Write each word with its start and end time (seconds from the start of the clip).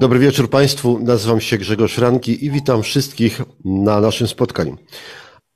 Dobry 0.00 0.18
wieczór 0.18 0.50
Państwu, 0.50 0.98
nazywam 0.98 1.40
się 1.40 1.58
Grzegorz 1.58 1.98
Ranki 1.98 2.44
i 2.44 2.50
witam 2.50 2.82
wszystkich 2.82 3.42
na 3.64 4.00
naszym 4.00 4.28
spotkaniu. 4.28 4.76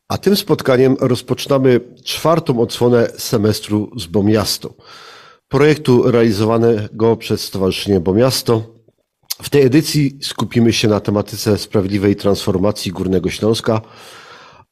A 0.08 0.18
tym 0.18 0.36
spotkaniem 0.36 0.96
rozpoczynamy 1.00 1.80
czwartą 2.04 2.60
odsłonę 2.60 3.08
semestru 3.18 3.90
z 3.96 4.06
Bomiasto, 4.06 4.74
projektu 5.48 6.10
realizowanego 6.10 7.16
przez 7.16 7.40
Stowarzyszenie 7.40 8.00
Bomiasto. 8.00 8.62
W 9.42 9.50
tej 9.50 9.62
edycji 9.62 10.18
skupimy 10.22 10.72
się 10.72 10.88
na 10.88 11.00
tematyce 11.00 11.58
sprawiedliwej 11.58 12.16
transformacji 12.16 12.92
Górnego 12.92 13.30
Śląska 13.30 13.80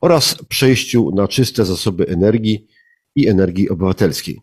oraz 0.01 0.37
przejściu 0.49 1.11
na 1.15 1.29
czyste 1.29 1.65
zasoby 1.65 2.09
energii 2.09 2.67
i 3.17 3.29
energii 3.29 3.71
obywatelskiej. 3.71 4.41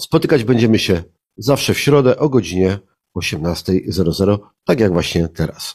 Spotykać 0.00 0.44
będziemy 0.44 0.78
się 0.78 1.02
zawsze 1.36 1.74
w 1.74 1.78
środę 1.78 2.18
o 2.18 2.28
godzinie 2.28 2.78
18.00, 3.16 4.38
tak 4.64 4.80
jak 4.80 4.92
właśnie 4.92 5.28
teraz. 5.28 5.74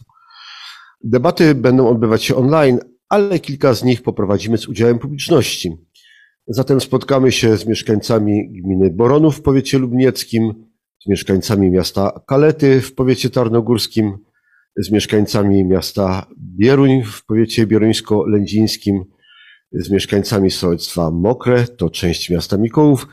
Debaty 1.04 1.56
będą 1.56 1.90
odbywać 1.90 2.24
się 2.24 2.36
online, 2.36 2.80
ale 3.10 3.40
kilka 3.40 3.74
z 3.74 3.84
nich 3.84 4.02
poprowadzimy 4.02 4.58
z 4.58 4.68
udziałem 4.68 5.00
publiczności. 5.00 5.78
Zatem 6.48 6.82
spotkamy 6.82 7.32
się 7.32 7.58
z 7.58 7.66
mieszkańcami 7.66 8.52
gminy 8.52 8.90
Boronów 8.90 9.38
w 9.38 9.42
powiecie 9.42 9.78
lubnieckim, 9.78 10.54
z 11.06 11.10
mieszkańcami 11.10 11.72
miasta 11.72 12.22
Kalety 12.28 12.82
w 12.82 12.96
powiecie 12.96 13.30
tarnogórskim, 13.30 14.18
z 14.78 14.92
mieszkańcami 14.92 15.66
miasta 15.66 16.26
Bieruń 16.38 17.04
w 17.04 17.26
powiecie 17.26 17.68
bieruńsko-lędzińskim, 17.68 19.04
z 19.72 19.90
mieszkańcami 19.90 20.52
sołectwa 20.52 21.12
Mokre, 21.12 21.68
to 21.68 21.90
część 21.90 22.30
miasta 22.30 22.58
Mikołów, 22.58 23.08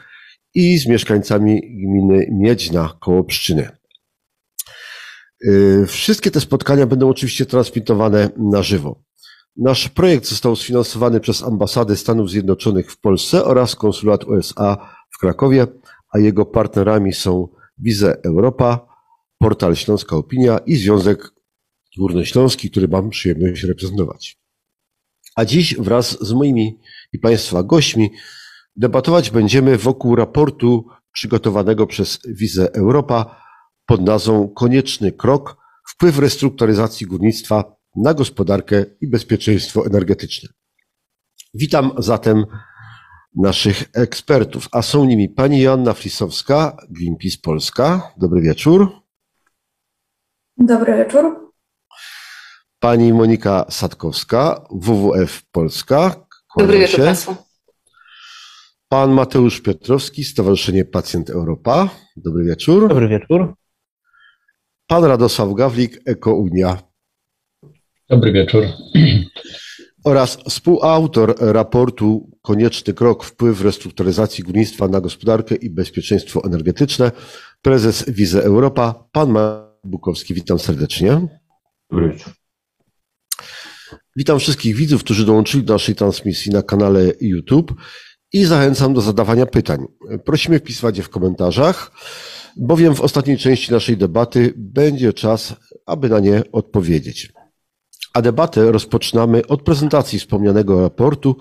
i 0.55 0.79
z 0.79 0.87
mieszkańcami 0.87 1.61
gminy 1.61 2.27
Miedźna 2.33 2.97
koło 3.01 3.24
Pszczyny. 3.24 3.69
Y, 5.45 5.84
wszystkie 5.87 6.30
te 6.30 6.40
spotkania 6.40 6.87
będą 6.87 7.09
oczywiście 7.09 7.46
transmitowane 7.46 8.30
na 8.37 8.62
żywo. 8.62 9.02
Nasz 9.56 9.88
projekt 9.88 10.26
został 10.29 10.56
sfinansowany 10.56 11.20
przez 11.20 11.42
Ambasadę 11.42 11.96
Stanów 11.96 12.30
Zjednoczonych 12.30 12.92
w 12.92 13.01
Polsce 13.01 13.45
oraz 13.45 13.76
Konsulat 13.76 14.24
USA 14.24 14.95
w 15.10 15.18
Krakowie, 15.18 15.66
a 16.12 16.18
jego 16.18 16.46
partnerami 16.46 17.12
są 17.12 17.48
Wize 17.79 18.23
Europa, 18.24 18.87
Portal 19.38 19.76
Śląska 19.76 20.16
Opinia 20.16 20.59
i 20.59 20.76
Związek 20.76 21.32
Górnośląski, 21.98 22.70
który 22.70 22.88
mam 22.88 23.10
przyjemność 23.10 23.62
reprezentować. 23.62 24.38
A 25.37 25.45
dziś 25.45 25.76
wraz 25.76 26.26
z 26.26 26.32
moimi 26.32 26.79
i 27.12 27.18
Państwa 27.18 27.62
gośćmi 27.62 28.10
debatować 28.76 29.30
będziemy 29.30 29.79
wokół 29.79 30.16
raportu 30.16 30.87
przygotowanego 31.12 31.87
przez 31.87 32.18
Wizę 32.29 32.73
Europa 32.73 33.46
pod 33.87 34.01
nazwą 34.01 34.48
Konieczny 34.48 35.12
krok 35.12 35.56
wpływ 35.88 36.18
restrukturyzacji 36.18 37.06
górnictwa 37.06 37.76
na 37.96 38.15
gospodarkę 38.15 38.84
i 39.01 39.09
bezpieczeństwo 39.09 39.87
energetyczne. 39.87 40.48
Witam 41.54 41.90
zatem 41.98 42.45
naszych 43.37 43.84
ekspertów, 43.95 44.68
a 44.73 44.82
są 44.82 45.04
nimi 45.04 45.29
pani 45.29 45.60
Joanna 45.60 45.95
Flisowska, 45.95 46.76
Greenpeace 46.90 47.37
Polska. 47.42 48.12
Dobry 48.16 48.40
wieczór. 48.40 48.90
Dobry 50.57 50.96
wieczór. 50.96 51.52
Pani 52.79 53.12
Monika 53.12 53.66
Sadkowska, 53.70 54.66
WWF 54.70 55.42
Polska. 55.52 56.26
Dobry 56.59 56.79
wieczór 56.79 57.01
Państwu. 57.01 57.37
Pan 58.88 59.10
Mateusz 59.10 59.60
Piotrowski, 59.60 60.24
Stowarzyszenie 60.24 60.84
Pacjent 60.84 61.30
Europa. 61.30 61.88
Dobry 62.16 62.45
wieczór. 62.45 62.88
Dobry 62.88 63.09
wieczór. 63.09 63.54
Pan 64.87 65.04
Radosław 65.04 65.54
Gawlik, 65.54 66.00
EkoUnia. 66.04 66.78
Dobry 68.08 68.32
wieczór. 68.32 68.64
Oraz 70.04 70.36
współautor 70.36 71.34
raportu 71.38 72.30
Konieczny 72.42 72.94
krok 72.94 73.25
wpływ 73.25 73.60
restrukturyzacji 73.60 74.44
górnictwa 74.44 74.88
na 74.88 75.00
gospodarkę 75.00 75.54
i 75.54 75.70
bezpieczeństwo 75.70 76.44
energetyczne, 76.44 77.12
prezes 77.62 78.10
Wizy 78.10 78.42
Europa, 78.42 79.08
pan 79.12 79.30
Marek 79.30 79.66
Bukowski. 79.84 80.34
Witam 80.34 80.58
serdecznie. 80.58 81.20
Dobry 81.91 82.08
wieczór. 82.08 82.32
Witam 84.16 84.38
wszystkich 84.38 84.76
widzów, 84.76 85.04
którzy 85.04 85.26
dołączyli 85.26 85.64
do 85.64 85.72
naszej 85.72 85.94
transmisji 85.94 86.52
na 86.52 86.62
kanale 86.62 87.12
YouTube 87.20 87.75
i 88.32 88.44
zachęcam 88.44 88.94
do 88.94 89.00
zadawania 89.00 89.46
pytań. 89.46 89.86
Prosimy 90.25 90.58
wpisywać 90.58 90.96
je 90.96 91.02
w 91.02 91.08
komentarzach, 91.08 91.91
bowiem 92.56 92.94
w 92.94 93.00
ostatniej 93.00 93.39
części 93.39 93.72
naszej 93.72 93.97
debaty 93.97 94.55
będzie 94.56 95.12
czas, 95.12 95.56
aby 95.87 96.09
na 96.09 96.21
nie 96.21 96.43
odpowiedzieć. 96.53 97.33
A 98.15 98.22
debatę 98.22 98.72
rozpoczynamy 98.72 99.47
od 99.47 99.62
prezentacji 99.62 100.19
wspomnianego 100.19 100.81
raportu 100.81 101.37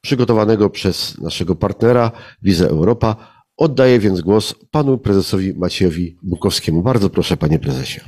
przygotowanego 0.00 0.70
przez 0.70 1.18
naszego 1.18 1.54
partnera 1.54 2.10
Wiza 2.42 2.66
Europa. 2.66 3.16
Oddaję 3.56 3.98
więc 3.98 4.20
głos 4.20 4.54
panu 4.70 4.98
prezesowi 4.98 5.54
Maciejowi 5.54 6.18
Bukowskiemu. 6.22 6.82
Bardzo 6.82 7.10
proszę, 7.10 7.36
panie 7.36 7.58
prezesie. 7.58 8.00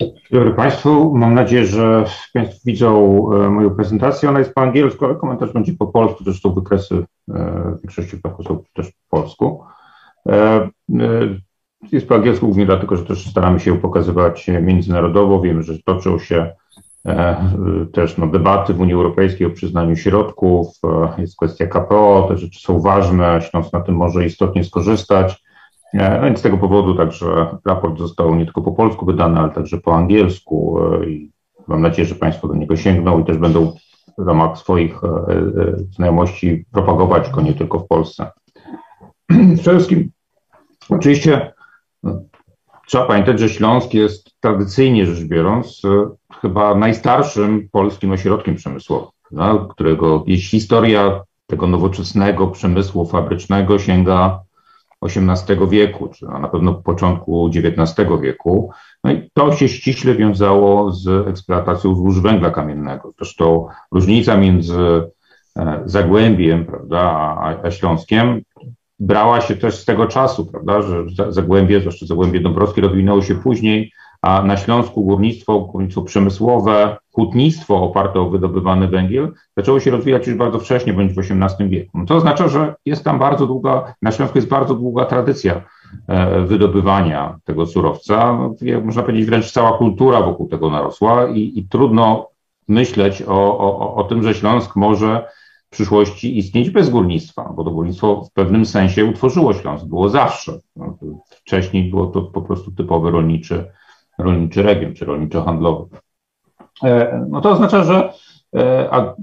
Dzień 0.00 0.10
dobry 0.30 0.54
Państwu. 0.54 1.14
Mam 1.14 1.34
nadzieję, 1.34 1.66
że 1.66 2.04
Państwo 2.34 2.60
widzą 2.64 2.96
e, 3.32 3.50
moją 3.50 3.70
prezentację. 3.70 4.28
Ona 4.28 4.38
jest 4.38 4.54
po 4.54 4.60
angielsku, 4.60 5.04
ale 5.04 5.14
komentarz 5.14 5.52
będzie 5.52 5.72
po 5.72 5.86
polsku. 5.86 6.24
Zresztą 6.24 6.54
wykresy 6.54 6.94
e, 6.94 7.04
w 7.78 7.82
większości 7.82 8.08
przypadków 8.08 8.46
są 8.46 8.62
też 8.74 8.86
po 9.08 9.16
polsku. 9.16 9.64
E, 10.28 10.68
jest 11.92 12.08
po 12.08 12.14
angielsku 12.14 12.46
głównie 12.46 12.66
dlatego, 12.66 12.96
że 12.96 13.04
też 13.04 13.30
staramy 13.30 13.60
się 13.60 13.78
pokazywać 13.78 14.46
międzynarodowo. 14.62 15.40
Wiemy, 15.40 15.62
że 15.62 15.82
toczą 15.84 16.18
się 16.18 16.50
też 17.92 18.18
no, 18.18 18.26
debaty 18.26 18.74
w 18.74 18.80
Unii 18.80 18.94
Europejskiej 18.94 19.46
o 19.46 19.50
przyznaniu 19.50 19.96
środków. 19.96 20.68
Jest 21.18 21.36
kwestia 21.36 21.66
KPO, 21.66 22.26
te 22.28 22.36
rzeczy 22.38 22.60
są 22.60 22.80
ważne. 22.80 23.40
Śląsk 23.42 23.72
na 23.72 23.80
tym 23.80 23.96
może 23.96 24.26
istotnie 24.26 24.64
skorzystać. 24.64 25.42
No 25.94 26.22
więc 26.22 26.38
z 26.38 26.42
tego 26.42 26.58
powodu 26.58 26.94
także 26.94 27.46
raport 27.64 27.98
został 27.98 28.34
nie 28.34 28.44
tylko 28.44 28.62
po 28.62 28.72
polsku 28.72 29.06
wydany, 29.06 29.40
ale 29.40 29.50
także 29.50 29.78
po 29.78 29.94
angielsku 29.94 30.78
e, 30.80 31.06
i 31.10 31.30
mam 31.66 31.82
nadzieję, 31.82 32.08
że 32.08 32.14
Państwo 32.14 32.48
do 32.48 32.54
niego 32.54 32.76
sięgną 32.76 33.18
i 33.18 33.24
też 33.24 33.38
będą 33.38 33.72
w 34.18 34.26
ramach 34.26 34.58
swoich 34.58 35.04
e, 35.04 35.08
e, 35.08 35.44
znajomości 35.90 36.64
propagować 36.72 37.30
go 37.30 37.40
nie 37.40 37.54
tylko 37.54 37.78
w 37.78 37.86
Polsce. 37.86 38.30
Wszystkim 39.60 40.10
oczywiście 40.88 41.52
no, 42.02 42.22
trzeba 42.86 43.06
pamiętać, 43.06 43.40
że 43.40 43.48
Śląsk 43.48 43.94
jest 43.94 44.40
tradycyjnie 44.40 45.06
rzecz 45.06 45.24
biorąc 45.24 45.82
chyba 46.40 46.74
najstarszym 46.74 47.68
polskim 47.72 48.12
ośrodkiem 48.12 48.54
przemysłowym, 48.54 49.10
no, 49.30 49.58
którego 49.58 50.24
historia 50.38 51.22
tego 51.46 51.66
nowoczesnego 51.66 52.46
przemysłu 52.48 53.06
fabrycznego 53.06 53.78
sięga 53.78 54.40
XVIII 55.02 55.68
wieku, 55.68 56.08
czy 56.08 56.24
na 56.26 56.48
pewno 56.48 56.74
początku 56.74 57.50
XIX 57.54 58.08
wieku. 58.22 58.70
No 59.04 59.12
i 59.12 59.30
to 59.34 59.52
się 59.52 59.68
ściśle 59.68 60.14
wiązało 60.14 60.92
z 60.92 61.28
eksploatacją 61.28 61.94
złóż 61.94 62.20
węgla 62.20 62.50
kamiennego. 62.50 63.12
Zresztą 63.18 63.68
różnica 63.92 64.36
między 64.36 65.02
e, 65.56 65.82
Zagłębiem 65.84 66.64
prawda, 66.64 67.00
a, 67.00 67.62
a 67.62 67.70
Śląskiem 67.70 68.42
brała 69.02 69.40
się 69.40 69.56
też 69.56 69.74
z 69.74 69.84
tego 69.84 70.06
czasu, 70.06 70.46
prawda, 70.46 70.82
że 70.82 71.04
Zagłębie, 71.28 71.80
zwłaszcza 71.80 72.06
Zagłębie 72.06 72.40
Dąbrowskie 72.40 72.80
rozwinęło 72.80 73.22
się 73.22 73.34
później, 73.34 73.92
a 74.22 74.42
na 74.42 74.56
Śląsku 74.56 75.04
górnictwo, 75.04 75.60
górnictwo 75.60 76.02
przemysłowe, 76.02 76.96
hutnictwo 77.12 77.82
oparte 77.82 78.20
o 78.20 78.30
wydobywany 78.30 78.88
węgiel 78.88 79.32
zaczęło 79.56 79.80
się 79.80 79.90
rozwijać 79.90 80.26
już 80.26 80.36
bardzo 80.36 80.58
wcześnie, 80.58 80.92
bądź 80.92 81.12
w 81.12 81.18
XVIII 81.18 81.68
wieku. 81.68 81.98
No 81.98 82.06
to 82.06 82.16
oznacza, 82.16 82.48
że 82.48 82.74
jest 82.86 83.04
tam 83.04 83.18
bardzo 83.18 83.46
długa, 83.46 83.94
na 84.02 84.12
Śląsku 84.12 84.38
jest 84.38 84.48
bardzo 84.48 84.74
długa 84.74 85.04
tradycja 85.04 85.62
e, 86.08 86.40
wydobywania 86.40 87.38
tego 87.44 87.66
surowca. 87.66 88.32
No, 88.32 88.54
można 88.84 89.02
powiedzieć, 89.02 89.26
wręcz 89.26 89.52
cała 89.52 89.78
kultura 89.78 90.22
wokół 90.22 90.48
tego 90.48 90.70
narosła 90.70 91.26
i, 91.28 91.58
i 91.58 91.68
trudno 91.68 92.28
myśleć 92.68 93.22
o, 93.22 93.58
o, 93.58 93.94
o 93.94 94.04
tym, 94.04 94.22
że 94.22 94.34
Śląsk 94.34 94.76
może 94.76 95.24
przyszłości 95.72 96.38
istnieć 96.38 96.70
bez 96.70 96.90
górnictwa, 96.90 97.52
bo 97.56 97.64
to 97.64 97.70
górnictwo 97.70 98.24
w 98.24 98.32
pewnym 98.32 98.66
sensie 98.66 99.04
utworzyło 99.04 99.54
Śląsk, 99.54 99.84
było 99.84 100.08
zawsze. 100.08 100.58
No, 100.76 100.98
wcześniej 101.30 101.90
było 101.90 102.06
to 102.06 102.22
po 102.22 102.42
prostu 102.42 102.72
typowy 102.72 103.10
rolniczy 103.10 103.64
rolniczy 104.18 104.62
region, 104.62 104.94
czy 104.94 105.04
rolniczo-handlowy. 105.04 105.86
E, 106.84 107.26
no 107.30 107.40
to 107.40 107.50
oznacza, 107.50 107.84
że 107.84 108.12
e, 108.56 108.88
a 108.94 109.14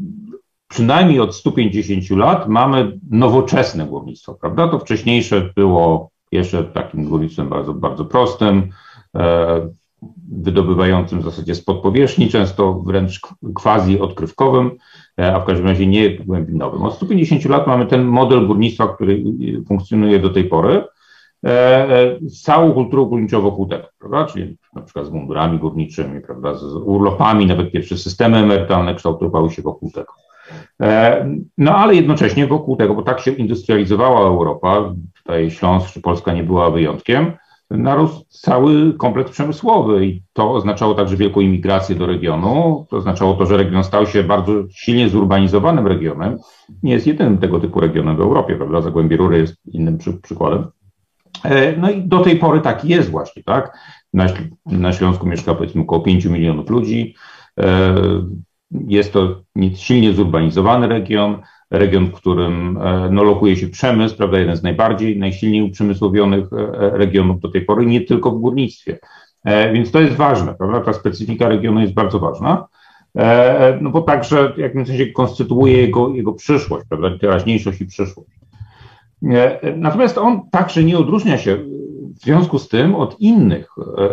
przynajmniej 0.68 1.20
od 1.20 1.36
150 1.36 2.10
lat 2.10 2.48
mamy 2.48 3.00
nowoczesne 3.12 3.86
górnictwo, 3.86 4.34
prawda? 4.34 4.68
To 4.68 4.80
wcześniejsze 4.80 5.50
było 5.56 6.10
jeszcze 6.32 6.64
takim 6.64 7.10
górnictwem 7.10 7.50
bardzo, 7.50 7.74
bardzo 7.74 8.06
prostym, 8.06 8.70
e, 9.16 9.70
wydobywającym 10.32 11.22
w 11.22 11.24
zasadzie 11.24 11.56
spod 11.56 11.82
powierzchni, 11.82 12.30
często 12.30 12.74
wręcz 12.74 13.22
quasi 13.56 14.00
odkrywkowym, 14.00 14.72
a 15.20 15.40
w 15.40 15.46
każdym 15.46 15.68
razie 15.68 15.88
nie 15.88 16.10
głębinowym. 16.10 16.82
Od 16.82 16.94
150 16.94 17.46
lat 17.46 17.68
mamy 17.68 17.86
ten 17.86 18.04
model 18.04 18.48
górnictwa, 18.48 18.88
który 18.88 19.24
funkcjonuje 19.68 20.20
do 20.20 20.30
tej 20.30 20.44
pory. 20.44 20.84
z 22.22 22.42
całą 22.42 22.74
kulturą 22.74 23.06
górniczą 23.06 23.42
wokół 23.42 23.68
tego, 23.68 23.84
prawda? 24.00 24.26
Czyli 24.26 24.58
na 24.76 24.82
przykład 24.82 25.06
z 25.06 25.10
mundurami 25.10 25.60
górniczymi, 25.60 26.22
prawda? 26.22 26.54
Z 26.54 26.64
urlopami, 26.64 27.46
nawet 27.46 27.72
pierwsze 27.72 27.98
systemy 27.98 28.38
emerytalne 28.38 28.96
kształtowały 28.96 29.50
się 29.50 29.62
wokół 29.62 29.92
tego. 29.92 30.14
No 31.58 31.76
ale 31.76 31.96
jednocześnie 31.96 32.48
wokół 32.48 32.76
tego, 32.76 32.96
bo 32.96 33.02
tak 33.02 33.20
się 33.20 33.32
industrializowała 33.32 34.20
Europa, 34.22 34.94
tutaj 35.18 35.52
Śląsk 35.52 35.94
czy 35.94 36.02
Polska 36.02 36.34
nie 36.34 36.44
była 36.44 36.72
wyjątkiem, 36.72 37.32
narósł 37.70 38.26
cały 38.30 38.94
kompleks 38.94 39.32
przemysłowy 39.32 40.06
i 40.06 40.24
to 40.34 40.54
oznaczało 40.54 40.94
także 40.94 41.18
wielką 41.18 41.40
imigrację 41.40 41.96
do 41.96 42.06
regionu. 42.06 42.86
To 42.90 42.98
oznaczało 42.98 43.34
to, 43.34 43.46
że 43.46 43.58
region 43.58 43.84
stał 43.84 44.06
się 44.06 44.24
bardzo 44.24 44.54
silnie 44.72 45.10
zurbanizowanym 45.10 45.88
regionem. 45.88 46.38
Nie 46.84 46.94
jest 46.94 47.08
jedynym 47.08 47.38
tego 47.38 47.60
typu 47.60 47.80
regionem 47.80 48.18
w 48.18 48.22
Europie, 48.22 48.56
prawda? 48.56 48.82
Zagłębie 48.82 49.18
Rury 49.18 49.38
jest 49.38 49.56
innym 49.66 49.98
przy, 49.98 50.14
przykładem. 50.14 50.66
E, 51.44 51.78
no 51.78 51.90
i 51.90 52.04
do 52.04 52.20
tej 52.20 52.36
pory 52.36 52.62
tak 52.62 52.86
jest 52.86 53.10
właśnie, 53.10 53.44
tak? 53.44 53.78
Na, 54.14 54.26
na 54.66 54.94
Śląsku 54.94 55.28
mieszka 55.28 55.56
powiedzmy 55.56 55.82
około 55.82 56.02
5 56.02 56.26
milionów 56.26 56.70
ludzi. 56.70 57.16
E, 57.60 57.96
jest 58.72 59.14
to 59.14 59.42
silnie 59.76 60.14
zurbanizowany 60.14 60.88
region 60.88 61.42
region, 61.72 62.06
w 62.06 62.14
którym 62.14 62.78
e, 62.78 63.10
no, 63.12 63.24
lokuje 63.24 63.56
się 63.56 63.68
przemysł, 63.68 64.18
prawda, 64.18 64.40
jeden 64.40 64.56
z 64.56 64.64
najbardziej, 64.64 65.20
najsilniej 65.20 65.62
uprzemysłowionych 65.62 66.54
e, 66.54 66.58
e, 66.58 66.98
regionów 66.98 67.40
do 67.40 67.50
tej 67.50 67.62
pory, 67.62 67.86
nie 67.86 68.02
tylko 68.02 68.32
w 68.32 68.40
górnictwie. 68.40 69.00
Więc 69.74 69.92
to 69.92 70.02
jest 70.02 70.16
ważne, 70.16 70.56
prawda, 70.56 70.80
ta 70.80 70.94
specyfika 70.94 71.48
regionu 71.48 71.82
jest 71.82 71.94
bardzo 71.94 72.20
ważna, 72.20 72.68
no 73.82 73.90
bo 73.90 74.02
także 74.02 74.54
w 74.54 74.58
jakimś 74.58 74.88
sensie 74.88 75.06
konstytuuje 75.08 75.78
jego, 75.78 76.10
jego 76.10 76.34
przyszłość, 76.34 76.86
prawda, 76.90 77.18
teraźniejszość 77.18 77.82
i 77.82 77.86
przyszłość. 77.86 78.30
Natomiast 79.76 80.18
on 80.18 80.50
także 80.50 80.84
nie 80.84 80.98
odróżnia 80.98 81.38
się 81.38 81.58
w 82.16 82.20
związku 82.20 82.60
z 82.60 82.68
tym 82.68 82.96
od 82.96 83.20
innych 83.20 83.70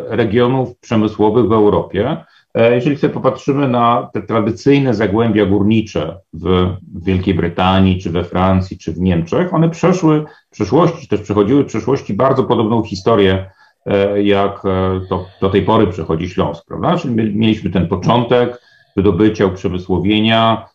regionów 0.08 0.78
przemysłowych 0.78 1.48
w 1.48 1.52
Europie, 1.52 2.02
E, 2.08 2.24
jeżeli 2.56 2.96
sobie 2.96 3.12
popatrzymy 3.14 3.68
na 3.68 4.10
te 4.12 4.22
tradycyjne 4.22 4.94
zagłębia 4.94 5.46
górnicze 5.46 6.20
w 6.32 6.74
Wielkiej 7.02 7.34
Brytanii, 7.34 8.00
czy 8.00 8.10
we 8.10 8.24
Francji, 8.24 8.78
czy 8.78 8.92
w 8.92 9.00
Niemczech, 9.00 9.54
one 9.54 9.70
przeszły 9.70 10.24
w 10.50 10.50
przeszłości, 10.50 11.08
też 11.08 11.20
przechodziły 11.20 11.62
w 11.62 11.66
przeszłości 11.66 12.14
bardzo 12.14 12.44
podobną 12.44 12.82
historię, 12.82 13.50
e, 13.86 14.22
jak 14.22 14.62
e, 14.64 15.00
to 15.08 15.26
do 15.40 15.50
tej 15.50 15.62
pory 15.62 15.86
przechodzi 15.86 16.28
Śląsk, 16.28 16.64
prawda? 16.68 16.96
Czyli 16.96 17.14
mieliśmy 17.14 17.70
ten 17.70 17.88
początek 17.88 18.60
wydobycia, 18.96 19.46
uprzemysłowienia, 19.46 20.68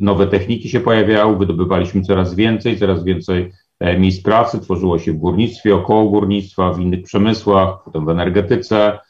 nowe 0.00 0.26
techniki 0.26 0.68
się 0.68 0.80
pojawiały, 0.80 1.36
wydobywaliśmy 1.36 2.02
coraz 2.02 2.34
więcej, 2.34 2.78
coraz 2.78 3.04
więcej 3.04 3.52
miejsc 3.98 4.22
pracy, 4.22 4.60
tworzyło 4.60 4.98
się 4.98 5.12
w 5.12 5.16
górnictwie, 5.16 5.74
około 5.74 6.10
górnictwa, 6.10 6.72
w 6.72 6.80
innych 6.80 7.02
przemysłach, 7.02 7.84
potem 7.84 8.06
w 8.06 8.08
energetyce, 8.08 8.98
E, 8.98 9.07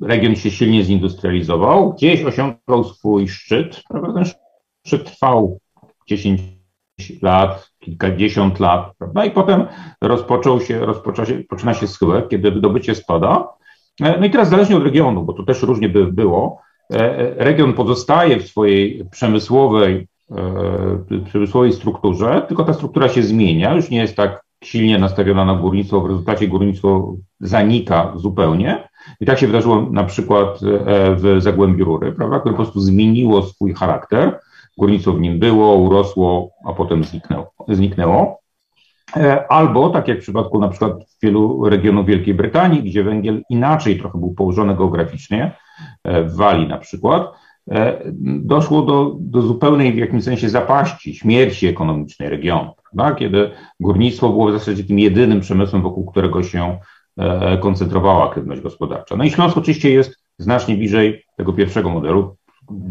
region 0.00 0.36
się 0.36 0.50
silnie 0.50 0.84
zindustrializował, 0.84 1.92
gdzieś 1.92 2.24
osiągnął 2.24 2.84
swój 2.84 3.28
szczyt, 3.28 3.82
prawda? 3.88 4.12
Ten 4.12 4.24
szczyt 4.86 5.04
trwał 5.04 5.58
10 6.08 6.40
lat, 7.22 7.70
kilkadziesiąt 7.78 8.60
lat, 8.60 8.92
prawda? 8.98 9.24
I 9.24 9.30
potem 9.30 9.66
rozpoczął 10.00 10.60
się, 10.60 10.78
rozpoczęła 10.78 11.26
się, 11.26 11.42
poczyna 11.48 11.74
się 11.74 11.86
schyłek, 11.86 12.28
kiedy 12.28 12.50
wydobycie 12.50 12.94
spada. 12.94 13.48
E, 14.02 14.20
no 14.20 14.26
i 14.26 14.30
teraz 14.30 14.48
zależnie 14.48 14.76
od 14.76 14.82
regionu, 14.82 15.22
bo 15.22 15.32
to 15.32 15.42
też 15.42 15.62
różnie 15.62 15.88
by 15.88 16.12
było, 16.12 16.60
e, 16.92 17.34
region 17.44 17.72
pozostaje 17.72 18.40
w 18.40 18.48
swojej 18.48 19.04
przemysłowej, 19.10 20.08
przemysłowej 21.24 21.72
strukturze, 21.72 22.42
tylko 22.48 22.64
ta 22.64 22.72
struktura 22.72 23.08
się 23.08 23.22
zmienia, 23.22 23.74
już 23.74 23.90
nie 23.90 23.98
jest 23.98 24.16
tak 24.16 24.46
silnie 24.64 24.98
nastawiona 24.98 25.44
na 25.44 25.54
górnictwo, 25.54 26.00
w 26.00 26.06
rezultacie 26.06 26.48
górnictwo 26.48 27.14
zanika 27.40 28.12
zupełnie. 28.16 28.88
I 29.20 29.26
tak 29.26 29.38
się 29.38 29.46
wydarzyło 29.46 29.86
na 29.90 30.04
przykład 30.04 30.60
e, 30.62 31.14
w 31.14 31.36
Zagłębiu 31.38 31.84
Rury, 31.84 32.12
prawda, 32.12 32.40
które 32.40 32.54
po 32.54 32.62
prostu 32.62 32.80
zmieniło 32.80 33.42
swój 33.42 33.74
charakter. 33.74 34.40
Górnictwo 34.78 35.12
w 35.12 35.20
nim 35.20 35.38
było, 35.38 35.74
urosło, 35.74 36.50
a 36.64 36.72
potem 36.72 37.04
zniknęło. 37.04 37.52
zniknęło. 37.68 38.40
E, 39.16 39.52
albo, 39.52 39.90
tak 39.90 40.08
jak 40.08 40.18
w 40.18 40.22
przypadku 40.22 40.58
na 40.58 40.68
przykład 40.68 40.92
wielu 41.22 41.68
regionów 41.68 42.06
Wielkiej 42.06 42.34
Brytanii, 42.34 42.82
gdzie 42.82 43.04
węgiel 43.04 43.42
inaczej 43.50 43.98
trochę 43.98 44.18
był 44.18 44.34
położony 44.34 44.76
geograficznie, 44.76 45.52
e, 46.04 46.24
w 46.24 46.36
Walii 46.36 46.68
na 46.68 46.78
przykład, 46.78 47.32
doszło 48.22 48.82
do, 48.82 49.16
do 49.20 49.42
zupełnej 49.42 49.92
w 49.92 49.96
jakimś 49.96 50.24
sensie 50.24 50.48
zapaści, 50.48 51.14
śmierci 51.14 51.66
ekonomicznej 51.66 52.28
regionu, 52.28 52.74
prawda? 52.82 53.18
kiedy 53.18 53.50
górnictwo 53.80 54.28
było 54.28 54.48
w 54.48 54.52
zasadzie 54.52 54.84
tym 54.84 54.98
jedynym 54.98 55.40
przemysłem, 55.40 55.82
wokół 55.82 56.06
którego 56.06 56.42
się 56.42 56.78
koncentrowała 57.60 58.28
aktywność 58.28 58.60
gospodarcza. 58.60 59.16
No 59.16 59.24
i 59.24 59.30
Śląsk 59.30 59.56
oczywiście 59.56 59.90
jest 59.90 60.16
znacznie 60.38 60.76
bliżej 60.76 61.24
tego 61.36 61.52
pierwszego 61.52 61.90
modelu, 61.90 62.36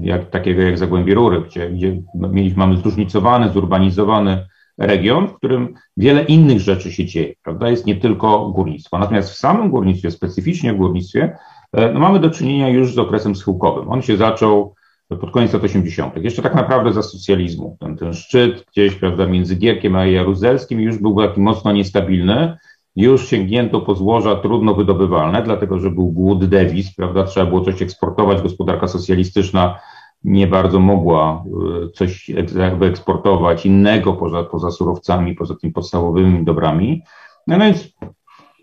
jak, 0.02 0.30
takiego 0.30 0.62
jak 0.62 0.78
Zagłębie 0.78 1.16
Rury, 1.16 1.42
gdzie, 1.42 1.70
gdzie 1.70 2.02
mieliśmy, 2.16 2.60
mamy 2.60 2.78
zróżnicowany, 2.78 3.50
zurbanizowany 3.50 4.46
region, 4.78 5.28
w 5.28 5.34
którym 5.34 5.74
wiele 5.98 6.24
innych 6.24 6.60
rzeczy 6.60 6.92
się 6.92 7.06
dzieje, 7.06 7.34
prawda? 7.44 7.70
Jest 7.70 7.86
nie 7.86 7.96
tylko 7.96 8.50
górnictwo. 8.50 9.00
Natomiast 9.00 9.30
w 9.30 9.36
samym 9.36 9.70
górnictwie, 9.70 10.12
specyficznie 10.12 10.74
w 10.74 10.78
górnictwie, 10.78 11.38
e, 11.74 11.92
no 11.92 12.00
mamy 12.00 12.20
do 12.20 12.30
czynienia 12.30 12.70
już 12.70 12.94
z 12.94 13.00
okresem 13.00 13.36
schyłkowym. 13.36 13.90
On 13.90 14.02
się 14.02 14.18
zaczął 14.18 14.76
pod 15.10 15.32
koniec 15.32 15.54
lat 15.54 15.64
80. 15.64 16.16
Jeszcze 16.18 16.42
tak 16.42 16.56
naprawdę 16.56 16.94
za 16.94 17.04
socjalizmu. 17.04 17.78
Ten, 17.80 17.98
ten 17.98 18.14
szczyt 18.14 18.66
gdzieś, 18.72 18.96
prawda, 18.96 19.28
między 19.28 19.56
Gierkiem 19.56 19.96
a 19.96 20.06
Jaruzelskim 20.06 20.82
już 20.82 20.98
był 20.98 21.16
taki 21.16 21.42
mocno 21.42 21.72
niestabilny 21.72 22.58
już 22.96 23.28
sięgnięto 23.28 23.82
po 23.82 23.96
złoża 23.96 24.36
trudno 24.36 24.74
wydobywalne, 24.74 25.44
dlatego 25.44 25.80
że 25.80 25.90
był 25.92 26.08
głód 26.08 26.46
dewiz, 26.46 26.96
prawda? 26.96 27.24
Trzeba 27.24 27.46
było 27.46 27.62
coś 27.62 27.82
eksportować. 27.82 28.42
Gospodarka 28.42 28.88
socjalistyczna 28.88 29.80
nie 30.24 30.48
bardzo 30.48 30.80
mogła 30.80 31.44
e, 31.86 31.90
coś 31.90 32.32
wyeksportować 32.78 33.66
innego 33.66 34.14
poza, 34.14 34.44
poza 34.44 34.72
surowcami, 34.72 35.36
poza 35.36 35.56
tymi 35.56 35.74
podstawowymi 35.74 36.46
dobrami. 36.46 37.02
No 37.48 37.60
więc 37.60 37.90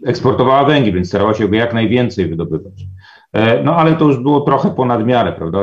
eksportowała 0.07 0.65
węgiel, 0.65 0.95
więc 0.95 1.09
starała 1.09 1.35
się 1.35 1.49
go 1.49 1.57
jak 1.57 1.75
najwięcej 1.75 2.29
wydobywać. 2.29 2.85
E, 3.33 3.63
no 3.63 3.77
ale 3.77 3.97
to 3.97 4.05
już 4.05 4.19
było 4.19 4.41
trochę 4.41 4.71
ponad 4.71 5.07
miarę, 5.07 5.33
prawda? 5.33 5.59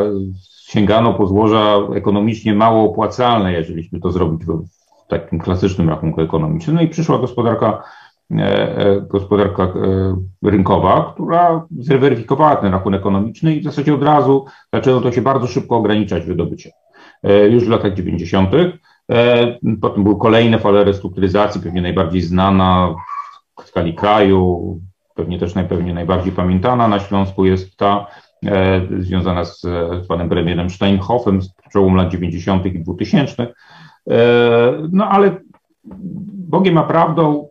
Sięgano 0.67 1.13
po 1.13 1.27
złoża 1.27 1.77
ekonomicznie 1.95 2.53
mało 2.53 2.91
opłacalne, 2.91 3.53
jeżeliśmy 3.53 3.99
to 3.99 4.11
zrobić 4.11 4.45
w 4.45 5.07
takim 5.07 5.39
klasycznym 5.39 5.89
rachunku 5.89 6.21
ekonomicznym. 6.21 6.75
No 6.75 6.81
i 6.81 6.87
przyszła 6.87 7.19
gospodarka 7.19 7.83
gospodarka 9.07 9.63
e, 9.63 9.69
rynkowa, 10.43 11.11
która 11.13 11.67
zweryfikowała 11.79 12.55
ten 12.55 12.71
rachunek 12.71 13.01
ekonomiczny 13.01 13.55
i 13.55 13.61
w 13.61 13.63
zasadzie 13.63 13.93
od 13.93 14.03
razu 14.03 14.45
zaczęło 14.73 15.01
to 15.01 15.11
się 15.11 15.21
bardzo 15.21 15.47
szybko 15.47 15.77
ograniczać 15.77 16.25
wydobycie. 16.25 16.71
Już 17.49 17.65
w 17.65 17.69
latach 17.69 17.93
90. 17.93 18.51
Potem 19.81 20.03
były 20.03 20.19
kolejne 20.19 20.59
fale 20.59 20.83
restrukturyzacji, 20.83 21.61
pewnie 21.61 21.81
najbardziej 21.81 22.21
znana 22.21 22.95
w 23.61 23.67
skali 23.67 23.93
kraju, 23.93 24.79
pewnie 25.15 25.39
też 25.39 25.55
najpewniej 25.55 25.93
najbardziej 25.93 26.31
pamiętana 26.31 26.87
na 26.87 26.99
Śląsku 26.99 27.45
jest 27.45 27.77
ta 27.77 28.07
związana 28.99 29.45
z, 29.45 29.61
z 30.03 30.07
panem 30.07 30.29
premierem 30.29 30.69
Steinhoffem 30.69 31.41
z 31.41 31.53
przełomu 31.69 31.95
lat 31.95 32.09
90. 32.09 32.65
i 32.65 32.79
2000. 32.79 33.47
No 34.91 35.09
ale 35.09 35.37
Bogiem 36.49 36.77
a 36.77 36.83
prawdą 36.83 37.49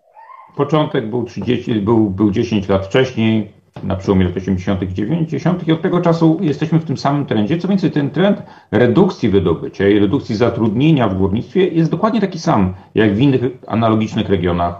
Początek 0.58 1.10
był, 1.10 1.24
30, 1.24 1.74
był, 1.74 2.10
był 2.10 2.30
10 2.30 2.68
lat 2.68 2.86
wcześniej, 2.86 3.52
na 3.82 3.96
przełomie 3.96 4.24
lat 4.24 4.36
80. 4.36 4.82
i 4.82 4.94
90. 4.94 5.68
i 5.68 5.72
od 5.72 5.82
tego 5.82 6.00
czasu 6.00 6.38
jesteśmy 6.40 6.78
w 6.78 6.84
tym 6.84 6.96
samym 6.96 7.26
trendzie. 7.26 7.58
Co 7.58 7.68
więcej, 7.68 7.90
ten 7.90 8.10
trend 8.10 8.42
redukcji 8.70 9.28
wydobycia 9.28 9.88
i 9.88 9.98
redukcji 9.98 10.36
zatrudnienia 10.36 11.08
w 11.08 11.18
górnictwie 11.18 11.68
jest 11.68 11.90
dokładnie 11.90 12.20
taki 12.20 12.38
sam, 12.38 12.74
jak 12.94 13.14
w 13.14 13.20
innych 13.20 13.42
analogicznych 13.66 14.28
regionach 14.28 14.74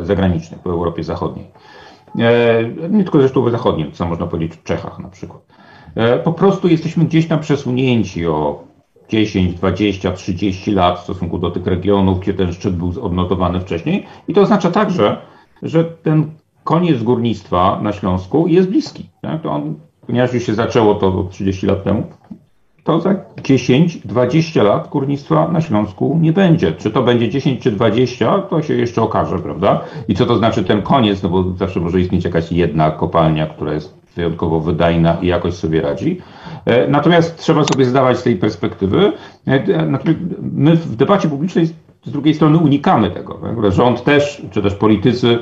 e, 0.00 0.04
zagranicznych 0.04 0.60
w 0.60 0.66
Europie 0.66 1.04
Zachodniej. 1.04 1.46
E, 2.18 2.88
nie 2.90 3.02
tylko 3.02 3.18
zresztą 3.18 3.50
zachodnim, 3.50 3.92
co 3.92 4.06
można 4.06 4.26
powiedzieć 4.26 4.58
w 4.58 4.62
Czechach 4.62 4.98
na 4.98 5.08
przykład. 5.08 5.40
E, 5.94 6.18
po 6.18 6.32
prostu 6.32 6.68
jesteśmy 6.68 7.04
gdzieś 7.04 7.28
tam 7.28 7.40
przesunięci 7.40 8.26
o 8.26 8.64
10, 9.08 9.54
20, 9.54 10.12
30 10.12 10.72
lat 10.72 10.98
w 10.98 11.02
stosunku 11.02 11.38
do 11.38 11.50
tych 11.50 11.66
regionów, 11.66 12.20
gdzie 12.20 12.34
ten 12.34 12.52
szczyt 12.52 12.76
był 12.76 12.92
odnotowany 13.02 13.60
wcześniej. 13.60 14.06
I 14.28 14.34
to 14.34 14.40
oznacza 14.40 14.70
także, 14.70 15.16
że 15.62 15.84
ten 15.84 16.30
koniec 16.64 17.02
górnictwa 17.02 17.80
na 17.82 17.92
Śląsku 17.92 18.48
jest 18.48 18.68
bliski. 18.68 19.08
Tak? 19.22 19.42
To 19.42 19.50
on, 19.50 19.74
ponieważ 20.06 20.32
już 20.34 20.46
się 20.46 20.54
zaczęło 20.54 20.94
to 20.94 21.28
30 21.30 21.66
lat 21.66 21.84
temu, 21.84 22.02
to 22.84 23.00
za 23.00 23.14
10, 23.44 23.98
20 23.98 24.62
lat 24.62 24.88
górnictwa 24.88 25.48
na 25.48 25.60
Śląsku 25.60 26.18
nie 26.20 26.32
będzie. 26.32 26.72
Czy 26.72 26.90
to 26.90 27.02
będzie 27.02 27.28
10 27.28 27.62
czy 27.62 27.72
20, 27.72 28.38
to 28.38 28.62
się 28.62 28.74
jeszcze 28.74 29.02
okaże, 29.02 29.38
prawda? 29.38 29.80
I 30.08 30.14
co 30.14 30.26
to 30.26 30.36
znaczy 30.36 30.64
ten 30.64 30.82
koniec, 30.82 31.22
no 31.22 31.28
bo 31.28 31.44
zawsze 31.56 31.80
może 31.80 32.00
istnieć 32.00 32.24
jakaś 32.24 32.52
jedna 32.52 32.90
kopalnia, 32.90 33.46
która 33.46 33.72
jest 33.72 33.94
wyjątkowo 34.16 34.60
wydajna 34.60 35.16
i 35.22 35.26
jakoś 35.26 35.54
sobie 35.54 35.80
radzi. 35.80 36.20
E, 36.66 36.88
natomiast 36.88 37.38
trzeba 37.38 37.64
sobie 37.64 37.84
zdawać 37.84 38.18
z 38.18 38.22
tej 38.22 38.36
perspektywy. 38.36 39.12
E, 39.46 39.86
my 40.42 40.76
w 40.76 40.96
debacie 40.96 41.28
publicznej 41.28 41.66
z 42.04 42.10
drugiej 42.10 42.34
strony 42.34 42.58
unikamy 42.58 43.10
tego. 43.10 43.34
Tak? 43.34 43.72
Rząd 43.72 44.04
też, 44.04 44.42
czy 44.50 44.62
też 44.62 44.74
politycy 44.74 45.38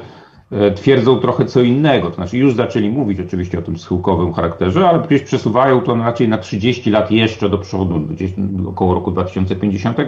twierdzą 0.75 1.17
trochę 1.21 1.45
co 1.45 1.61
innego. 1.61 2.09
To 2.09 2.15
znaczy 2.15 2.39
już 2.39 2.55
zaczęli 2.55 2.91
mówić 2.91 3.21
oczywiście 3.21 3.59
o 3.59 3.63
tym 3.63 3.79
schyłkowym 3.79 4.33
charakterze, 4.33 4.89
ale 4.89 4.99
gdzieś 5.01 5.23
przesuwają 5.23 5.81
to 5.81 5.95
raczej 5.95 6.29
na 6.29 6.39
30 6.39 6.91
lat 6.91 7.11
jeszcze 7.11 7.49
do 7.49 7.59
przodu, 7.59 8.01
gdzieś 8.01 8.33
około 8.67 8.95
roku 8.95 9.11
2050, 9.11 9.99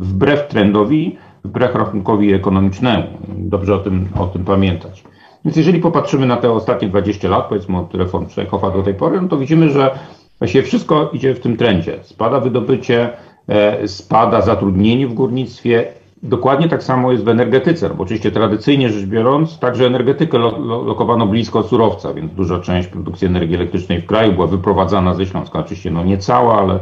wbrew 0.00 0.48
trendowi, 0.48 1.16
wbrew 1.44 1.74
rachunkowi 1.74 2.32
ekonomicznemu. 2.32 3.04
Dobrze 3.28 3.74
o 3.74 3.78
tym, 3.78 4.08
o 4.18 4.26
tym 4.26 4.44
pamiętać. 4.44 5.04
Więc 5.44 5.56
jeżeli 5.56 5.80
popatrzymy 5.80 6.26
na 6.26 6.36
te 6.36 6.52
ostatnie 6.52 6.88
20 6.88 7.28
lat, 7.28 7.46
powiedzmy 7.48 7.78
od 7.78 7.94
reform 7.94 8.28
Szejchowa 8.28 8.70
do 8.70 8.82
tej 8.82 8.94
pory, 8.94 9.20
no 9.20 9.28
to 9.28 9.36
widzimy, 9.36 9.70
że 9.70 9.90
właściwie 10.38 10.64
wszystko 10.64 11.10
idzie 11.12 11.34
w 11.34 11.40
tym 11.40 11.56
trendzie. 11.56 11.98
Spada 12.02 12.40
wydobycie, 12.40 13.10
e, 13.48 13.88
spada 13.88 14.40
zatrudnienie 14.40 15.06
w 15.06 15.14
górnictwie. 15.14 15.84
Dokładnie 16.22 16.68
tak 16.68 16.82
samo 16.82 17.12
jest 17.12 17.24
w 17.24 17.28
energetyce, 17.28 17.90
bo 17.90 18.02
oczywiście 18.02 18.30
tradycyjnie 18.30 18.90
rzecz 18.90 19.06
biorąc, 19.06 19.58
także 19.58 19.86
energetykę 19.86 20.38
lo, 20.38 20.58
lo, 20.58 20.82
lokowano 20.82 21.26
blisko 21.26 21.62
surowca, 21.62 22.14
więc 22.14 22.32
duża 22.32 22.60
część 22.60 22.88
produkcji 22.88 23.26
energii 23.26 23.56
elektrycznej 23.56 24.00
w 24.00 24.06
kraju 24.06 24.32
była 24.32 24.46
wyprowadzana 24.46 25.14
ze 25.14 25.26
Śląska. 25.26 25.58
Oczywiście 25.58 25.90
no 25.90 26.04
nie 26.04 26.18
cała, 26.18 26.58
ale 26.58 26.78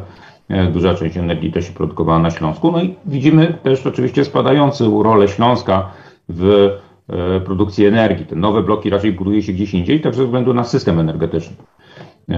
e, 0.48 0.66
duża 0.66 0.94
część 0.94 1.16
energii 1.16 1.52
też 1.52 1.66
się 1.66 1.72
produkowała 1.72 2.18
na 2.18 2.30
Śląsku. 2.30 2.72
No 2.72 2.82
i 2.82 2.94
widzimy 3.06 3.58
też 3.62 3.86
oczywiście 3.86 4.24
spadającą 4.24 5.02
rolę 5.02 5.28
Śląska 5.28 5.90
w 6.28 6.70
E, 7.08 7.40
produkcji 7.40 7.86
energii. 7.86 8.26
Te 8.26 8.36
nowe 8.36 8.62
bloki 8.62 8.90
raczej 8.90 9.12
buduje 9.12 9.42
się 9.42 9.52
gdzieś 9.52 9.74
indziej, 9.74 10.00
także 10.00 10.18
ze 10.18 10.24
względu 10.24 10.54
na 10.54 10.64
system 10.64 11.00
energetyczny, 11.00 11.56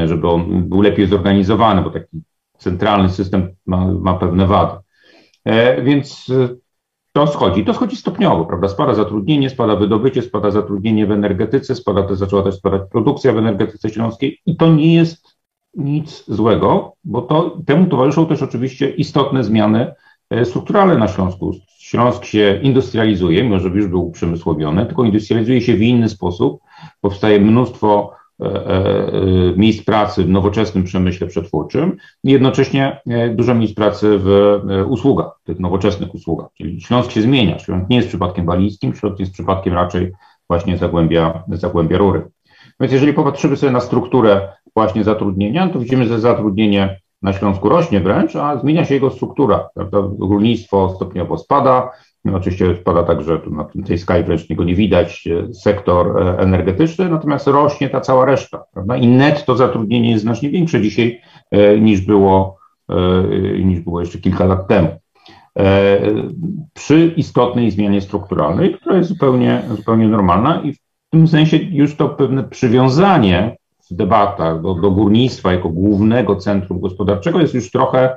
żeby 0.05 0.29
on 0.29 0.69
był 0.69 0.81
lepiej 0.81 1.07
zorganizowany, 1.07 1.83
bo 1.83 1.91
taki 1.91 2.23
centralny 2.59 3.09
system 3.09 3.49
ma, 3.67 3.87
ma 3.87 4.15
pewne 4.15 4.47
wady. 4.47 4.77
E, 5.45 5.83
więc 5.83 6.33
to 7.13 7.27
schodzi. 7.27 7.65
To 7.65 7.75
schodzi 7.75 7.97
stopniowo, 7.97 8.45
prawda? 8.45 8.69
Spada 8.69 8.95
zatrudnienie, 8.95 9.51
spada 9.51 9.77
wydobycie, 9.77 10.23
spada 10.23 10.51
zatrudnienie 10.51 11.07
w 11.07 11.11
energetyce, 11.11 11.75
spada 11.75 12.03
też, 12.03 12.19
zaczęła 12.19 12.43
też 12.43 12.55
spadać 12.55 12.83
produkcja 12.93 13.33
w 13.33 13.39
energetyce 13.39 13.91
śląskiej 13.91 14.41
i 14.47 14.57
to 14.57 14.75
nie 14.75 14.95
jest 14.95 15.37
nic 15.75 16.25
złego, 16.29 16.93
bo 17.05 17.23
to, 17.23 17.59
temu 17.67 17.87
towarzyszą 17.87 18.27
też 18.27 18.43
oczywiście 18.43 18.91
istotne 18.91 19.45
zmiany 19.45 19.95
strukturalne 20.45 20.99
na 20.99 21.09
Śląsku. 21.09 21.53
Śląsk 21.79 22.25
się 22.25 22.61
industrializuje, 22.63 23.45
mimo 23.45 23.59
że 23.59 23.69
już 23.69 23.87
był 23.87 24.07
uprzemysłowiony, 24.07 24.87
tylko 24.87 25.05
industrializuje 25.05 25.61
się 25.61 25.75
w 25.75 25.83
inny 25.83 26.09
sposób. 26.09 26.61
Powstaje 27.01 27.41
mnóstwo 27.41 28.11
e, 28.11 28.15
e, 28.15 28.24
miejsc 29.57 29.85
pracy 29.85 30.25
w 30.25 30.29
nowoczesnym 30.29 30.85
przemyśle 30.85 31.27
przetwórczym 31.27 31.97
i 32.25 32.31
jednocześnie 32.31 33.01
e, 33.07 33.29
dużo 33.29 33.55
miejsc 33.55 33.75
pracy 33.75 34.19
w 34.19 34.61
usługach, 34.89 35.41
tych 35.45 35.61
nowoczesnych 35.61 36.15
usługach. 36.15 36.49
Czyli 36.59 36.81
Śląsk 36.81 37.11
się 37.11 37.23
zmienia. 37.23 37.59
Śląsk 37.59 37.91
nie 37.91 37.97
jest 37.97 38.09
przypadkiem 38.09 38.47
walijskim, 38.47 38.95
Śląsk 38.95 39.21
jest 39.21 39.33
przypadkiem 39.33 39.75
raczej 39.75 40.13
właśnie 40.49 40.79
zagłębia, 40.79 41.43
zagłębia 41.49 41.99
rury. 41.99 42.31
Więc 42.81 42.93
jeżeli 42.93 43.13
popatrzymy 43.13 43.57
sobie 43.57 43.73
na 43.73 43.81
strukturę 43.81 44.49
właśnie 44.77 45.05
zatrudnienia, 45.05 45.69
to 45.69 45.79
widzimy, 45.79 46.07
że 46.07 46.21
zatrudnienie 46.21 47.01
na 47.23 47.33
Śląsku 47.33 47.69
rośnie 47.69 48.01
wręcz, 48.01 48.37
a 48.37 48.59
zmienia 48.59 48.85
się 48.85 48.95
jego 48.95 49.11
struktura. 49.11 49.69
Prawda? 49.75 49.99
Górnictwo 50.03 50.93
stopniowo 50.97 51.39
spada. 51.39 51.91
No, 52.25 52.37
oczywiście 52.37 52.77
spada 52.77 53.03
także, 53.03 53.41
na 53.51 53.69
tej 53.87 53.99
skali 53.99 54.25
wręcz 54.25 54.51
niego 54.51 54.65
nie 54.65 54.75
widać, 54.75 55.27
e, 55.27 55.55
sektor 55.55 56.23
e, 56.23 56.39
energetyczny, 56.39 57.09
natomiast 57.09 57.47
rośnie 57.47 57.91
ta 57.91 58.01
cała 58.01 58.25
reszta. 58.25 58.65
Prawda? 58.73 58.97
I 58.97 59.07
netto 59.07 59.57
zatrudnienie 59.57 60.11
jest 60.11 60.23
znacznie 60.23 60.51
większe 60.51 60.81
dzisiaj 60.81 61.21
e, 61.51 61.81
niż 61.81 62.01
było, 62.01 62.65
niż 63.65 63.81
było 63.81 64.01
jeszcze 64.01 64.19
kilka 64.19 64.45
lat 64.45 64.69
temu. 64.69 64.89
Przy 66.75 67.13
istotnej 67.17 67.71
zmianie 67.71 68.01
strukturalnej, 68.01 68.75
która 68.75 68.97
jest 68.97 69.09
zupełnie, 69.09 69.63
zupełnie 69.77 70.09
normalna 70.09 70.63
i 70.63 70.73
w 70.73 70.79
tym 71.11 71.29
sensie 71.29 71.57
już 71.57 71.97
to 71.97 72.09
pewne 72.09 72.45
przywiązanie 72.45 73.57
w 73.91 73.95
debatach 73.95 74.63
do, 74.63 74.75
do 74.75 74.91
górnictwa 74.91 75.53
jako 75.53 75.69
głównego 75.69 76.37
centrum 76.37 76.81
gospodarczego 76.81 77.41
jest 77.41 77.55
już 77.55 77.71
trochę 77.71 78.17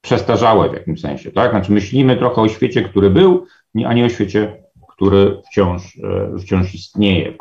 przestarzałe 0.00 0.70
w 0.70 0.72
jakimś 0.72 1.00
sensie, 1.00 1.30
tak? 1.30 1.50
Znaczy 1.50 1.72
myślimy 1.72 2.16
trochę 2.16 2.42
o 2.42 2.48
świecie, 2.48 2.82
który 2.82 3.10
był, 3.10 3.46
a 3.86 3.94
nie 3.94 4.04
o 4.04 4.08
świecie, 4.08 4.62
który 4.88 5.42
wciąż, 5.50 5.98
e, 6.04 6.38
wciąż 6.38 6.74
istnieje, 6.74 7.34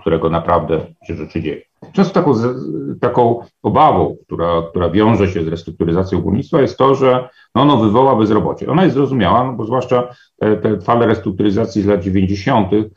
którego 0.00 0.30
naprawdę 0.30 0.80
się 1.06 1.14
rzeczy 1.14 1.42
dzieje. 1.42 1.62
Często 1.92 2.14
taką, 2.14 2.34
taką 3.00 3.40
obawą, 3.62 4.16
która, 4.26 4.62
która 4.70 4.90
wiąże 4.90 5.28
się 5.28 5.44
z 5.44 5.48
restrukturyzacją 5.48 6.20
górnictwa 6.20 6.60
jest 6.60 6.78
to, 6.78 6.94
że 6.94 7.28
no 7.54 7.62
ono 7.62 7.76
wywoła 7.76 8.16
bezrobocie. 8.16 8.66
Ona 8.66 8.84
jest 8.84 8.94
zrozumiała, 8.94 9.44
no 9.44 9.52
bo 9.52 9.66
zwłaszcza 9.66 10.08
te, 10.38 10.56
te 10.56 10.80
fale 10.80 11.06
restrukturyzacji 11.06 11.82
z 11.82 11.86
lat 11.86 12.02
90. 12.02 12.72
E, 12.72 12.90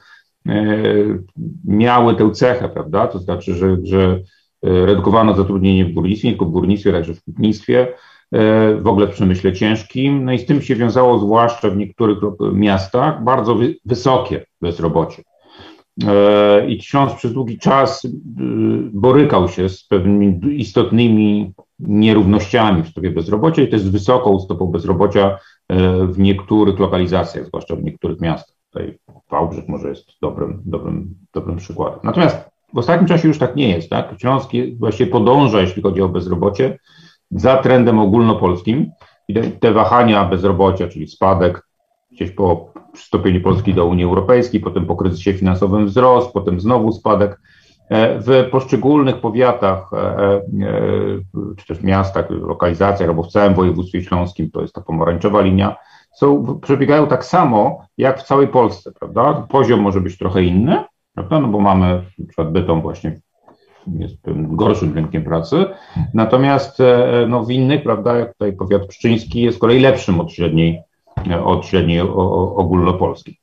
miały 1.65 2.15
tę 2.15 2.31
cechę, 2.31 2.69
prawda? 2.69 3.07
To 3.07 3.19
znaczy, 3.19 3.53
że, 3.53 3.77
że 3.83 4.21
e, 4.63 4.85
redukowano 4.85 5.35
zatrudnienie 5.35 5.85
w 5.85 5.93
górnictwie, 5.93 6.27
nie 6.27 6.33
tylko 6.33 6.45
w 6.45 6.51
górnictwie, 6.51 6.91
także 6.91 7.13
w 7.13 7.23
hutnictwie, 7.23 7.87
w 8.81 8.87
ogóle 8.87 9.07
w 9.07 9.11
przemyśle 9.11 9.53
ciężkim. 9.53 10.25
No 10.25 10.33
i 10.33 10.39
z 10.39 10.45
tym 10.45 10.61
się 10.61 10.75
wiązało 10.75 11.19
zwłaszcza 11.19 11.69
w 11.69 11.77
niektórych 11.77 12.17
miastach 12.53 13.23
bardzo 13.23 13.57
wysokie 13.85 14.45
bezrobocie. 14.61 15.23
I 16.67 16.81
Śląsk 16.81 17.17
przez 17.17 17.33
długi 17.33 17.57
czas 17.57 18.07
borykał 18.91 19.49
się 19.49 19.69
z 19.69 19.83
pewnymi 19.83 20.39
istotnymi 20.59 21.53
nierównościami 21.79 22.83
w 22.83 22.87
stopie 22.87 23.11
bezrobocia 23.11 23.61
i 23.61 23.67
też 23.67 23.81
z 23.81 23.89
wysoką 23.89 24.39
stopą 24.39 24.65
bezrobocia 24.65 25.37
w 26.09 26.19
niektórych 26.19 26.79
lokalizacjach, 26.79 27.45
zwłaszcza 27.45 27.75
w 27.75 27.83
niektórych 27.83 28.21
miastach. 28.21 28.55
Tutaj 28.73 28.97
Wałbrzych 29.31 29.67
może 29.67 29.89
jest 29.89 30.05
dobrym, 30.21 30.61
dobrym, 30.65 31.15
dobrym 31.33 31.57
przykładem. 31.57 31.99
Natomiast 32.03 32.49
w 32.73 32.77
ostatnim 32.77 33.07
czasie 33.07 33.27
już 33.27 33.37
tak 33.37 33.55
nie 33.55 33.69
jest. 33.69 33.89
Tak? 33.89 34.15
Śląsk 34.21 34.51
właśnie 34.79 35.07
podąża, 35.07 35.61
jeśli 35.61 35.81
chodzi 35.81 36.01
o 36.01 36.09
bezrobocie, 36.09 36.79
za 37.31 37.57
trendem 37.57 37.99
ogólnopolskim. 37.99 38.91
I 39.27 39.33
te, 39.33 39.71
wahania 39.71 40.25
bezrobocia, 40.25 40.87
czyli 40.87 41.07
spadek 41.07 41.67
gdzieś 42.11 42.31
po 42.31 42.73
przystąpieniu 42.93 43.41
Polski 43.41 43.73
do 43.73 43.85
Unii 43.85 44.03
Europejskiej, 44.03 44.59
potem 44.59 44.85
po 44.85 44.95
kryzysie 44.95 45.33
finansowym 45.33 45.85
wzrost, 45.85 46.33
potem 46.33 46.59
znowu 46.59 46.91
spadek. 46.91 47.39
E, 47.89 48.19
w 48.19 48.49
poszczególnych 48.51 49.21
powiatach, 49.21 49.93
e, 49.93 49.97
e, 49.97 50.41
czy 51.57 51.67
też 51.67 51.83
miastach, 51.83 52.29
lokalizacjach, 52.29 53.09
albo 53.09 53.23
w 53.23 53.31
całym 53.31 53.53
województwie 53.53 54.03
śląskim, 54.03 54.51
to 54.51 54.61
jest 54.61 54.73
ta 54.73 54.81
pomarańczowa 54.81 55.41
linia, 55.41 55.75
są, 56.13 56.59
przebiegają 56.59 57.07
tak 57.07 57.25
samo 57.25 57.87
jak 57.97 58.19
w 58.19 58.23
całej 58.23 58.47
Polsce, 58.47 58.91
prawda? 58.99 59.47
Poziom 59.49 59.79
może 59.79 60.01
być 60.01 60.17
trochę 60.17 60.43
inny, 60.43 60.83
prawda? 61.13 61.39
No 61.39 61.47
bo 61.47 61.59
mamy 61.59 62.03
na 62.19 62.25
przykład 62.27 62.81
właśnie 62.81 63.19
jest 63.99 64.15
gorszym 64.35 64.93
rynkiem 64.93 65.23
pracy, 65.23 65.65
natomiast 66.13 66.79
e, 66.79 67.25
no, 67.29 67.43
w 67.43 67.51
innych, 67.51 67.83
prawda, 67.83 68.17
jak 68.17 68.33
tutaj 68.33 68.53
powiat 68.53 68.87
pszczyński 68.87 69.41
jest 69.41 69.57
z 69.57 69.61
kolei 69.61 69.79
lepszym 69.79 70.19
od 70.19 70.31
średniej, 70.31 70.81
od 71.43 71.65
średniej 71.65 72.01
ogólnopolskiej. 72.55 73.39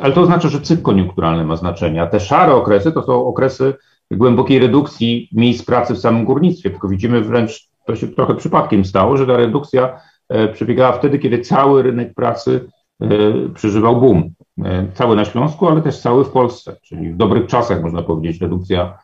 Ale 0.00 0.12
to 0.12 0.20
oznacza, 0.20 0.48
że 0.48 0.60
cykl 0.60 0.82
koniunkturalny 0.82 1.44
ma 1.44 1.56
znaczenie, 1.56 2.02
a 2.02 2.06
te 2.06 2.20
szare 2.20 2.54
okresy 2.54 2.92
to 2.92 3.02
są 3.02 3.26
okresy 3.26 3.74
głębokiej 4.10 4.58
redukcji 4.58 5.28
miejsc 5.32 5.64
pracy 5.64 5.94
w 5.94 5.98
samym 5.98 6.24
górnictwie, 6.24 6.70
tylko 6.70 6.88
widzimy 6.88 7.20
wręcz, 7.20 7.68
to 7.86 7.96
się 7.96 8.08
trochę 8.08 8.34
przypadkiem 8.34 8.84
stało, 8.84 9.16
że 9.16 9.26
ta 9.26 9.36
redukcja 9.36 10.00
E, 10.32 10.48
przebiegała 10.48 10.92
wtedy, 10.92 11.18
kiedy 11.18 11.38
cały 11.38 11.82
rynek 11.82 12.14
pracy 12.14 12.68
e, 13.00 13.08
przeżywał 13.54 14.00
boom. 14.00 14.30
E, 14.64 14.86
cały 14.94 15.16
na 15.16 15.24
Śląsku, 15.24 15.68
ale 15.68 15.82
też 15.82 15.98
cały 15.98 16.24
w 16.24 16.30
Polsce, 16.30 16.76
czyli 16.82 17.12
w 17.12 17.16
dobrych 17.16 17.46
czasach 17.46 17.82
można 17.82 18.02
powiedzieć 18.02 18.40
redukcja 18.40 18.98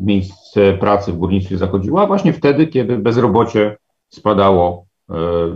miejsc 0.00 0.54
pracy 0.80 1.12
w 1.12 1.16
górnictwie 1.16 1.58
zachodziła, 1.58 2.06
właśnie 2.06 2.32
wtedy, 2.32 2.66
kiedy 2.66 2.98
bezrobocie 2.98 3.76
spadało 4.08 4.86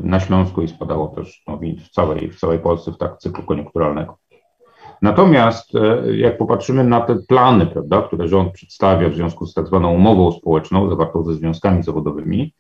na 0.03 0.21
Śląsku 0.21 0.63
i 0.63 0.69
spadało 0.69 1.09
też 1.09 1.43
no, 1.49 1.59
w, 1.87 1.91
całej, 1.91 2.31
w 2.31 2.41
całej 2.41 2.59
Polsce 2.59 2.93
w 2.93 2.99
tak 2.99 3.19
cyklu 3.19 3.45
koniunkturalnego. 3.45 4.17
Natomiast 5.03 5.73
jak 6.13 6.39
popatrzymy 6.39 6.85
na 6.85 7.01
te 7.01 7.17
plany, 7.29 7.67
prawda, 7.67 8.03
które 8.03 8.29
rząd 8.29 8.53
przedstawia 8.53 9.09
w 9.09 9.15
związku 9.15 9.47
z 9.47 9.55
tak 9.55 9.67
zwaną 9.67 9.95
umową 9.95 10.33
społeczną 10.33 10.91
zawartą 10.91 11.25
ze 11.25 11.35
związkami 11.35 11.83
zawodowymi, 11.83 12.55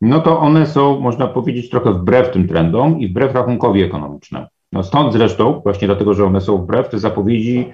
no 0.00 0.20
to 0.20 0.40
one 0.40 0.66
są, 0.66 1.00
można 1.00 1.26
powiedzieć, 1.26 1.70
trochę 1.70 1.92
wbrew 1.92 2.30
tym 2.30 2.48
trendom 2.48 3.00
i 3.00 3.08
wbrew 3.08 3.34
rachunkowi 3.34 3.82
ekonomicznemu. 3.82 4.46
No 4.72 4.82
stąd 4.82 5.12
zresztą, 5.12 5.60
właśnie 5.64 5.88
dlatego, 5.88 6.14
że 6.14 6.24
one 6.24 6.40
są 6.40 6.58
wbrew, 6.58 6.88
te 6.88 6.98
zapowiedzi 6.98 7.72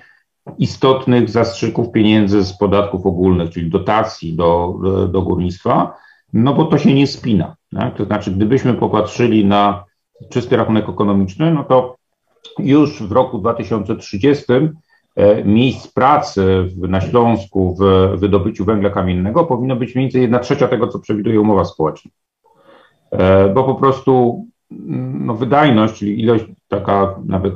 istotnych 0.58 1.30
zastrzyków 1.30 1.92
pieniędzy 1.92 2.44
z 2.44 2.58
podatków 2.58 3.06
ogólnych, 3.06 3.50
czyli 3.50 3.70
dotacji 3.70 4.36
do, 4.36 4.74
do 5.12 5.22
górnictwa, 5.22 5.96
no 6.32 6.54
bo 6.54 6.64
to 6.64 6.78
się 6.78 6.94
nie 6.94 7.06
spina. 7.06 7.56
Tak? 7.76 7.96
To 7.96 8.04
znaczy, 8.04 8.30
gdybyśmy 8.30 8.74
popatrzyli 8.74 9.44
na 9.44 9.84
czysty 10.30 10.56
rachunek 10.56 10.88
ekonomiczny, 10.88 11.54
no 11.54 11.64
to 11.64 11.96
już 12.58 13.02
w 13.02 13.12
roku 13.12 13.38
2030 13.38 14.44
e, 15.16 15.44
miejsc 15.44 15.88
pracy 15.88 16.68
na 16.76 17.00
Śląsku 17.00 17.76
w 17.80 18.12
wydobyciu 18.20 18.64
węgla 18.64 18.90
kamiennego 18.90 19.44
powinno 19.44 19.76
być 19.76 19.94
mniej 19.94 20.06
więcej 20.06 20.22
1 20.22 20.40
trzecia 20.40 20.68
tego, 20.68 20.88
co 20.88 20.98
przewiduje 20.98 21.40
umowa 21.40 21.64
społeczna. 21.64 22.10
E, 23.10 23.48
bo 23.48 23.64
po 23.64 23.74
prostu 23.74 24.44
mm, 24.70 25.26
no, 25.26 25.34
wydajność, 25.34 25.94
czyli 25.94 26.20
ilość 26.20 26.44
taka 26.72 27.14
nawet 27.26 27.54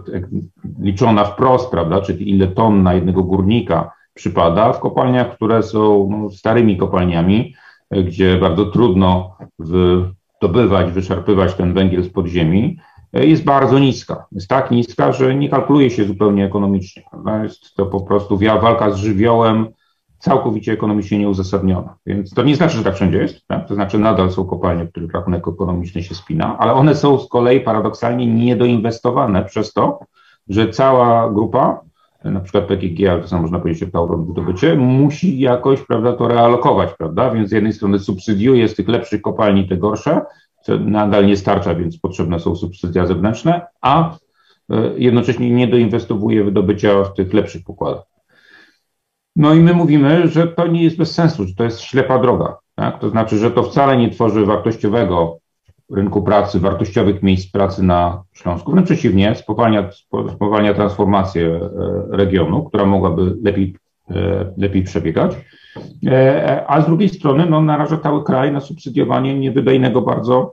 liczona 0.81 1.25
wprost, 1.25 1.71
prawda, 1.71 2.01
czyli 2.01 2.31
ile 2.31 2.49
ton 2.49 2.83
na 2.83 2.95
jednego 2.95 3.23
górnika 3.23 3.91
przypada 4.15 4.73
w 4.73 4.81
kopalniach, 4.81 5.35
które 5.35 5.63
są 5.63 6.09
no, 6.11 6.31
starymi 6.31 6.77
kopalniami, 6.77 7.55
gdzie 7.91 8.37
bardzo 8.37 8.67
trudno 8.67 9.37
wydobywać, 9.59 10.93
wyczerpywać 10.93 11.55
ten 11.55 11.75
węgiel 11.75 12.03
z 12.03 12.09
podziemi, 12.09 12.79
jest 13.13 13.45
bardzo 13.45 13.79
niska. 13.79 14.27
Jest 14.33 14.49
tak 14.49 14.71
niska, 14.71 15.13
że 15.13 15.35
nie 15.35 15.49
kalkuluje 15.49 15.91
się 15.91 16.05
zupełnie 16.05 16.45
ekonomicznie. 16.45 17.03
Prawda? 17.11 17.43
Jest 17.43 17.75
to 17.75 17.87
po 17.87 18.01
prostu 18.01 18.39
walka 18.39 18.91
z 18.91 18.97
żywiołem 18.97 19.67
całkowicie 20.27 20.73
ekonomicznie 20.73 21.19
nieuzasadniona. 21.19 21.97
Więc 22.07 22.35
to 22.35 22.43
nie 22.43 22.57
znaczy, 22.57 22.77
że 22.77 22.85
tak 22.85 22.95
wszędzie 22.95 23.19
jest. 23.19 23.47
Tak? 23.47 23.69
To 23.69 23.75
znaczy 23.75 23.99
nadal 23.99 24.31
są 24.31 24.45
kopalnie, 24.45 24.85
w 24.85 24.91
których 24.91 25.13
rachunek 25.13 25.49
ekonomiczny 25.49 26.03
się 26.03 26.15
spina, 26.15 26.59
ale 26.59 26.73
one 26.73 26.95
są 26.95 27.19
z 27.19 27.29
kolei 27.29 27.61
paradoksalnie 27.61 28.27
niedoinwestowane 28.27 29.45
przez 29.45 29.73
to, 29.73 30.01
że 30.49 30.69
cała 30.69 31.31
grupa, 31.31 31.81
na 32.25 32.41
przykład 32.41 32.65
PGG, 32.65 33.09
ale 33.09 33.21
to 33.23 33.29
samo 33.29 33.43
można 33.43 33.59
powiedzieć 33.59 33.83
o 33.83 33.93
Tauron 33.93 34.27
wydobycie, 34.27 34.77
musi 34.77 35.39
jakoś 35.39 35.83
prawda, 35.83 36.13
to 36.13 36.29
realokować, 36.29 36.91
prawda? 36.99 37.31
Więc 37.31 37.49
z 37.49 37.53
jednej 37.53 37.73
strony 37.73 37.99
subsydiuje 37.99 38.69
z 38.69 38.75
tych 38.75 38.89
lepszych 38.89 39.23
kopalni 39.23 39.69
te 39.69 39.77
gorsze, 39.77 40.21
co 40.63 40.79
nadal 40.79 41.27
nie 41.27 41.37
starcza, 41.37 41.75
więc 41.75 41.99
potrzebne 41.99 42.41
są 42.41 42.57
subsydia 42.57 43.07
zewnętrzne, 43.07 43.67
a 43.81 44.11
e, 44.11 44.77
jednocześnie 44.97 45.51
nie 45.51 45.69
doinwestowuje 45.69 46.45
wydobycia 46.45 47.05
w 47.05 47.15
tych 47.15 47.35
lepszych 47.35 47.65
pokładach. 47.65 48.16
No 49.37 49.55
i 49.55 49.61
my 49.61 49.75
mówimy, 49.75 50.29
że 50.29 50.47
to 50.47 50.67
nie 50.67 50.85
jest 50.85 50.97
bez 50.97 51.15
sensu, 51.15 51.45
że 51.45 51.55
to 51.55 51.65
jest 51.65 51.81
ślepa 51.81 52.19
droga. 52.19 52.57
Tak? 52.75 52.99
To 52.99 53.09
znaczy, 53.09 53.39
że 53.39 53.51
to 53.51 53.63
wcale 53.63 53.97
nie 53.97 54.11
tworzy 54.11 54.47
wartościowego 54.47 55.39
rynku 55.91 56.23
pracy, 56.23 56.61
wartościowych 56.61 57.23
miejsc 57.23 57.53
pracy 57.53 57.83
na 57.83 58.23
Śląsku. 58.33 58.73
Wręcz 58.73 58.87
przeciwnie, 58.87 59.35
spowalnia, 59.35 59.91
spowalnia 60.35 60.75
transformację 60.75 61.47
e, 61.47 61.71
regionu, 62.17 62.65
która 62.65 62.87
mogłaby 62.87 63.37
lepiej, 63.43 63.77
e, 64.11 64.53
lepiej 64.57 64.83
przebiegać. 64.83 65.37
A 66.67 66.81
z 66.81 66.87
drugiej 66.87 67.09
strony 67.09 67.47
no, 67.51 67.63
naraża 67.63 67.97
cały 67.97 68.25
kraj 68.25 68.53
na 68.53 68.61
subsydiowanie 68.61 69.39
niewydajnego 69.39 70.03
bardzo 70.03 70.53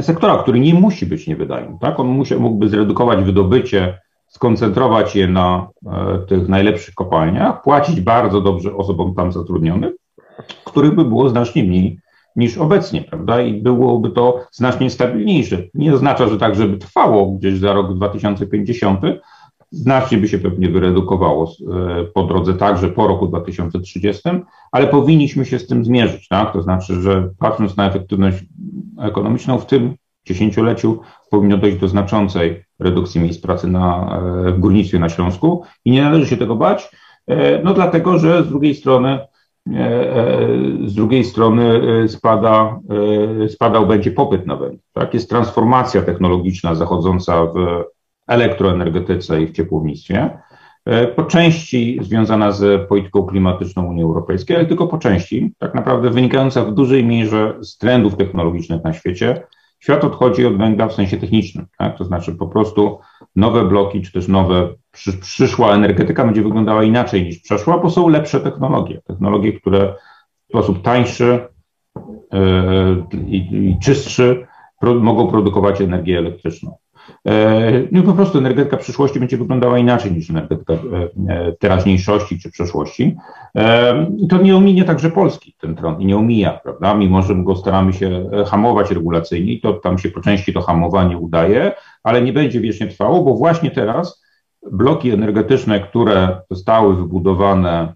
sektora, 0.00 0.38
który 0.42 0.60
nie 0.60 0.74
musi 0.74 1.06
być 1.06 1.26
niewydajny. 1.26 1.78
Tak? 1.80 2.00
On 2.00 2.06
musi, 2.06 2.34
mógłby 2.36 2.68
zredukować 2.68 3.24
wydobycie, 3.24 3.98
skoncentrować 4.36 5.16
je 5.16 5.28
na 5.28 5.68
e, 5.86 6.18
tych 6.18 6.48
najlepszych 6.48 6.94
kopalniach, 6.94 7.62
płacić 7.62 8.00
bardzo 8.00 8.40
dobrze 8.40 8.76
osobom 8.76 9.14
tam 9.14 9.32
zatrudnionych, 9.32 9.94
których 10.64 10.94
by 10.94 11.04
było 11.04 11.28
znacznie 11.28 11.64
mniej 11.64 11.98
niż 12.36 12.58
obecnie, 12.58 13.02
prawda? 13.02 13.42
I 13.42 13.62
byłoby 13.62 14.10
to 14.10 14.40
znacznie 14.52 14.90
stabilniejsze. 14.90 15.62
Nie 15.74 15.94
oznacza, 15.94 16.28
że 16.28 16.38
tak, 16.38 16.54
żeby 16.54 16.78
trwało 16.78 17.30
gdzieś 17.30 17.58
za 17.58 17.72
rok 17.72 17.94
2050, 17.94 19.00
znacznie 19.70 20.18
by 20.18 20.28
się 20.28 20.38
pewnie 20.38 20.68
wyredukowało 20.68 21.44
e, 21.44 22.04
po 22.04 22.22
drodze 22.22 22.54
także 22.54 22.88
po 22.88 23.06
roku 23.06 23.26
2030, 23.26 24.22
ale 24.72 24.86
powinniśmy 24.86 25.44
się 25.44 25.58
z 25.58 25.66
tym 25.66 25.84
zmierzyć, 25.84 26.28
tak? 26.28 26.52
To 26.52 26.62
znaczy, 26.62 27.02
że 27.02 27.30
patrząc 27.38 27.76
na 27.76 27.88
efektywność 27.88 28.44
ekonomiczną 28.98 29.58
w 29.58 29.66
tym 29.66 29.94
dziesięcioleciu 30.26 31.00
powinno 31.30 31.56
dojść 31.56 31.76
do 31.78 31.88
znaczącej 31.88 32.64
redukcji 32.78 33.20
miejsc 33.20 33.40
pracy 33.40 33.68
na, 33.68 34.18
e, 34.46 34.52
w 34.52 34.58
górnictwie 34.58 34.98
na 34.98 35.08
Śląsku 35.08 35.62
i 35.84 35.90
nie 35.90 36.02
należy 36.02 36.26
się 36.26 36.36
tego 36.36 36.56
bać, 36.56 36.90
e, 37.26 37.62
no 37.62 37.74
dlatego, 37.74 38.18
że 38.18 38.44
z 38.44 38.48
drugiej 38.48 38.74
strony 38.74 39.18
z 40.86 40.94
drugiej 40.94 41.24
strony 41.24 41.80
spada, 42.08 42.80
spadał 43.48 43.86
będzie 43.86 44.10
popyt 44.10 44.46
na 44.46 44.56
węgiel. 44.56 44.80
Tak? 44.92 45.14
Jest 45.14 45.30
transformacja 45.30 46.02
technologiczna 46.02 46.74
zachodząca 46.74 47.44
w 47.44 47.84
elektroenergetyce 48.26 49.42
i 49.42 49.46
w 49.46 49.52
ciepłownictwie, 49.52 50.38
e, 50.84 51.06
po 51.06 51.24
części 51.24 51.98
związana 52.02 52.52
z 52.52 52.88
polityką 52.88 53.22
klimatyczną 53.22 53.86
Unii 53.86 54.02
Europejskiej, 54.02 54.56
ale 54.56 54.66
tylko 54.66 54.86
po 54.86 54.98
części, 54.98 55.52
tak 55.58 55.74
naprawdę 55.74 56.10
wynikająca 56.10 56.64
w 56.64 56.74
dużej 56.74 57.04
mierze 57.04 57.54
z 57.60 57.78
trendów 57.78 58.16
technologicznych 58.16 58.84
na 58.84 58.92
świecie. 58.92 59.46
Świat 59.84 60.04
odchodzi 60.04 60.46
od 60.46 60.56
węgla 60.56 60.88
w 60.88 60.92
sensie 60.92 61.16
technicznym, 61.16 61.66
tak? 61.78 61.98
to 61.98 62.04
znaczy 62.04 62.32
po 62.32 62.46
prostu 62.46 62.98
nowe 63.36 63.64
bloki, 63.64 64.02
czy 64.02 64.12
też 64.12 64.28
nowe, 64.28 64.74
przy, 64.92 65.12
przyszła 65.12 65.74
energetyka 65.74 66.24
będzie 66.24 66.42
wyglądała 66.42 66.84
inaczej 66.84 67.24
niż 67.24 67.38
przeszła, 67.38 67.78
bo 67.78 67.90
są 67.90 68.08
lepsze 68.08 68.40
technologie, 68.40 69.00
technologie, 69.06 69.52
które 69.52 69.94
w 70.44 70.48
sposób 70.48 70.82
tańszy 70.82 71.48
yy, 72.32 73.06
i 73.28 73.76
czystszy 73.82 74.46
pro, 74.80 74.94
mogą 74.94 75.28
produkować 75.28 75.80
energię 75.80 76.18
elektryczną. 76.18 76.76
E, 77.28 77.82
no 77.92 78.02
po 78.02 78.12
prostu 78.12 78.38
energetyka 78.38 78.76
przyszłości 78.76 79.18
będzie 79.18 79.36
wyglądała 79.36 79.78
inaczej 79.78 80.12
niż 80.12 80.30
energetyka 80.30 80.72
e, 80.72 80.78
teraźniejszości 81.52 82.40
czy 82.40 82.50
przeszłości. 82.50 83.16
E, 83.56 84.06
to 84.28 84.38
nie 84.38 84.56
ominie 84.56 84.84
także 84.84 85.10
Polski 85.10 85.56
ten 85.60 85.74
trend 85.74 86.00
i 86.00 86.06
nie 86.06 86.16
omija, 86.16 86.60
prawda? 86.62 86.94
Mimo, 86.94 87.22
że 87.22 87.34
go 87.34 87.56
staramy 87.56 87.92
się 87.92 88.30
hamować 88.46 88.90
regulacyjnie 88.90 89.52
i 89.52 89.60
to 89.60 89.72
tam 89.72 89.98
się 89.98 90.10
po 90.10 90.20
części 90.20 90.52
to 90.52 90.62
hamowanie 90.62 91.18
udaje, 91.18 91.72
ale 92.02 92.22
nie 92.22 92.32
będzie 92.32 92.60
wiecznie 92.60 92.86
trwało, 92.86 93.24
bo 93.24 93.34
właśnie 93.34 93.70
teraz 93.70 94.24
bloki 94.72 95.10
energetyczne, 95.10 95.80
które 95.80 96.40
zostały 96.50 96.96
wybudowane 96.96 97.94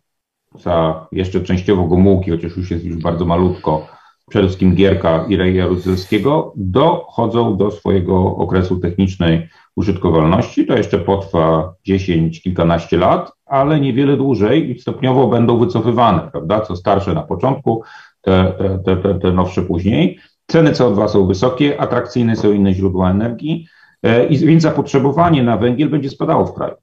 za 0.54 1.06
jeszcze 1.12 1.40
częściowo 1.40 1.84
Gomułki, 1.84 2.30
chociaż 2.30 2.56
już 2.56 2.70
jest 2.70 2.84
już 2.84 2.96
bardzo 2.96 3.24
malutko, 3.24 3.97
przede 4.28 4.46
wszystkim 4.46 4.74
Gierka 4.74 5.24
i 5.28 5.36
Reja 5.36 5.66
Rudzelskiego, 5.66 6.52
dochodzą 6.56 7.56
do 7.56 7.70
swojego 7.70 8.36
okresu 8.36 8.76
technicznej 8.76 9.48
użytkowalności. 9.76 10.66
To 10.66 10.76
jeszcze 10.76 10.98
potrwa 10.98 11.74
10, 11.84 12.42
kilkanaście 12.42 12.98
lat, 12.98 13.32
ale 13.46 13.80
niewiele 13.80 14.16
dłużej 14.16 14.70
i 14.70 14.80
stopniowo 14.80 15.26
będą 15.28 15.58
wycofywane, 15.58 16.28
prawda? 16.32 16.60
Co 16.60 16.76
starsze 16.76 17.14
na 17.14 17.22
początku, 17.22 17.82
te, 18.20 18.52
te, 18.84 18.96
te, 18.96 19.14
te 19.14 19.32
nowsze 19.32 19.62
później. 19.62 20.18
Ceny 20.46 20.72
CO2 20.72 21.08
są 21.08 21.26
wysokie, 21.26 21.80
atrakcyjne 21.80 22.36
są 22.36 22.52
inne 22.52 22.74
źródła 22.74 23.10
energii, 23.10 23.66
e, 24.02 24.26
i 24.26 24.38
więc 24.38 24.62
zapotrzebowanie 24.62 25.42
na 25.42 25.56
węgiel 25.56 25.88
będzie 25.88 26.10
spadało 26.10 26.46
w 26.46 26.54
kraju. 26.54 26.74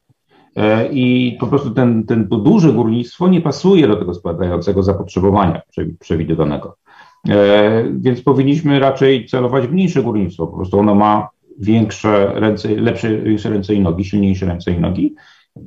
E, 0.56 0.88
I 0.92 1.38
po 1.40 1.48
prostu 1.48 1.72
ten, 1.72 2.06
ten 2.06 2.28
to 2.28 2.38
duże 2.38 2.74
górnictwo 2.74 3.28
nie 3.28 3.42
pasuje 3.42 3.88
do 3.88 3.96
tego 3.96 4.14
spadającego 4.14 4.84
zapotrzebowania 4.84 5.62
przewidywanego. 6.00 6.78
E, 7.30 7.84
więc 7.98 8.22
powinniśmy 8.22 8.80
raczej 8.80 9.26
celować 9.26 9.68
w 9.68 9.72
mniejsze 9.72 10.04
górnictwo. 10.04 10.48
Po 10.48 10.56
prostu 10.56 10.80
ono 10.80 10.96
ma 10.96 11.30
większe 11.60 12.32
ręce, 12.40 12.70
lepsze 12.76 13.10
ręce 13.50 13.74
i 13.74 13.80
nogi, 13.80 14.06
silniejsze 14.06 14.46
ręce 14.46 14.72
i 14.72 14.80
nogi. 14.80 15.16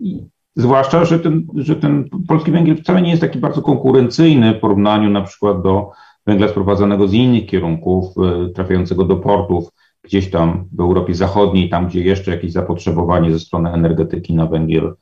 I 0.01 0.25
zwłaszcza, 0.57 1.05
że 1.05 1.19
ten, 1.19 1.47
że 1.55 1.77
ten 1.77 2.09
polski 2.29 2.51
węgiel 2.51 2.77
wcale 2.77 3.03
nie 3.03 3.11
jest 3.11 3.23
taki 3.23 3.39
bardzo 3.39 3.63
konkurencyjny 3.63 4.55
w 4.55 4.61
porównaniu 4.61 5.11
na 5.11 5.23
przykład 5.23 5.63
do 5.63 5.91
węgla 6.27 6.49
sprowadzanego 6.49 7.09
z 7.09 7.15
innych 7.15 7.47
kierunków, 7.47 8.05
e, 8.19 8.49
trafiającego 8.49 9.05
do 9.05 9.17
portów 9.17 9.69
gdzieś 10.03 10.31
tam 10.31 10.65
w 10.73 10.81
Europie 10.81 11.15
Zachodniej, 11.15 11.69
tam 11.69 11.89
gdzie 11.89 12.01
jeszcze 12.01 12.31
jakieś 12.31 12.53
zapotrzebowanie 12.53 13.33
ze 13.33 13.41
strony 13.41 13.73
energetyki 13.73 14.35
na 14.35 14.47
węgiel 14.47 14.95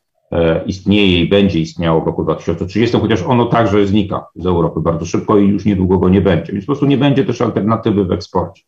istnieje 0.66 1.20
i 1.20 1.28
będzie 1.28 1.60
istniało 1.60 2.00
w 2.00 2.06
roku 2.06 2.24
2030, 2.24 2.98
chociaż 2.98 3.22
ono 3.22 3.46
także 3.46 3.86
znika 3.86 4.26
z 4.34 4.46
Europy 4.46 4.80
bardzo 4.80 5.06
szybko 5.06 5.38
i 5.38 5.48
już 5.48 5.64
niedługo 5.64 5.98
go 5.98 6.08
nie 6.08 6.20
będzie. 6.20 6.52
Więc 6.52 6.64
po 6.64 6.72
prostu 6.72 6.86
nie 6.86 6.98
będzie 6.98 7.24
też 7.24 7.40
alternatywy 7.40 8.04
w 8.04 8.12
eksporcie. 8.12 8.62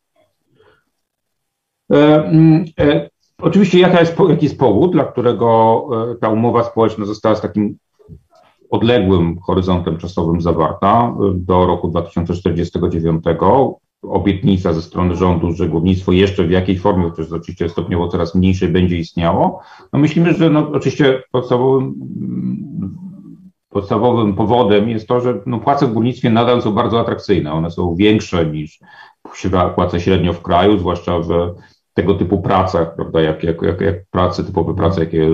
E, 1.93 2.25
mm, 2.25 2.65
e, 2.81 3.11
oczywiście 3.39 3.79
jaka 3.79 4.01
jest, 4.01 4.17
jaki 4.29 4.45
jest 4.45 4.59
powód, 4.59 4.93
dla 4.93 5.05
którego 5.05 5.89
e, 6.13 6.15
ta 6.15 6.29
umowa 6.29 6.65
społeczna 6.65 7.05
została 7.05 7.35
z 7.35 7.41
takim 7.41 7.79
odległym 8.71 9.39
horyzontem 9.39 9.99
czasowym 9.99 10.41
zawarta 10.41 11.15
e, 11.21 11.33
do 11.35 11.67
roku 11.67 11.89
2049 11.89 13.25
obietnica 14.03 14.73
ze 14.73 14.83
strony 14.83 15.17
rządu, 15.17 15.53
że 15.53 15.69
górnictwo 15.69 16.13
jeszcze 16.13 16.45
w 16.45 16.51
jakiej 16.51 16.79
formie, 16.79 17.11
chociaż 17.11 17.33
oczywiście 17.33 17.69
stopniowo 17.69 18.09
coraz 18.09 18.35
mniejsze 18.35 18.69
będzie 18.69 18.99
istniało, 18.99 19.61
no 19.93 19.99
myślimy, 19.99 20.35
że 20.35 20.51
no 20.51 20.71
oczywiście 20.73 21.23
podstawowym, 21.31 21.95
podstawowym 23.69 24.35
powodem 24.35 24.89
jest 24.89 25.09
to, 25.09 25.21
że 25.21 25.41
no 25.47 25.59
płace 25.59 25.87
w 25.87 25.93
górnictwie 25.93 26.31
nadal 26.31 26.63
są 26.63 26.73
bardzo 26.73 27.01
atrakcyjne. 27.01 27.53
One 27.53 27.71
są 27.71 27.95
większe 27.95 28.47
niż 28.47 28.79
płace 29.75 30.01
średnio 30.01 30.33
w 30.33 30.43
kraju, 30.43 30.79
zwłaszcza 30.79 31.19
w 31.21 31.31
tego 31.95 32.15
typu 32.15 32.43
pracach, 32.43 32.95
prawda, 32.95 33.21
jak, 33.21 33.45
jak, 33.45 33.63
jak, 33.63 33.81
jak 33.81 33.97
prace, 34.11 34.45
typowe 34.45 34.75
prace, 34.75 35.01
jakie 35.01 35.29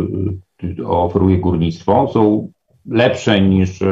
oferuje 0.86 1.38
górnictwo, 1.38 2.08
są 2.12 2.48
lepsze 2.86 3.40
niż 3.40 3.82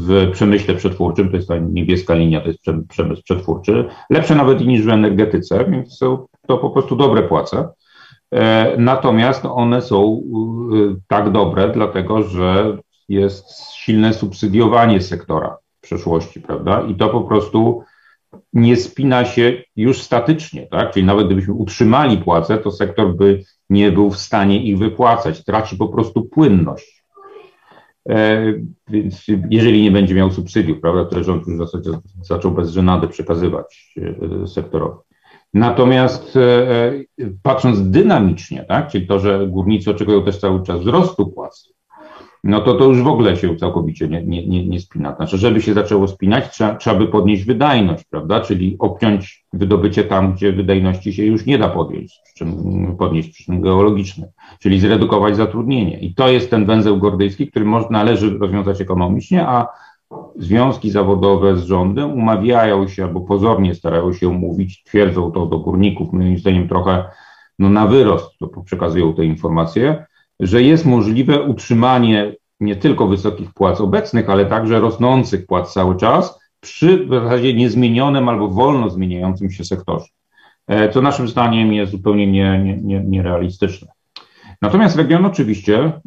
w 0.00 0.30
przemyśle 0.32 0.74
przetwórczym, 0.74 1.30
to 1.30 1.36
jest 1.36 1.48
ta 1.48 1.58
niebieska 1.58 2.14
linia, 2.14 2.40
to 2.40 2.48
jest 2.48 2.60
przemysł 2.88 3.22
przetwórczy, 3.22 3.84
lepsze 4.10 4.34
nawet 4.34 4.60
niż 4.60 4.82
w 4.82 4.88
energetyce, 4.88 5.64
więc 5.70 5.96
są 5.96 6.26
to 6.46 6.58
po 6.58 6.70
prostu 6.70 6.96
dobre 6.96 7.22
płace. 7.22 7.68
E, 8.34 8.74
natomiast 8.78 9.44
one 9.44 9.82
są 9.82 10.22
e, 10.72 10.96
tak 11.08 11.32
dobre, 11.32 11.68
dlatego 11.68 12.22
że 12.22 12.78
jest 13.08 13.44
silne 13.74 14.14
subsydiowanie 14.14 15.00
sektora 15.00 15.56
w 15.78 15.80
przeszłości, 15.80 16.40
prawda? 16.40 16.82
I 16.82 16.94
to 16.94 17.08
po 17.08 17.20
prostu 17.20 17.82
nie 18.52 18.76
spina 18.76 19.24
się 19.24 19.62
już 19.76 20.02
statycznie, 20.02 20.66
tak? 20.66 20.90
Czyli 20.90 21.06
nawet 21.06 21.26
gdybyśmy 21.26 21.54
utrzymali 21.54 22.18
płace, 22.18 22.58
to 22.58 22.70
sektor 22.70 23.16
by 23.16 23.42
nie 23.70 23.92
był 23.92 24.10
w 24.10 24.18
stanie 24.18 24.62
ich 24.62 24.78
wypłacać, 24.78 25.44
traci 25.44 25.76
po 25.76 25.88
prostu 25.88 26.22
płynność. 26.22 26.97
E, 28.08 28.54
więc 28.88 29.26
jeżeli 29.50 29.82
nie 29.82 29.90
będzie 29.90 30.14
miał 30.14 30.30
subsydiów, 30.30 30.80
prawda, 30.80 31.04
które 31.04 31.24
rząd 31.24 31.46
już 31.46 31.56
w 31.56 31.58
zasadzie 31.58 31.90
zaczął 32.22 32.50
bez 32.52 32.70
żenady 32.70 33.08
przekazywać 33.08 33.92
e, 34.42 34.46
sektorowi. 34.46 34.98
Natomiast 35.54 36.36
e, 36.36 36.92
patrząc 37.42 37.90
dynamicznie, 37.90 38.64
tak, 38.68 38.88
czyli 38.88 39.06
to, 39.06 39.18
że 39.18 39.46
górnicy 39.46 39.90
oczekują 39.90 40.24
też 40.24 40.38
cały 40.38 40.62
czas 40.62 40.80
wzrostu 40.80 41.26
płac, 41.26 41.72
no 42.48 42.60
to 42.60 42.74
to 42.74 42.84
już 42.84 43.02
w 43.02 43.06
ogóle 43.06 43.36
się 43.36 43.56
całkowicie 43.56 44.08
nie, 44.08 44.22
nie, 44.22 44.46
nie, 44.46 44.66
nie 44.66 44.80
spina. 44.80 45.16
Znaczy, 45.16 45.38
żeby 45.38 45.62
się 45.62 45.74
zaczęło 45.74 46.08
spinać, 46.08 46.50
trzeba, 46.50 46.74
trzeba 46.74 46.98
by 46.98 47.06
podnieść 47.06 47.44
wydajność, 47.44 48.04
prawda? 48.10 48.40
Czyli 48.40 48.76
obciąć 48.78 49.44
wydobycie 49.52 50.04
tam, 50.04 50.32
gdzie 50.32 50.52
wydajności 50.52 51.12
się 51.12 51.24
już 51.24 51.46
nie 51.46 51.58
da 51.58 51.68
podnieść, 51.68 52.20
czym 52.36 52.96
podnieść 52.98 53.30
przyczyn 53.30 53.60
geologicznych, 53.60 54.30
czyli 54.60 54.80
zredukować 54.80 55.36
zatrudnienie. 55.36 56.00
I 56.00 56.14
to 56.14 56.28
jest 56.28 56.50
ten 56.50 56.66
węzeł 56.66 56.98
gordyjski, 56.98 57.46
który 57.46 57.64
może, 57.64 57.86
należy 57.90 58.38
rozwiązać 58.38 58.80
ekonomicznie, 58.80 59.46
a 59.46 59.66
związki 60.36 60.90
zawodowe 60.90 61.56
z 61.56 61.64
rządem 61.64 62.12
umawiają 62.12 62.88
się 62.88 63.04
albo 63.04 63.20
pozornie 63.20 63.74
starają 63.74 64.12
się 64.12 64.28
umówić, 64.28 64.82
twierdzą 64.82 65.30
to 65.30 65.46
do 65.46 65.58
górników, 65.58 66.12
moim 66.12 66.38
zdaniem 66.38 66.68
trochę 66.68 67.04
no, 67.58 67.68
na 67.68 67.86
wyrost 67.86 68.38
to 68.38 68.46
przekazują 68.46 69.14
te 69.14 69.24
informacje, 69.24 70.06
że 70.40 70.62
jest 70.62 70.86
możliwe 70.86 71.42
utrzymanie 71.42 72.34
nie 72.60 72.76
tylko 72.76 73.06
wysokich 73.06 73.52
płac 73.54 73.80
obecnych, 73.80 74.30
ale 74.30 74.46
także 74.46 74.80
rosnących 74.80 75.46
płac 75.46 75.72
cały 75.72 75.96
czas 75.96 76.38
przy 76.60 77.06
w 77.06 77.10
zasadzie 77.10 77.54
niezmienionym 77.54 78.28
albo 78.28 78.48
wolno 78.48 78.90
zmieniającym 78.90 79.50
się 79.50 79.64
sektorze, 79.64 80.06
e, 80.66 80.90
co 80.90 81.02
naszym 81.02 81.28
zdaniem 81.28 81.72
jest 81.72 81.92
zupełnie 81.92 82.26
nie, 82.26 82.58
nie, 82.64 82.76
nie, 82.76 83.00
nierealistyczne. 83.00 83.88
Natomiast 84.62 84.96
region 84.96 85.26
oczywiście 85.26 85.78
e, 85.78 86.00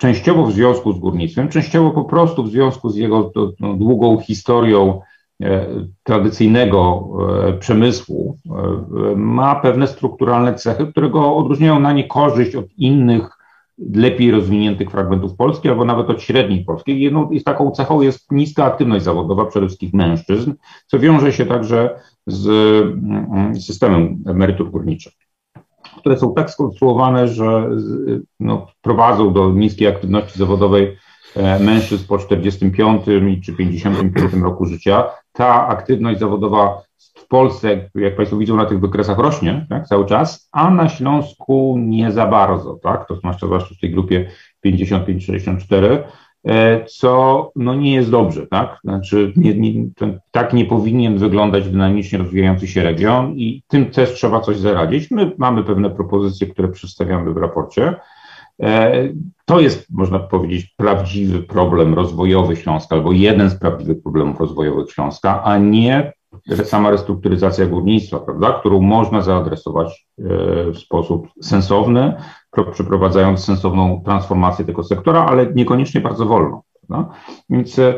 częściowo 0.00 0.46
w 0.46 0.52
związku 0.52 0.92
z 0.92 0.98
górnictwem, 0.98 1.48
częściowo 1.48 1.90
po 1.90 2.04
prostu 2.04 2.42
w 2.42 2.50
związku 2.50 2.90
z 2.90 2.96
jego 2.96 3.32
długą 3.60 4.20
historią 4.20 5.00
tradycyjnego 6.02 7.08
e, 7.48 7.52
przemysłu 7.52 8.36
e, 8.46 9.16
ma 9.16 9.54
pewne 9.54 9.86
strukturalne 9.86 10.54
cechy, 10.54 10.86
które 10.86 11.10
go 11.10 11.36
odróżniają 11.36 11.80
na 11.80 11.92
niekorzyść 11.92 12.54
od 12.54 12.66
innych 12.78 13.30
lepiej 13.94 14.30
rozwiniętych 14.30 14.90
fragmentów 14.90 15.36
Polski 15.36 15.68
albo 15.68 15.84
nawet 15.84 16.10
od 16.10 16.22
średniej 16.22 16.64
Polski. 16.64 17.00
Jedną 17.00 17.30
z 17.40 17.44
taką 17.44 17.70
cechą 17.70 18.00
jest 18.00 18.32
niska 18.32 18.64
aktywność 18.64 19.04
zawodowa 19.04 19.44
przede 19.44 19.66
wszystkim 19.66 19.90
mężczyzn, 19.92 20.52
co 20.86 20.98
wiąże 20.98 21.32
się 21.32 21.46
także 21.46 22.00
z 22.26 22.46
mm, 22.46 23.60
systemem 23.60 24.22
emerytur 24.26 24.70
górniczych, 24.70 25.12
które 25.96 26.18
są 26.18 26.34
tak 26.34 26.50
skonstruowane, 26.50 27.28
że 27.28 27.70
no, 28.40 28.66
prowadzą 28.82 29.32
do 29.32 29.50
niskiej 29.50 29.88
aktywności 29.88 30.38
zawodowej 30.38 30.96
mężczyzn 31.60 32.06
po 32.08 32.18
45 32.18 33.02
czy 33.44 33.52
55 33.52 34.34
roku 34.42 34.64
życia, 34.64 35.04
ta 35.36 35.68
aktywność 35.68 36.20
zawodowa 36.20 36.82
w 37.14 37.28
Polsce, 37.28 37.90
jak 37.94 38.16
Państwo 38.16 38.36
widzą 38.36 38.56
na 38.56 38.66
tych 38.66 38.80
wykresach, 38.80 39.18
rośnie 39.18 39.66
tak, 39.68 39.86
cały 39.86 40.06
czas, 40.06 40.48
a 40.52 40.70
na 40.70 40.88
Śląsku 40.88 41.76
nie 41.78 42.12
za 42.12 42.26
bardzo, 42.26 42.74
tak, 42.82 43.08
to 43.08 43.16
zwłaszcza 43.16 43.46
w 43.76 43.80
tej 43.80 43.90
grupie 43.90 44.30
55-64, 44.66 45.98
e, 46.46 46.84
co 46.84 47.52
no 47.56 47.74
nie 47.74 47.94
jest 47.94 48.10
dobrze, 48.10 48.46
tak? 48.46 48.78
Znaczy, 48.84 49.32
nie, 49.36 49.54
nie, 49.54 49.86
tak 50.30 50.52
nie 50.52 50.64
powinien 50.64 51.18
wyglądać 51.18 51.68
dynamicznie 51.68 52.18
rozwijający 52.18 52.68
się 52.68 52.82
region 52.82 53.32
i 53.36 53.62
tym 53.68 53.90
też 53.90 54.14
trzeba 54.14 54.40
coś 54.40 54.56
zaradzić. 54.56 55.10
My 55.10 55.32
mamy 55.38 55.64
pewne 55.64 55.90
propozycje, 55.90 56.46
które 56.46 56.68
przedstawiamy 56.68 57.32
w 57.32 57.36
raporcie. 57.36 57.94
E, 58.62 59.08
to 59.44 59.60
jest, 59.60 59.86
można 59.90 60.18
powiedzieć, 60.18 60.74
prawdziwy 60.76 61.42
problem 61.42 61.94
rozwojowy 61.94 62.56
Śląska, 62.56 62.96
albo 62.96 63.12
jeden 63.12 63.50
z 63.50 63.54
prawdziwych 63.54 64.02
problemów 64.02 64.40
rozwojowych 64.40 64.90
Śląska, 64.90 65.42
a 65.44 65.58
nie 65.58 66.12
sama 66.64 66.90
restrukturyzacja 66.90 67.66
górnictwa, 67.66 68.20
prawda, 68.20 68.52
którą 68.52 68.80
można 68.80 69.22
zaadresować 69.22 70.06
e, 70.18 70.22
w 70.72 70.78
sposób 70.78 71.28
sensowny, 71.42 72.14
przeprowadzając 72.72 73.44
sensowną 73.44 74.02
transformację 74.04 74.64
tego 74.64 74.84
sektora, 74.84 75.26
ale 75.26 75.54
niekoniecznie 75.54 76.00
bardzo 76.00 76.26
wolno. 76.26 76.62
Więc 77.50 77.78
e, 77.78 77.94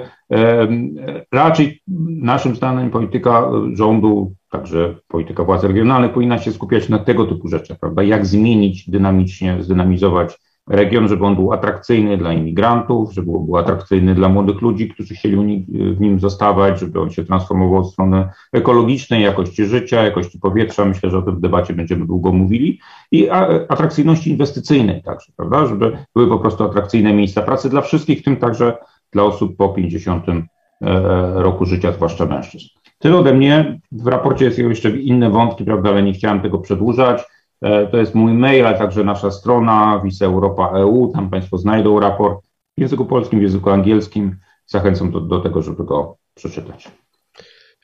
raczej 1.33 1.83
naszym 2.23 2.57
zdaniem 2.57 2.91
polityka 2.91 3.51
rządu, 3.73 4.35
także 4.51 4.95
polityka 5.09 5.45
władz 5.45 5.65
regionalnych 5.65 6.13
powinna 6.13 6.39
się 6.39 6.53
skupiać 6.53 6.89
na 6.89 6.99
tego 6.99 7.27
typu 7.27 7.49
rzeczach, 7.49 7.79
prawda? 7.79 8.03
Jak 8.03 8.27
zmienić 8.27 8.91
dynamicznie, 8.91 9.63
zdynamizować 9.63 10.48
region, 10.71 11.09
żeby 11.09 11.27
on 11.27 11.35
był 11.35 11.53
atrakcyjny 11.53 12.19
dla 12.19 12.33
imigrantów, 12.33 13.13
żeby 13.13 13.27
był 13.27 13.57
atrakcyjny 13.57 14.15
dla 14.15 14.29
młodych 14.29 14.61
ludzi, 14.61 14.89
którzy 14.89 15.15
chcieli 15.15 15.67
w 15.69 16.01
nim 16.01 16.21
zostawać, 16.21 16.81
żeby 16.81 17.01
on 17.01 17.11
się 17.11 17.25
transformował 17.25 17.85
w 17.85 17.93
stronę 17.93 18.31
ekologicznej, 18.53 19.23
jakości 19.23 19.67
życia, 19.67 20.03
jakości 20.03 20.39
powietrza. 20.39 20.85
Myślę, 20.85 21.11
że 21.11 21.19
o 21.19 21.23
tym 21.23 21.37
w 21.37 21.41
debacie 21.41 21.75
będziemy 21.75 22.07
długo 22.07 22.33
mówili. 22.33 22.81
I 23.13 23.31
atrakcyjności 23.69 24.31
inwestycyjnej 24.31 25.03
także, 25.03 25.33
prawda? 25.37 25.67
Żeby 25.67 25.99
były 26.15 26.29
po 26.29 26.39
prostu 26.39 26.65
atrakcyjne 26.65 27.13
miejsca 27.13 27.43
pracy 27.43 27.71
dla 27.71 27.81
wszystkich, 27.81 28.21
w 28.21 28.23
tym 28.23 28.37
także 28.37 28.77
dla 29.13 29.23
osób 29.23 29.57
po 29.57 29.69
50 29.69 30.25
e, 30.29 30.39
roku 31.35 31.65
życia, 31.65 31.93
zwłaszcza 31.93 32.27
mężczyzn. 32.27 32.67
Tyle 32.99 33.17
ode 33.17 33.35
mnie. 33.35 33.81
W 33.93 34.07
raporcie 34.07 34.45
jest 34.45 34.59
jeszcze 34.59 34.91
inne 34.91 35.31
wątki, 35.31 35.65
prawda, 35.65 35.91
ale 35.91 36.03
nie 36.03 36.13
chciałem 36.13 36.41
tego 36.41 36.59
przedłużać. 36.59 37.23
E, 37.63 37.87
to 37.87 37.97
jest 37.97 38.15
mój 38.15 38.33
mail, 38.33 38.67
ale 38.67 38.79
także 38.79 39.05
nasza 39.05 39.31
strona 39.31 40.01
Visa 40.05 40.25
Europa 40.25 40.71
EU. 40.71 41.13
Tam 41.13 41.31
Państwo 41.31 41.59
znajdą 41.59 42.01
raport 42.01 42.45
w 42.79 42.81
języku 42.81 43.05
polskim, 43.05 43.39
w 43.39 43.43
języku 43.43 43.71
angielskim. 43.71 44.37
Zachęcam 44.67 45.11
do, 45.11 45.21
do 45.21 45.41
tego, 45.41 45.63
żeby 45.63 45.85
go 45.85 46.17
przeczytać. 46.35 46.91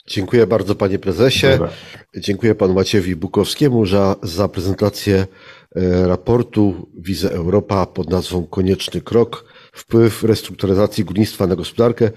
Dziękuję 0.07 0.47
bardzo 0.47 0.75
Panie 0.75 0.99
Prezesie. 0.99 1.47
Dziękuję, 1.47 1.71
Dziękuję 2.17 2.55
Panu 2.55 2.75
Maciejowi 2.75 3.17
Bukowskiemu 3.17 3.87
za, 3.87 4.17
za 4.23 4.49
prezentację 4.49 5.27
e, 5.77 6.07
raportu 6.09 6.89
Wizy 6.95 7.31
Europa 7.31 7.87
pod 7.87 8.11
nazwą 8.11 8.47
Konieczny 8.47 9.01
krok. 9.01 9.45
Wpływ 9.73 10.25
restrukturyzacji 10.25 11.05
górnictwa 11.05 11.47
na 11.47 11.57
gospodarkę 11.57 12.11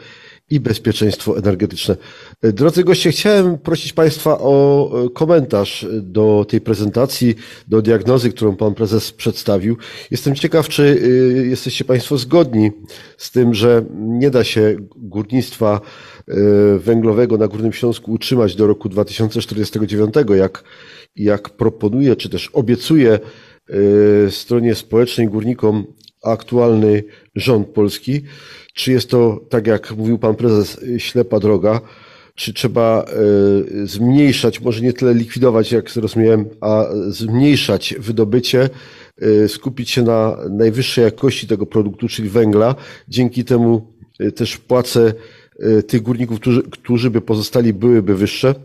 i 0.49 0.59
bezpieczeństwo 0.59 1.37
energetyczne. 1.37 1.95
Drodzy 2.43 2.83
goście, 2.83 3.11
chciałem 3.11 3.57
prosić 3.57 3.93
Państwa 3.93 4.37
o 4.39 4.91
komentarz 5.13 5.85
do 6.01 6.45
tej 6.49 6.61
prezentacji, 6.61 7.35
do 7.67 7.81
diagnozy, 7.81 8.29
którą 8.29 8.55
Pan 8.55 8.73
Prezes 8.73 9.11
przedstawił. 9.11 9.77
Jestem 10.11 10.35
ciekaw, 10.35 10.69
czy 10.69 10.83
y, 10.83 11.47
jesteście 11.49 11.85
Państwo 11.85 12.17
zgodni 12.17 12.71
z 13.17 13.31
tym, 13.31 13.53
że 13.53 13.85
nie 13.97 14.29
da 14.29 14.43
się 14.43 14.75
górnictwa 14.95 15.81
y, 16.29 16.79
węglowego 16.79 17.37
na 17.37 17.47
Górnym 17.47 17.73
Śląsku 17.73 18.11
utrzymać 18.11 18.55
do 18.55 18.67
roku 18.67 18.89
2049, 18.89 20.13
jak, 20.35 20.63
jak 21.15 21.49
proponuje, 21.49 22.15
czy 22.15 22.29
też 22.29 22.49
obiecuje 22.53 23.19
y, 24.27 24.31
stronie 24.31 24.75
społecznej 24.75 25.27
górnikom 25.27 25.85
aktualny 26.23 27.03
rząd 27.37 27.67
polski. 27.67 28.21
Czy 28.73 28.91
jest 28.91 29.09
to, 29.09 29.45
tak 29.49 29.67
jak 29.67 29.91
mówił 29.91 30.17
pan 30.19 30.35
prezes, 30.35 30.79
ślepa 30.97 31.39
droga? 31.39 31.81
Czy 32.35 32.53
trzeba 32.53 33.03
e, 33.03 33.87
zmniejszać, 33.87 34.61
może 34.61 34.81
nie 34.81 34.93
tyle 34.93 35.13
likwidować, 35.13 35.71
jak 35.71 35.91
zrozumiałem, 35.91 36.45
a 36.61 36.85
zmniejszać 37.07 37.95
wydobycie, 37.99 38.69
e, 39.21 39.47
skupić 39.47 39.89
się 39.89 40.01
na 40.01 40.37
najwyższej 40.49 41.03
jakości 41.03 41.47
tego 41.47 41.65
produktu, 41.65 42.07
czyli 42.07 42.29
węgla. 42.29 42.75
Dzięki 43.07 43.45
temu 43.45 43.93
e, 44.19 44.31
też 44.31 44.57
płace 44.57 45.13
tych 45.87 46.01
górników, 46.01 46.39
którzy, 46.39 46.63
którzy 46.63 47.09
by 47.09 47.21
pozostali, 47.21 47.73
byłyby 47.73 48.15
wyższe, 48.15 48.55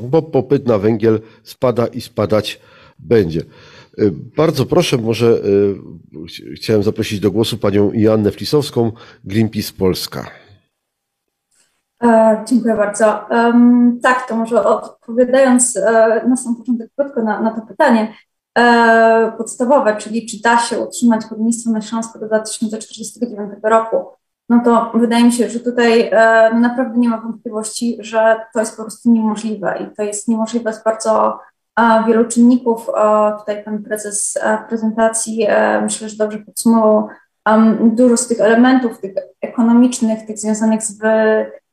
bo 0.00 0.22
popyt 0.22 0.66
na 0.66 0.78
węgiel 0.78 1.20
spada 1.42 1.86
i 1.86 2.00
spadać 2.00 2.60
będzie. 2.98 3.42
Y, 3.98 4.12
bardzo 4.36 4.66
proszę, 4.66 4.98
może 4.98 5.26
y, 5.26 6.54
chciałem 6.54 6.82
zaprosić 6.82 7.20
do 7.20 7.30
głosu 7.30 7.58
panią 7.58 7.92
Joannę 7.94 8.30
Flisowską, 8.30 8.92
Greenpeace 9.24 9.72
Polska. 9.78 10.26
E, 12.02 12.42
dziękuję 12.48 12.74
bardzo. 12.74 13.28
Tak, 14.02 14.28
to 14.28 14.36
może 14.36 14.64
odpowiadając 14.64 15.76
e, 15.76 16.24
na 16.28 16.36
sam 16.36 16.56
początek 16.56 16.90
krótko 16.96 17.22
na, 17.22 17.40
na 17.40 17.50
to 17.50 17.60
pytanie 17.60 18.14
e, 18.58 19.32
podstawowe, 19.38 19.96
czyli 19.96 20.26
czy 20.26 20.40
da 20.40 20.58
się 20.58 20.78
utrzymać 20.78 21.26
górnictwo 21.26 21.70
na 21.70 21.80
Śląsku 21.80 22.18
do 22.18 22.26
2049 22.26 23.52
roku, 23.62 24.06
no 24.48 24.60
to 24.64 24.92
wydaje 24.94 25.24
mi 25.24 25.32
się, 25.32 25.48
że 25.48 25.60
tutaj 25.60 26.10
naprawdę 26.54 26.98
nie 26.98 27.08
ma 27.08 27.20
wątpliwości, 27.20 27.96
że 28.00 28.36
to 28.54 28.60
jest 28.60 28.76
po 28.76 28.82
prostu 28.82 29.12
niemożliwe 29.12 29.78
i 29.80 29.96
to 29.96 30.02
jest 30.02 30.28
niemożliwe 30.28 30.72
z 30.72 30.84
bardzo 30.84 31.38
wielu 32.06 32.24
czynników. 32.24 32.86
Tutaj 33.38 33.64
pan 33.64 33.82
prezes 33.82 34.38
w 34.64 34.68
prezentacji 34.68 35.46
e, 35.48 35.80
myślę, 35.80 36.08
że 36.08 36.16
dobrze 36.16 36.38
podsumował 36.38 37.08
dużo 37.80 38.16
z 38.16 38.28
tych 38.28 38.40
elementów, 38.40 39.00
tych 39.00 39.14
ekonomicznych, 39.40 40.26
tych 40.26 40.38
związanych 40.38 40.82
z 40.82 40.98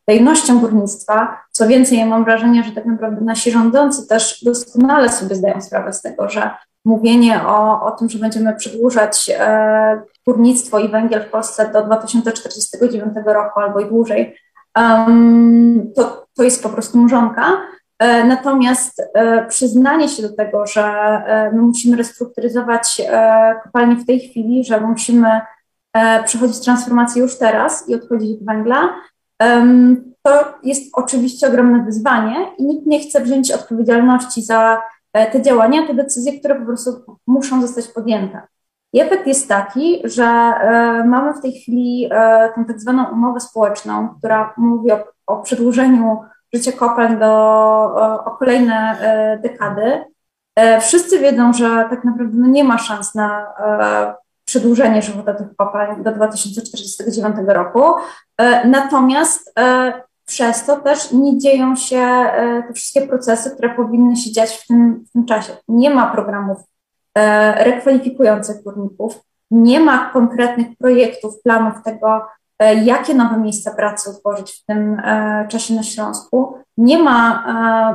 tajnością 0.06 0.60
górnictwa. 0.60 1.42
Co 1.52 1.68
więcej, 1.68 1.98
ja 1.98 2.06
mam 2.06 2.26
wrażenie, 2.26 2.64
że 2.64 2.72
tak 2.72 2.86
naprawdę 2.86 3.22
nasi 3.22 3.52
rządzący 3.52 4.08
też 4.08 4.44
doskonale 4.44 5.10
sobie 5.10 5.36
zdają 5.36 5.62
sprawę 5.62 5.94
z 5.94 6.02
tego, 6.02 6.30
że 6.30 6.52
mówienie 6.86 7.42
o, 7.48 7.82
o 7.82 7.92
tym, 7.92 8.10
że 8.10 8.20
będziemy 8.20 8.56
przedłużać 8.56 9.32
e, 9.40 10.02
górnictwo 10.28 10.80
i 10.80 10.90
węgiel 10.90 11.24
w 11.24 11.30
Polsce 11.30 11.72
do 11.72 11.84
2049 11.84 13.14
roku 13.26 13.60
albo 13.60 13.80
i 13.80 13.86
dłużej, 13.86 14.36
to, 15.96 16.28
to 16.38 16.44
jest 16.44 16.64
po 16.64 16.70
prostu 16.70 16.98
mrzonka. 16.98 17.62
E, 18.00 18.24
natomiast 18.24 19.02
e, 19.14 19.46
przyznanie 19.46 20.10
się 20.10 20.22
do 20.22 20.36
tego, 20.36 20.68
że 20.68 20.84
e, 20.84 21.52
my 21.54 21.62
musimy 21.62 21.98
restrukturyzować 21.98 23.02
kopalnie 23.64 23.96
w 23.96 24.06
tej 24.06 24.20
chwili, 24.20 24.66
że 24.66 24.82
musimy 24.82 25.42
przechodzić 26.26 26.60
transformację 26.60 27.22
już 27.22 27.38
teraz 27.38 27.90
i 27.90 27.96
odchodzić 27.96 28.38
od 28.38 28.46
węgla, 28.46 28.96
to 30.24 30.54
jest 30.64 30.90
oczywiście 30.94 31.48
ogromne 31.48 31.84
wyzwanie 31.84 32.36
i 32.58 32.66
nikt 32.66 32.86
nie 32.86 33.00
chce 33.00 33.22
wziąć 33.22 33.52
odpowiedzialności 33.52 34.42
za 34.42 34.82
te 35.32 35.42
działania, 35.42 35.88
te 35.88 35.94
decyzje, 35.94 36.40
które 36.40 36.56
po 36.56 36.66
prostu 36.66 36.92
muszą 37.28 37.62
zostać 37.62 37.88
podjęte. 37.88 38.42
I 38.94 39.02
efekt 39.02 39.28
jest 39.28 39.48
taki, 39.48 40.02
że 40.04 40.54
mamy 41.06 41.34
w 41.34 41.42
tej 41.42 41.52
chwili 41.52 42.10
tę 42.56 42.66
tak 42.68 42.80
zwaną 42.80 43.12
umowę 43.12 43.40
społeczną, 43.40 44.10
która 44.18 44.54
mówi 44.58 44.92
o, 44.92 45.04
o 45.28 45.38
przedłużeniu 45.38 46.18
życie 46.54 46.74
kopalń 46.74 47.20
do, 47.20 47.32
o, 47.96 48.24
o 48.26 48.32
kolejne 48.32 49.00
e, 49.00 49.38
dekady. 49.38 50.06
E, 50.56 50.82
wszyscy 50.82 51.20
wiedzą, 51.20 51.54
że 51.54 51.86
tak 51.90 52.04
naprawdę 52.04 52.38
no 52.38 52.48
nie 52.48 52.64
ma 52.64 52.78
szans 52.78 53.16
na 53.16 53.54
e, 53.60 54.14
przedłużenie 54.46 55.02
żywota 55.02 55.34
tych 55.34 55.56
kopalń 55.58 56.04
do 56.04 56.12
2049 56.12 57.36
roku. 57.48 57.82
Natomiast 58.66 59.54
przez 60.26 60.66
to 60.66 60.78
też 60.78 61.12
nie 61.12 61.38
dzieją 61.38 61.76
się 61.76 62.26
te 62.68 62.74
wszystkie 62.74 63.08
procesy, 63.08 63.52
które 63.52 63.70
powinny 63.70 64.16
się 64.16 64.32
dziać 64.32 64.58
w 64.58 64.68
tym, 64.68 65.06
w 65.10 65.12
tym 65.12 65.26
czasie. 65.26 65.54
Nie 65.68 65.90
ma 65.90 66.12
programów 66.12 66.58
rekwalifikujących 67.56 68.64
górników, 68.64 69.20
nie 69.52 69.80
ma 69.80 70.10
konkretnych 70.14 70.68
projektów, 70.78 71.42
planów 71.42 71.84
tego, 71.84 72.22
jakie 72.66 73.14
nowe 73.14 73.38
miejsca 73.38 73.76
pracy 73.76 74.10
utworzyć 74.10 74.52
w 74.52 74.66
tym 74.66 75.02
e, 75.04 75.48
czasie 75.50 75.74
na 75.74 75.84
Śląsku. 75.84 76.58
Nie 76.78 77.04
ma 77.04 77.44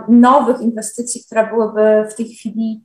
e, 0.08 0.12
nowych 0.12 0.60
inwestycji, 0.60 1.24
które 1.24 1.46
byłyby 1.46 2.06
w 2.10 2.14
tej 2.14 2.26
chwili 2.26 2.84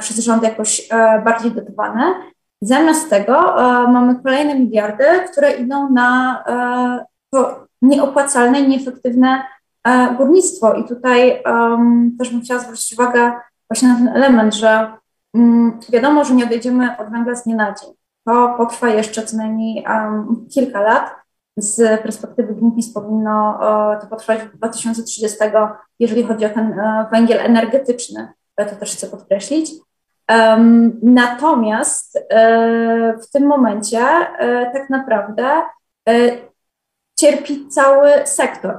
przez 0.00 0.18
rząd 0.18 0.42
jakoś 0.42 0.88
bardziej 1.24 1.50
dotowane. 1.50 2.14
Zamiast 2.62 3.10
tego 3.10 3.54
mamy 3.88 4.22
kolejne 4.22 4.58
miliardy, 4.58 5.04
które 5.32 5.52
idą 5.52 5.90
na 5.90 6.44
nieopłacalne 7.82 8.62
nieefektywne 8.62 9.42
górnictwo. 10.16 10.74
I 10.74 10.84
tutaj 10.84 11.42
też 12.18 12.30
bym 12.30 12.40
chciała 12.40 12.60
zwrócić 12.60 12.92
uwagę 12.92 13.32
właśnie 13.70 13.88
na 13.88 13.96
ten 13.96 14.08
element, 14.08 14.54
że 14.54 14.92
um, 15.32 15.80
wiadomo, 15.88 16.24
że 16.24 16.34
nie 16.34 16.44
odejdziemy 16.44 16.96
od 16.98 17.10
węgla 17.10 17.34
z 17.34 17.44
dnia 17.44 17.56
na 17.56 17.74
dzień 17.74 17.94
to 18.24 18.54
potrwa 18.58 18.88
jeszcze 18.88 19.22
co 19.22 19.36
najmniej 19.36 19.84
um, 19.88 20.46
kilka 20.54 20.80
lat. 20.80 21.14
Z 21.56 22.02
perspektywy 22.02 22.54
Greenpeace 22.54 22.92
powinno 22.94 23.58
to 24.00 24.06
potrwać 24.06 24.42
do 24.42 24.58
2030, 24.58 25.38
jeżeli 25.98 26.22
chodzi 26.22 26.46
o 26.46 26.50
ten 26.50 26.78
uh, 26.78 27.10
węgiel 27.10 27.40
energetyczny, 27.40 28.28
to 28.56 28.64
też 28.64 28.92
chcę 28.92 29.06
podkreślić. 29.06 29.70
Natomiast 31.02 32.16
uh, 32.16 33.24
w 33.24 33.30
tym 33.30 33.46
momencie 33.46 34.00
tak 34.72 34.90
naprawdę 34.90 35.62
cierpi 37.18 37.68
cały 37.68 38.10
sektor. 38.24 38.74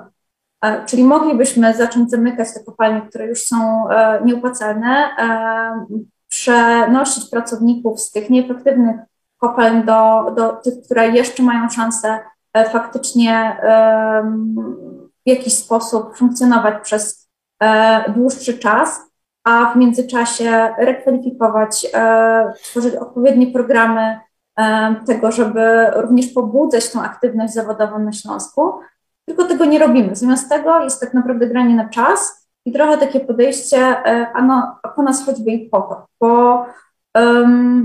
Czyli 0.86 1.04
moglibyśmy 1.04 1.74
zacząć 1.74 2.12
zamykać 2.12 2.54
te 2.54 2.64
kopalnie, 2.64 3.02
które 3.02 3.28
już 3.28 3.42
są 3.46 3.88
nieopłacalne, 4.26 5.10
przenosić 6.30 7.30
pracowników 7.30 8.02
z 8.02 8.12
tych 8.12 8.30
nieefektywnych 8.30 8.96
kopalń 9.48 9.84
do, 9.84 10.32
do 10.36 10.50
tych, 10.50 10.74
które 10.86 11.10
jeszcze 11.10 11.44
mają 11.44 11.70
szansę 11.70 12.20
e, 12.54 12.70
faktycznie 12.70 13.58
w 15.26 15.30
jakiś 15.30 15.54
sposób 15.54 16.18
funkcjonować 16.18 16.76
przez 16.84 17.30
e, 17.64 18.12
dłuższy 18.12 18.58
czas, 18.58 19.02
a 19.44 19.72
w 19.74 19.76
międzyczasie 19.76 20.74
rekwalifikować, 20.78 21.88
e, 21.94 22.54
tworzyć 22.64 22.96
odpowiednie 22.96 23.48
programy 23.48 24.20
tego, 25.08 25.32
żeby 25.32 25.88
również 25.94 26.28
pobudzać 26.28 26.92
tą 26.92 27.02
aktywność 27.02 27.54
zawodową 27.54 28.00
na 28.00 28.12
Śląsku. 28.12 28.74
Tylko 29.26 29.46
tego 29.46 29.66
nie 29.66 29.80
robimy. 29.80 30.16
Zamiast 30.16 30.50
tego 30.50 30.80
jest 30.80 31.00
tak 31.00 31.14
naprawdę 31.14 31.48
granie 31.48 31.76
na 31.76 31.90
czas 31.90 32.48
i 32.66 32.72
trochę 32.72 32.98
takie 32.98 33.20
podejście, 33.20 33.98
a, 34.34 34.42
no, 34.42 34.80
po 34.96 35.04
nas 35.04 35.26
choćby 35.26 35.52
i 35.52 35.70
po 35.70 35.82
to, 35.82 36.06
bo 36.22 36.66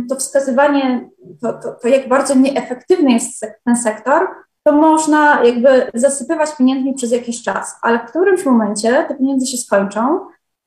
to 0.08 0.16
wskazywanie, 0.16 1.10
to, 1.42 1.52
to, 1.52 1.72
to 1.82 1.88
jak 1.88 2.08
bardzo 2.08 2.34
nieefektywny 2.34 3.12
jest 3.12 3.46
ten 3.64 3.76
sektor, 3.76 4.28
to 4.62 4.72
można 4.72 5.44
jakby 5.44 5.90
zasypywać 5.94 6.56
pieniędzmi 6.56 6.94
przez 6.94 7.12
jakiś 7.12 7.42
czas, 7.42 7.78
ale 7.82 7.98
w 7.98 8.04
którymś 8.04 8.44
momencie 8.44 9.04
te 9.08 9.14
pieniądze 9.14 9.46
się 9.46 9.56
skończą, 9.56 10.18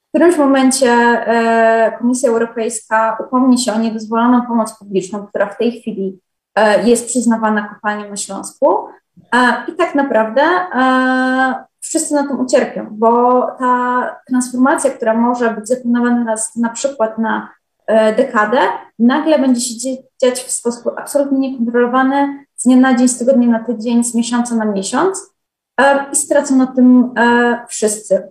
w 0.08 0.10
którymś 0.10 0.38
momencie 0.38 0.92
e, 0.92 1.98
Komisja 2.00 2.30
Europejska 2.30 3.18
upomni 3.28 3.60
się 3.60 3.74
o 3.74 3.80
niedozwoloną 3.80 4.42
pomoc 4.42 4.80
publiczną, 4.80 5.28
która 5.28 5.46
w 5.46 5.58
tej 5.58 5.82
chwili 5.82 6.20
e, 6.56 6.90
jest 6.90 7.06
przyznawana 7.06 7.68
kopalniom 7.74 8.10
na 8.10 8.18
Śląsku. 8.18 8.88
E, 9.34 9.64
i 9.68 9.76
tak 9.76 9.96
naprawdę 9.96 10.42
wszyscy 11.80 12.14
na 12.14 12.28
tym 12.28 12.40
ucierpią, 12.40 12.88
bo 12.92 13.42
ta 13.60 14.16
transformacja, 14.28 14.92
która 14.92 15.14
może 15.14 15.50
być 15.50 15.68
zaplanowana 15.68 16.24
na, 16.24 16.36
na 16.56 16.70
przykład 16.70 17.18
na 17.18 17.50
dekadę, 18.18 18.60
nagle 19.00 19.40
będzie 19.40 19.62
się 19.62 19.90
dziać 20.22 20.40
w 20.40 20.52
sposób 20.52 20.94
absolutnie 20.98 21.52
niekontrolowany 21.52 22.46
z 22.56 22.64
dnia 22.64 22.78
na 22.78 22.96
dzień, 22.96 23.08
z 23.08 23.18
tygodnia 23.18 23.48
na 23.48 23.64
tydzień, 23.64 24.04
z 24.04 24.16
miesiąca 24.16 24.56
na 24.56 24.66
miesiąc 24.66 25.34
e, 25.82 26.06
i 26.12 26.16
stracą 26.16 26.56
na 26.56 26.68
tym 26.68 27.14
e, 27.18 27.66
wszyscy. 27.70 28.30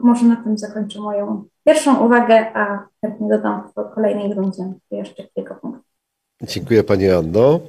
Może 0.00 0.24
na 0.24 0.36
tym 0.36 0.58
zakończę 0.58 1.00
moją 1.00 1.44
pierwszą 1.64 2.04
uwagę, 2.06 2.56
a 2.56 2.86
chętnie 3.00 3.28
dodam 3.28 3.68
w 3.76 3.94
kolejnej 3.94 4.34
rundzie 4.34 4.72
jeszcze 4.90 5.24
kilka 5.34 5.54
punktów. 5.54 5.84
Dziękuję 6.42 6.84
Pani 6.84 7.10
Anno. 7.10 7.60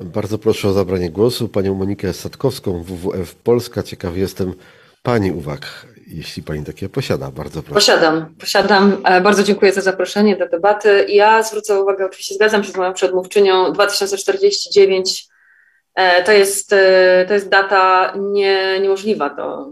Bardzo 0.00 0.38
proszę 0.38 0.68
o 0.68 0.72
zabranie 0.72 1.10
głosu 1.10 1.48
Panią 1.48 1.74
Monikę 1.74 2.12
Sadkowską, 2.12 2.82
WWF 2.82 3.34
Polska. 3.34 3.82
Ciekawy 3.82 4.18
jestem 4.18 4.52
Pani 5.02 5.32
uwag 5.32 5.86
jeśli 6.06 6.42
Pani 6.42 6.64
takie 6.64 6.88
posiada. 6.88 7.30
Bardzo 7.30 7.62
proszę. 7.62 7.74
Posiadam, 7.74 8.34
posiadam. 8.40 8.96
E, 9.04 9.20
bardzo 9.20 9.42
dziękuję 9.42 9.72
za 9.72 9.80
zaproszenie 9.80 10.36
do 10.36 10.48
debaty. 10.48 11.06
Ja 11.08 11.42
zwrócę 11.42 11.82
uwagę, 11.82 12.06
oczywiście 12.06 12.34
zgadzam 12.34 12.64
się 12.64 12.72
z 12.72 12.76
moją 12.76 12.92
przedmówczynią, 12.92 13.72
2049 13.72 15.28
e, 15.94 16.22
to 16.22 16.32
jest, 16.32 16.72
e, 16.72 17.24
to 17.28 17.34
jest 17.34 17.48
data 17.48 18.12
nie, 18.16 18.80
niemożliwa 18.80 19.30
do, 19.30 19.70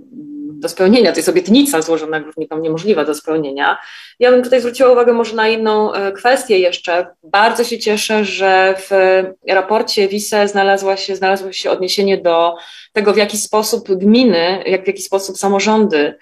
do 0.62 0.68
spełnienia. 0.68 1.12
To 1.12 1.18
jest 1.18 1.28
obietnica 1.28 1.82
złożona 1.82 2.20
górnikom 2.20 2.62
niemożliwa 2.62 3.04
do 3.04 3.14
spełnienia. 3.14 3.78
Ja 4.18 4.30
bym 4.30 4.42
tutaj 4.42 4.60
zwróciła 4.60 4.92
uwagę 4.92 5.12
może 5.12 5.36
na 5.36 5.48
inną 5.48 5.92
kwestię 6.16 6.58
jeszcze. 6.58 7.06
Bardzo 7.22 7.64
się 7.64 7.78
cieszę, 7.78 8.24
że 8.24 8.74
w 8.78 8.90
raporcie 9.48 10.08
WISE 10.08 10.48
znalazła 10.48 10.96
się, 10.96 11.16
znalazło 11.16 11.52
się 11.52 11.70
odniesienie 11.70 12.18
do 12.18 12.54
tego, 12.92 13.12
w 13.12 13.16
jaki 13.16 13.38
sposób 13.38 13.92
gminy, 13.94 14.62
jak 14.66 14.84
w 14.84 14.86
jaki 14.86 15.02
sposób 15.02 15.38
samorządy 15.38 15.98
e, 15.98 16.14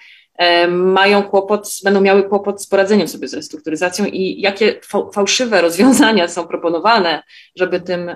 mają 0.68 1.22
kłopot, 1.22 1.70
będą 1.84 2.00
miały 2.00 2.22
kłopot 2.22 2.62
z 2.62 2.66
poradzeniem 2.66 3.08
sobie 3.08 3.28
z 3.28 3.34
restrukturyzacją 3.34 4.04
i 4.04 4.40
jakie 4.40 4.80
fałszywe 5.12 5.60
rozwiązania 5.60 6.28
są 6.28 6.46
proponowane, 6.46 7.22
żeby 7.56 7.80
tym 7.80 8.10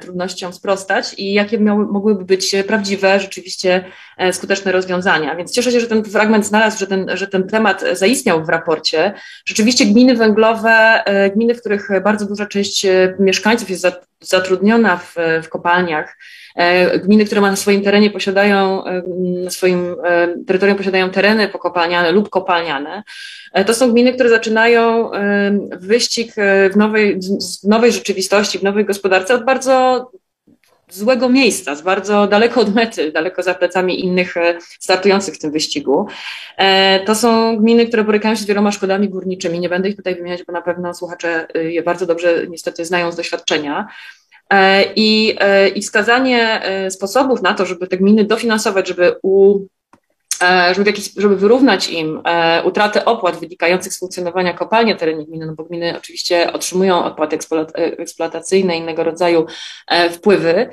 trudnościom 0.00 0.52
sprostać 0.52 1.14
i 1.18 1.32
jakie 1.32 1.58
miały, 1.58 1.86
mogłyby 1.86 2.24
być 2.24 2.56
prawdziwe, 2.66 3.20
rzeczywiście 3.20 3.84
e, 4.18 4.32
skuteczne 4.32 4.72
rozwiązania. 4.72 5.36
Więc 5.36 5.52
cieszę 5.52 5.72
się, 5.72 5.80
że 5.80 5.86
ten 5.86 6.04
fragment 6.04 6.46
znalazł, 6.46 6.78
że 6.78 6.86
ten, 6.86 7.10
że 7.14 7.26
ten 7.26 7.48
temat 7.48 7.84
zaistniał 7.92 8.44
w 8.44 8.48
raporcie. 8.48 9.12
Rzeczywiście 9.46 9.86
gminy 9.86 10.14
węglowe, 10.14 11.02
e, 11.04 11.30
gminy, 11.30 11.54
w 11.54 11.60
których 11.60 11.88
bardzo 12.04 12.26
duża 12.26 12.46
część 12.46 12.86
mieszkańców 13.18 13.70
jest 13.70 13.86
zatrudniona 14.20 14.96
w, 14.96 15.14
w 15.42 15.48
kopalniach, 15.48 16.16
E, 16.56 16.98
gminy, 16.98 17.24
które 17.24 17.40
na 17.40 17.56
swoim 17.56 17.82
terenie 17.82 18.10
posiadają, 18.10 18.84
e, 18.84 19.02
na 19.44 19.50
swoim 19.50 19.96
e, 20.04 20.28
terytorium 20.46 20.78
posiadają 20.78 21.10
tereny 21.10 21.48
pokopalniane 21.56 22.12
lub 22.12 22.28
kopalniane, 22.30 23.02
to 23.66 23.74
są 23.74 23.92
gminy, 23.92 24.12
które 24.12 24.28
zaczynają 24.28 25.10
wyścig 25.70 26.32
w 26.72 26.76
nowej, 26.76 27.20
w 27.64 27.68
nowej 27.68 27.92
rzeczywistości, 27.92 28.58
w 28.58 28.62
nowej 28.62 28.84
gospodarce 28.84 29.34
od 29.34 29.44
bardzo 29.44 30.10
złego 30.90 31.28
miejsca, 31.28 31.74
z 31.74 31.82
bardzo 31.82 32.26
daleko 32.26 32.60
od 32.60 32.74
mety, 32.74 33.12
daleko 33.12 33.42
za 33.42 33.54
plecami 33.54 34.04
innych 34.04 34.34
startujących 34.80 35.34
w 35.34 35.38
tym 35.38 35.52
wyścigu. 35.52 36.06
To 37.06 37.14
są 37.14 37.56
gminy, 37.56 37.86
które 37.86 38.04
borykają 38.04 38.34
się 38.34 38.42
z 38.42 38.46
wieloma 38.46 38.72
szkodami 38.72 39.08
górniczymi. 39.08 39.60
Nie 39.60 39.68
będę 39.68 39.88
ich 39.88 39.96
tutaj 39.96 40.14
wymieniać, 40.14 40.44
bo 40.44 40.52
na 40.52 40.62
pewno 40.62 40.94
słuchacze 40.94 41.46
je 41.54 41.82
bardzo 41.82 42.06
dobrze 42.06 42.46
niestety 42.48 42.84
znają 42.84 43.12
z 43.12 43.16
doświadczenia. 43.16 43.86
I, 44.96 45.36
i 45.74 45.82
wskazanie 45.82 46.62
sposobów 46.90 47.42
na 47.42 47.54
to, 47.54 47.66
żeby 47.66 47.86
te 47.86 47.96
gminy 47.96 48.24
dofinansować, 48.24 48.88
żeby 48.88 49.14
u 49.22 49.60
E, 50.42 50.74
żeby, 50.74 50.90
jakiś, 50.90 51.12
żeby 51.16 51.36
wyrównać 51.36 51.88
im 51.88 52.22
e, 52.24 52.62
utratę 52.64 53.04
opłat 53.04 53.40
wynikających 53.40 53.92
z 53.92 53.98
funkcjonowania 53.98 54.52
kopalni 54.52 54.92
na 54.92 54.98
terenie 54.98 55.26
gminy, 55.26 55.46
no 55.46 55.54
bo 55.54 55.64
gminy 55.64 55.98
oczywiście 55.98 56.52
otrzymują 56.52 57.04
opłaty 57.04 57.38
eksploatacyjne, 57.98 58.76
innego 58.76 59.04
rodzaju 59.04 59.46
e, 59.88 60.10
wpływy, 60.10 60.68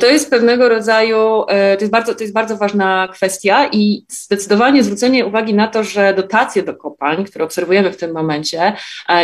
to 0.00 0.06
jest 0.06 0.30
pewnego 0.30 0.68
rodzaju, 0.68 1.44
to 1.48 1.80
jest, 1.80 1.92
bardzo, 1.92 2.14
to 2.14 2.24
jest 2.24 2.34
bardzo 2.34 2.56
ważna 2.56 3.08
kwestia 3.12 3.68
i 3.72 4.04
zdecydowanie 4.08 4.82
zwrócenie 4.82 5.26
uwagi 5.26 5.54
na 5.54 5.68
to, 5.68 5.84
że 5.84 6.14
dotacje 6.14 6.62
do 6.62 6.74
kopalń, 6.74 7.24
które 7.24 7.44
obserwujemy 7.44 7.92
w 7.92 7.96
tym 7.96 8.12
momencie 8.12 8.72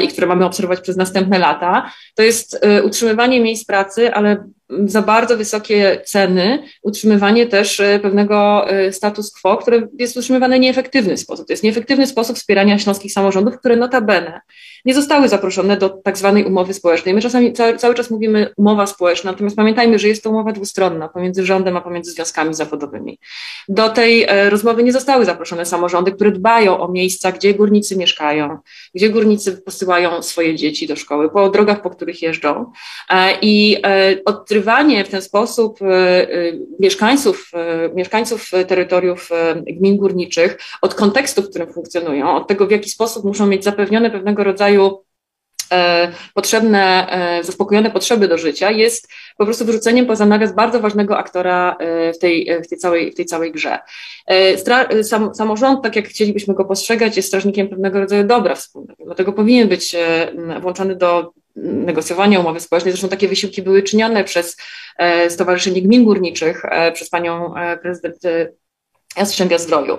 i 0.02 0.08
które 0.08 0.26
mamy 0.26 0.44
obserwować 0.44 0.80
przez 0.80 0.96
następne 0.96 1.38
lata, 1.38 1.90
to 2.14 2.22
jest 2.22 2.66
utrzymywanie 2.84 3.40
miejsc 3.40 3.66
pracy, 3.66 4.14
ale 4.14 4.44
za 4.70 5.02
bardzo 5.02 5.36
wysokie 5.36 6.00
ceny, 6.04 6.58
utrzymywanie 6.82 7.46
też 7.46 7.80
e, 7.80 7.98
pewnego 7.98 8.68
e, 8.70 8.92
status 8.92 9.32
quo, 9.32 9.56
które 9.56 9.88
jest 9.98 10.16
utrzymywane 10.16 10.56
w 10.56 10.60
nieefektywny 10.60 11.16
sposób. 11.16 11.46
To 11.46 11.52
jest 11.52 11.62
nieefektywny 11.62 12.06
sposób 12.06 12.36
wspierania 12.36 12.78
śląskich 12.78 13.12
samorządów, 13.12 13.58
które 13.58 13.76
notabene 13.76 14.40
nie 14.84 14.94
zostały 14.94 15.28
zaproszone 15.28 15.76
do 15.76 15.88
tak 15.88 16.18
zwanej 16.18 16.44
umowy 16.44 16.74
społecznej. 16.74 17.14
My 17.14 17.20
czasami 17.20 17.52
cały, 17.52 17.76
cały 17.76 17.94
czas 17.94 18.10
mówimy 18.10 18.50
umowa 18.56 18.86
społeczna, 18.86 19.30
natomiast 19.30 19.56
pamiętajmy, 19.56 19.98
że 19.98 20.08
jest 20.08 20.22
to 20.22 20.30
umowa 20.30 20.52
dwustronna 20.52 21.08
pomiędzy 21.08 21.46
rządem 21.46 21.76
a 21.76 21.80
pomiędzy 21.80 22.10
związkami 22.10 22.54
zawodowymi. 22.54 23.18
Do 23.68 23.88
tej 23.88 24.22
e, 24.22 24.50
rozmowy 24.50 24.82
nie 24.82 24.92
zostały 24.92 25.24
zaproszone 25.24 25.66
samorządy, 25.66 26.12
które 26.12 26.32
dbają 26.32 26.80
o 26.80 26.88
miejsca, 26.88 27.32
gdzie 27.32 27.54
górnicy 27.54 27.96
mieszkają, 27.96 28.58
gdzie 28.94 29.10
górnicy 29.10 29.52
posyłają 29.52 30.22
swoje 30.22 30.56
dzieci 30.56 30.86
do 30.86 30.96
szkoły, 30.96 31.30
po 31.30 31.50
drogach, 31.50 31.82
po 31.82 31.90
których 31.90 32.22
jeżdżą. 32.22 32.72
I 33.42 33.82
w 35.04 35.08
ten 35.08 35.22
sposób 35.22 35.78
mieszkańców, 36.80 37.50
mieszkańców 37.94 38.50
terytoriów 38.68 39.30
gmin 39.66 39.96
górniczych 39.96 40.58
od 40.82 40.94
kontekstu, 40.94 41.42
w 41.42 41.50
którym 41.50 41.72
funkcjonują, 41.72 42.36
od 42.36 42.48
tego, 42.48 42.66
w 42.66 42.70
jaki 42.70 42.90
sposób 42.90 43.24
muszą 43.24 43.46
mieć 43.46 43.64
zapewnione 43.64 44.10
pewnego 44.10 44.44
rodzaju 44.44 45.04
e, 45.72 46.12
potrzebne, 46.34 47.06
e, 47.38 47.44
zaspokojone 47.44 47.90
potrzeby 47.90 48.28
do 48.28 48.38
życia, 48.38 48.70
jest 48.70 49.08
po 49.38 49.44
prostu 49.44 49.64
wyrzuceniem 49.64 50.06
poza 50.06 50.26
nawias 50.26 50.54
bardzo 50.54 50.80
ważnego 50.80 51.18
aktora 51.18 51.76
e, 51.80 52.12
w 52.12 52.18
tej, 52.18 52.62
w 52.64 52.68
tej, 52.68 52.78
całej, 52.78 53.12
w 53.12 53.14
tej 53.14 53.26
całej 53.26 53.52
grze. 53.52 53.78
Sam, 55.02 55.34
samorząd, 55.34 55.82
tak 55.82 55.96
jak 55.96 56.08
chcielibyśmy 56.08 56.54
go 56.54 56.64
postrzegać, 56.64 57.16
jest 57.16 57.28
strażnikiem 57.28 57.68
pewnego 57.68 58.00
rodzaju 58.00 58.24
dobra 58.24 58.54
wspólnego, 58.54 59.04
dlatego 59.04 59.32
powinien 59.32 59.68
być 59.68 59.96
włączony 60.60 60.96
do 60.96 61.32
negocjowania 61.56 62.40
umowy 62.40 62.60
społecznej. 62.60 62.92
Zresztą 62.92 63.08
takie 63.08 63.28
wysiłki 63.28 63.62
były 63.62 63.82
czynione 63.82 64.24
przez 64.24 64.56
Stowarzyszenie 65.28 65.82
Gmin 65.82 66.04
Górniczych, 66.04 66.62
przez 66.94 67.10
panią 67.10 67.54
prezydent 67.82 68.18
Jastrzębia 69.16 69.58
Zdroju. 69.58 69.98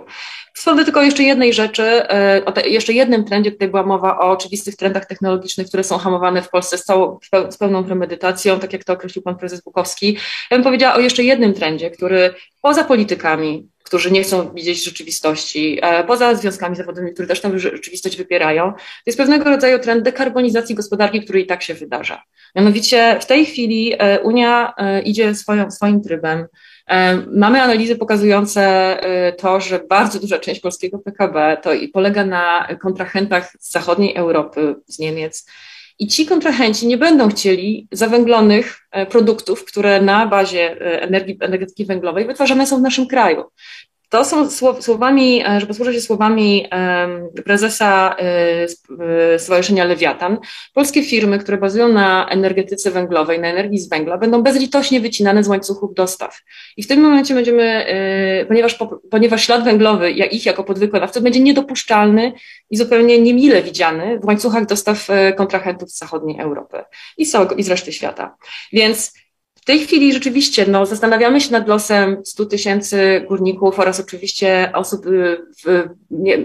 Wspomnę 0.56 0.86
tylko 0.86 1.02
jeszcze 1.02 1.24
jednej 1.24 1.54
rzeczy, 1.54 1.84
e, 1.84 2.42
o 2.46 2.52
te, 2.52 2.70
jeszcze 2.70 2.94
jednym 2.94 3.26
trendzie, 3.26 3.52
tutaj 3.52 3.68
była 3.68 3.84
mowa 3.84 4.20
o 4.20 4.32
oczywistych 4.32 4.76
trendach 4.76 5.06
technologicznych, 5.06 5.68
które 5.68 5.84
są 5.84 5.98
hamowane 5.98 6.42
w 6.42 6.50
Polsce 6.50 6.78
z, 6.78 6.84
całą, 6.84 7.20
z 7.50 7.58
pełną 7.58 7.84
premedytacją, 7.84 8.60
tak 8.60 8.74
jak 8.74 8.84
to 8.84 8.94
określił 8.94 9.24
pan 9.24 9.36
prezes 9.36 9.62
Bukowski. 9.62 10.18
Ja 10.52 10.58
bym 10.58 10.64
powiedziała 10.64 10.96
o 10.96 11.00
jeszcze 11.00 11.24
jednym 11.24 11.54
trendzie, 11.54 11.92
który 11.92 12.34
poza 12.62 12.84
politykami, 12.84 13.70
którzy 13.84 14.12
nie 14.12 14.24
chcą 14.24 14.54
widzieć 14.54 14.84
rzeczywistości, 14.84 15.80
e, 15.82 16.04
poza 16.04 16.36
związkami 16.36 16.76
zawodowymi, 16.76 17.14
które 17.14 17.28
też 17.28 17.42
tę 17.42 17.60
rzeczywistość 17.60 18.18
wypierają, 18.18 18.74
to 18.74 18.80
jest 19.06 19.18
pewnego 19.18 19.50
rodzaju 19.50 19.80
trend 19.80 20.04
dekarbonizacji 20.04 20.76
gospodarki, 20.76 21.22
który 21.22 21.42
i 21.42 21.46
tak 21.46 21.64
się 21.64 21.74
wydarza. 21.74 22.24
Mianowicie 22.56 23.18
w 23.22 23.26
tej 23.26 23.46
chwili 23.46 23.94
e, 23.98 24.20
Unia 24.20 24.74
idzie 25.04 25.36
swoją, 25.36 25.72
swoim 25.72 26.02
trybem, 26.02 26.48
mamy 27.32 27.62
analizy 27.62 27.96
pokazujące 27.96 28.62
e, 28.62 29.34
to, 29.34 29.60
że 29.60 29.80
bardzo 29.80 30.20
duża 30.20 30.40
część 30.40 30.62
polskiego 30.62 31.00
PKB 31.00 31.58
to 31.62 31.74
i 31.74 31.88
polega 31.88 32.26
na 32.26 32.68
kontrahentach 32.82 33.52
z 33.60 33.72
zachodniej 33.72 34.16
Europy, 34.16 34.76
z 34.88 35.00
Niemiec. 35.00 35.50
I 36.00 36.08
ci 36.08 36.26
kontrahenci 36.26 36.88
nie 36.88 36.98
będą 36.98 37.30
chcieli 37.30 37.88
zawęglonych 37.92 38.88
e, 38.92 39.06
produktów, 39.06 39.66
które 39.66 40.02
na 40.02 40.28
bazie 40.28 40.82
energii, 41.02 41.38
energetyki 41.40 41.86
węglowej 41.86 42.28
wytwarzane 42.28 42.68
są 42.68 42.78
w 42.78 42.82
naszym 42.82 43.08
kraju. 43.08 43.44
To 44.16 44.26
są 44.26 44.50
słowami, 44.82 45.44
e, 45.46 45.60
że 45.60 45.68
posłużę 45.68 45.94
się 45.94 46.02
słowami 46.02 46.68
prezesa 47.46 48.16
e, 48.20 49.40
Stowarzyszenia 49.40 49.86
Lewiatan. 49.86 50.38
Polskie 50.74 51.04
firmy, 51.04 51.40
które 51.40 51.58
bazują 51.58 51.88
na 51.88 52.30
energetyce 52.30 52.92
węglowej, 52.92 53.40
na 53.40 53.48
energii 53.48 53.80
z 53.80 53.90
węgla, 53.90 54.18
będą 54.18 54.44
bezlitośnie 54.44 55.00
wycinane 55.00 55.44
z 55.44 55.48
łańcuchów 55.48 55.94
dostaw. 55.94 56.42
I 56.78 56.84
w 56.84 56.88
tym 56.88 57.02
momencie 57.02 57.34
będziemy, 57.34 57.64
e, 57.64 58.46
ponieważ, 58.46 58.78
ponieważ 59.12 59.46
ślad 59.46 59.64
węglowy 59.64 60.12
ich 60.12 60.46
jako 60.46 60.64
podwykonawców 60.64 61.24
będzie 61.24 61.40
niedopuszczalny 61.40 62.34
i 62.70 62.78
zupełnie 62.78 63.22
niemile 63.22 63.64
widziany 63.64 64.20
w 64.20 64.26
łańcuchach 64.26 64.66
dostaw 64.66 65.08
kontrahentów 65.38 65.92
z 65.92 65.98
zachodniej 65.98 66.40
Europy 66.40 66.84
i 67.18 67.26
z, 67.26 67.36
i 67.58 67.64
z 67.64 67.70
reszty 67.70 67.94
świata. 67.94 68.36
Więc 68.74 69.25
tej 69.66 69.80
chwili 69.80 70.14
rzeczywiście 70.14 70.66
no, 70.68 70.86
zastanawiamy 70.86 71.42
się 71.42 71.52
nad 71.52 71.68
losem 71.68 72.18
100 72.26 72.46
tysięcy 72.46 73.26
górników 73.28 73.80
oraz 73.80 74.00
oczywiście 74.00 74.72
osób 74.74 75.06
y, 75.06 75.38
w, 75.66 75.90
nie, 76.12 76.38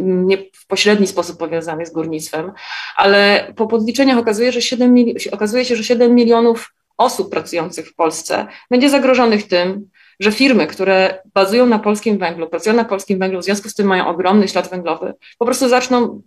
nie 0.00 0.38
w 0.52 0.66
pośredni 0.66 1.06
sposób 1.06 1.38
powiązanych 1.38 1.86
z 1.86 1.92
górnictwem, 1.92 2.52
ale 2.96 3.52
po 3.56 3.66
podliczeniach 3.66 4.18
okazuje, 4.18 4.52
że 4.52 4.62
7, 4.62 4.94
okazuje 5.32 5.64
się, 5.64 5.76
że 5.76 5.84
7 5.84 6.14
milionów 6.14 6.74
osób 6.98 7.30
pracujących 7.30 7.88
w 7.88 7.94
Polsce 7.94 8.46
będzie 8.70 8.90
zagrożonych 8.90 9.48
tym, 9.48 9.88
że 10.20 10.32
firmy, 10.32 10.66
które 10.66 11.22
bazują 11.34 11.66
na 11.66 11.78
polskim 11.78 12.18
węglu, 12.18 12.48
pracują 12.48 12.76
na 12.76 12.84
polskim 12.84 13.18
węglu, 13.18 13.40
w 13.40 13.44
związku 13.44 13.68
z 13.68 13.74
tym 13.74 13.86
mają 13.86 14.06
ogromny 14.06 14.48
ślad 14.48 14.70
węglowy, 14.70 15.14
po 15.38 15.44
prostu 15.44 15.68
zaczną 15.68 16.22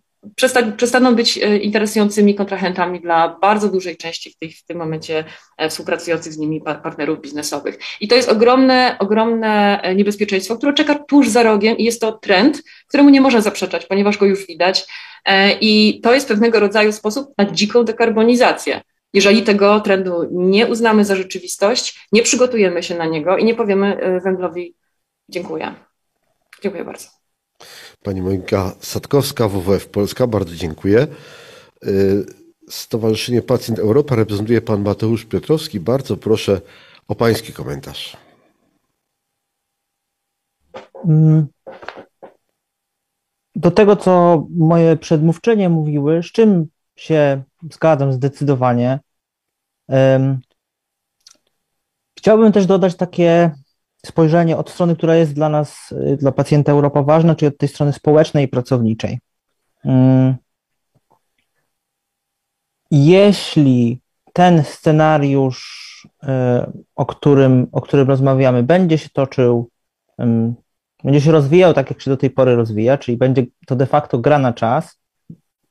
przestaną 0.77 1.15
być 1.15 1.38
e, 1.38 1.57
interesującymi 1.57 2.36
kontrahentami 2.36 3.01
dla 3.01 3.38
bardzo 3.41 3.69
dużej 3.69 3.97
części 3.97 4.31
w, 4.31 4.38
tej, 4.38 4.51
w 4.51 4.65
tym 4.65 4.77
momencie 4.77 5.23
e, 5.57 5.69
współpracujących 5.69 6.34
z 6.34 6.38
nimi 6.38 6.62
partnerów 6.62 7.21
biznesowych. 7.21 7.79
I 8.01 8.07
to 8.07 8.15
jest 8.15 8.29
ogromne, 8.29 8.95
ogromne 8.99 9.81
e, 9.81 9.95
niebezpieczeństwo, 9.95 10.57
które 10.57 10.73
czeka 10.73 10.95
tuż 10.95 11.29
za 11.29 11.43
rogiem 11.43 11.77
i 11.77 11.84
jest 11.84 12.01
to 12.01 12.12
trend, 12.12 12.63
któremu 12.88 13.10
nie 13.10 13.21
można 13.21 13.41
zaprzeczać, 13.41 13.86
ponieważ 13.86 14.17
go 14.17 14.25
już 14.25 14.47
widać. 14.47 14.86
I 15.62 16.01
to 16.03 16.13
jest 16.13 16.27
pewnego 16.27 16.60
rodzaju 16.60 16.91
sposób 16.91 17.34
na 17.38 17.45
dziką 17.45 17.84
dekarbonizację. 17.84 18.81
Jeżeli 19.13 19.43
tego 19.43 19.79
trendu 19.79 20.27
nie 20.31 20.67
uznamy 20.67 21.05
za 21.05 21.15
rzeczywistość, 21.15 22.07
nie 22.12 22.23
przygotujemy 22.23 22.84
się 22.84 22.95
na 22.95 23.05
niego 23.05 23.38
i 23.38 23.45
nie 23.45 23.55
powiemy 23.55 24.19
węglowi 24.23 24.75
dziękuję. 25.29 25.75
Dziękuję 26.63 26.86
bardzo. 26.86 27.20
Pani 28.03 28.21
Monika 28.21 28.71
Sadkowska, 28.79 29.47
WWF 29.47 29.87
Polska, 29.87 30.27
bardzo 30.27 30.55
dziękuję. 30.55 31.07
Y, 31.85 32.25
Stowarzyszenie 32.69 33.41
Pacjent 33.41 33.79
Europa 33.79 34.15
reprezentuje 34.15 34.61
pan 34.61 34.81
Mateusz 34.81 35.25
Piotrowski. 35.25 35.79
Bardzo 35.79 36.17
proszę 36.17 36.61
o 37.07 37.15
pański 37.15 37.53
komentarz. 37.53 38.17
Mm. 41.05 41.47
Do 43.55 43.71
tego, 43.71 43.95
co 43.95 44.43
moje 44.49 44.97
przedmówczenie 44.97 45.69
mówiły, 45.69 46.23
z 46.23 46.25
czym 46.25 46.67
się 46.95 47.43
zgadzam 47.71 48.13
zdecydowanie. 48.13 48.99
Chciałbym 52.17 52.51
też 52.51 52.65
dodać 52.65 52.95
takie 52.95 53.51
spojrzenie 54.05 54.57
od 54.57 54.69
strony, 54.69 54.95
która 54.95 55.15
jest 55.15 55.33
dla 55.33 55.49
nas, 55.49 55.91
y, 55.91 56.17
dla 56.17 56.31
pacjenta 56.31 56.71
Europa 56.71 57.03
ważna, 57.03 57.35
czyli 57.35 57.47
od 57.47 57.57
tej 57.57 57.69
strony 57.69 57.93
społecznej 57.93 58.45
i 58.45 58.47
pracowniczej. 58.47 59.19
Mm. 59.85 60.35
Jeśli 62.91 64.01
ten 64.33 64.63
scenariusz, 64.63 66.07
y, 66.23 66.27
o 66.95 67.05
którym, 67.05 67.67
o 67.71 67.81
którym 67.81 68.07
rozmawiamy, 68.07 68.63
będzie 68.63 68.97
się 68.97 69.09
toczył, 69.09 69.69
będzie 71.03 71.21
się 71.21 71.32
rozwijał 71.32 71.73
tak, 71.73 71.89
jak 71.89 72.01
się 72.01 72.11
do 72.11 72.17
tej 72.17 72.30
pory 72.30 72.55
rozwija, 72.55 72.97
czyli 72.97 73.17
będzie 73.17 73.45
to 73.67 73.76
de 73.76 73.86
facto 73.86 74.19
gra 74.19 74.39
na 74.39 74.53
czas 74.53 74.99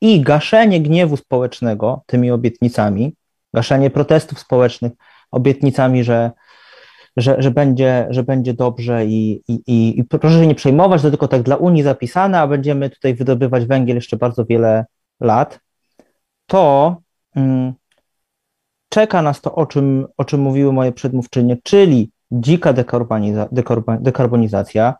i 0.01 0.21
gaszenie 0.21 0.81
gniewu 0.81 1.17
społecznego 1.17 2.03
tymi 2.05 2.31
obietnicami, 2.31 3.15
gaszenie 3.53 3.89
protestów 3.89 4.39
społecznych 4.39 4.91
obietnicami, 5.31 6.03
że 6.03 6.31
że, 7.17 7.35
że, 7.39 7.51
będzie, 7.51 8.07
że 8.09 8.23
będzie 8.23 8.53
dobrze 8.53 9.05
i, 9.05 9.41
i, 9.47 9.99
i 9.99 10.03
proszę 10.03 10.39
się 10.39 10.47
nie 10.47 10.55
przejmować, 10.55 11.01
to 11.01 11.09
tylko 11.09 11.27
tak 11.27 11.41
dla 11.41 11.55
Unii 11.55 11.83
zapisane, 11.83 12.39
a 12.39 12.47
będziemy 12.47 12.89
tutaj 12.89 13.13
wydobywać 13.13 13.65
węgiel 13.65 13.95
jeszcze 13.95 14.17
bardzo 14.17 14.45
wiele 14.45 14.85
lat, 15.19 15.59
to 16.45 16.95
mm, 17.35 17.73
czeka 18.89 19.21
nas 19.21 19.41
to, 19.41 19.55
o 19.55 19.65
czym, 19.65 20.07
o 20.17 20.25
czym 20.25 20.41
mówiły 20.41 20.73
moje 20.73 20.91
przedmówczynie, 20.91 21.57
czyli 21.63 22.11
dzika 22.31 22.73
dekarboniza, 22.73 23.49
dekarbonizacja, 23.99 24.95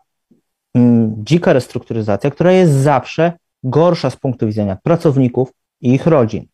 mm, 0.74 1.14
dzika 1.24 1.52
restrukturyzacja, 1.52 2.30
która 2.30 2.52
jest 2.52 2.72
zawsze 2.72 3.32
gorsza 3.62 4.10
z 4.10 4.16
punktu 4.16 4.46
widzenia 4.46 4.76
pracowników 4.82 5.52
i 5.80 5.94
ich 5.94 6.06
rodzin. 6.06 6.46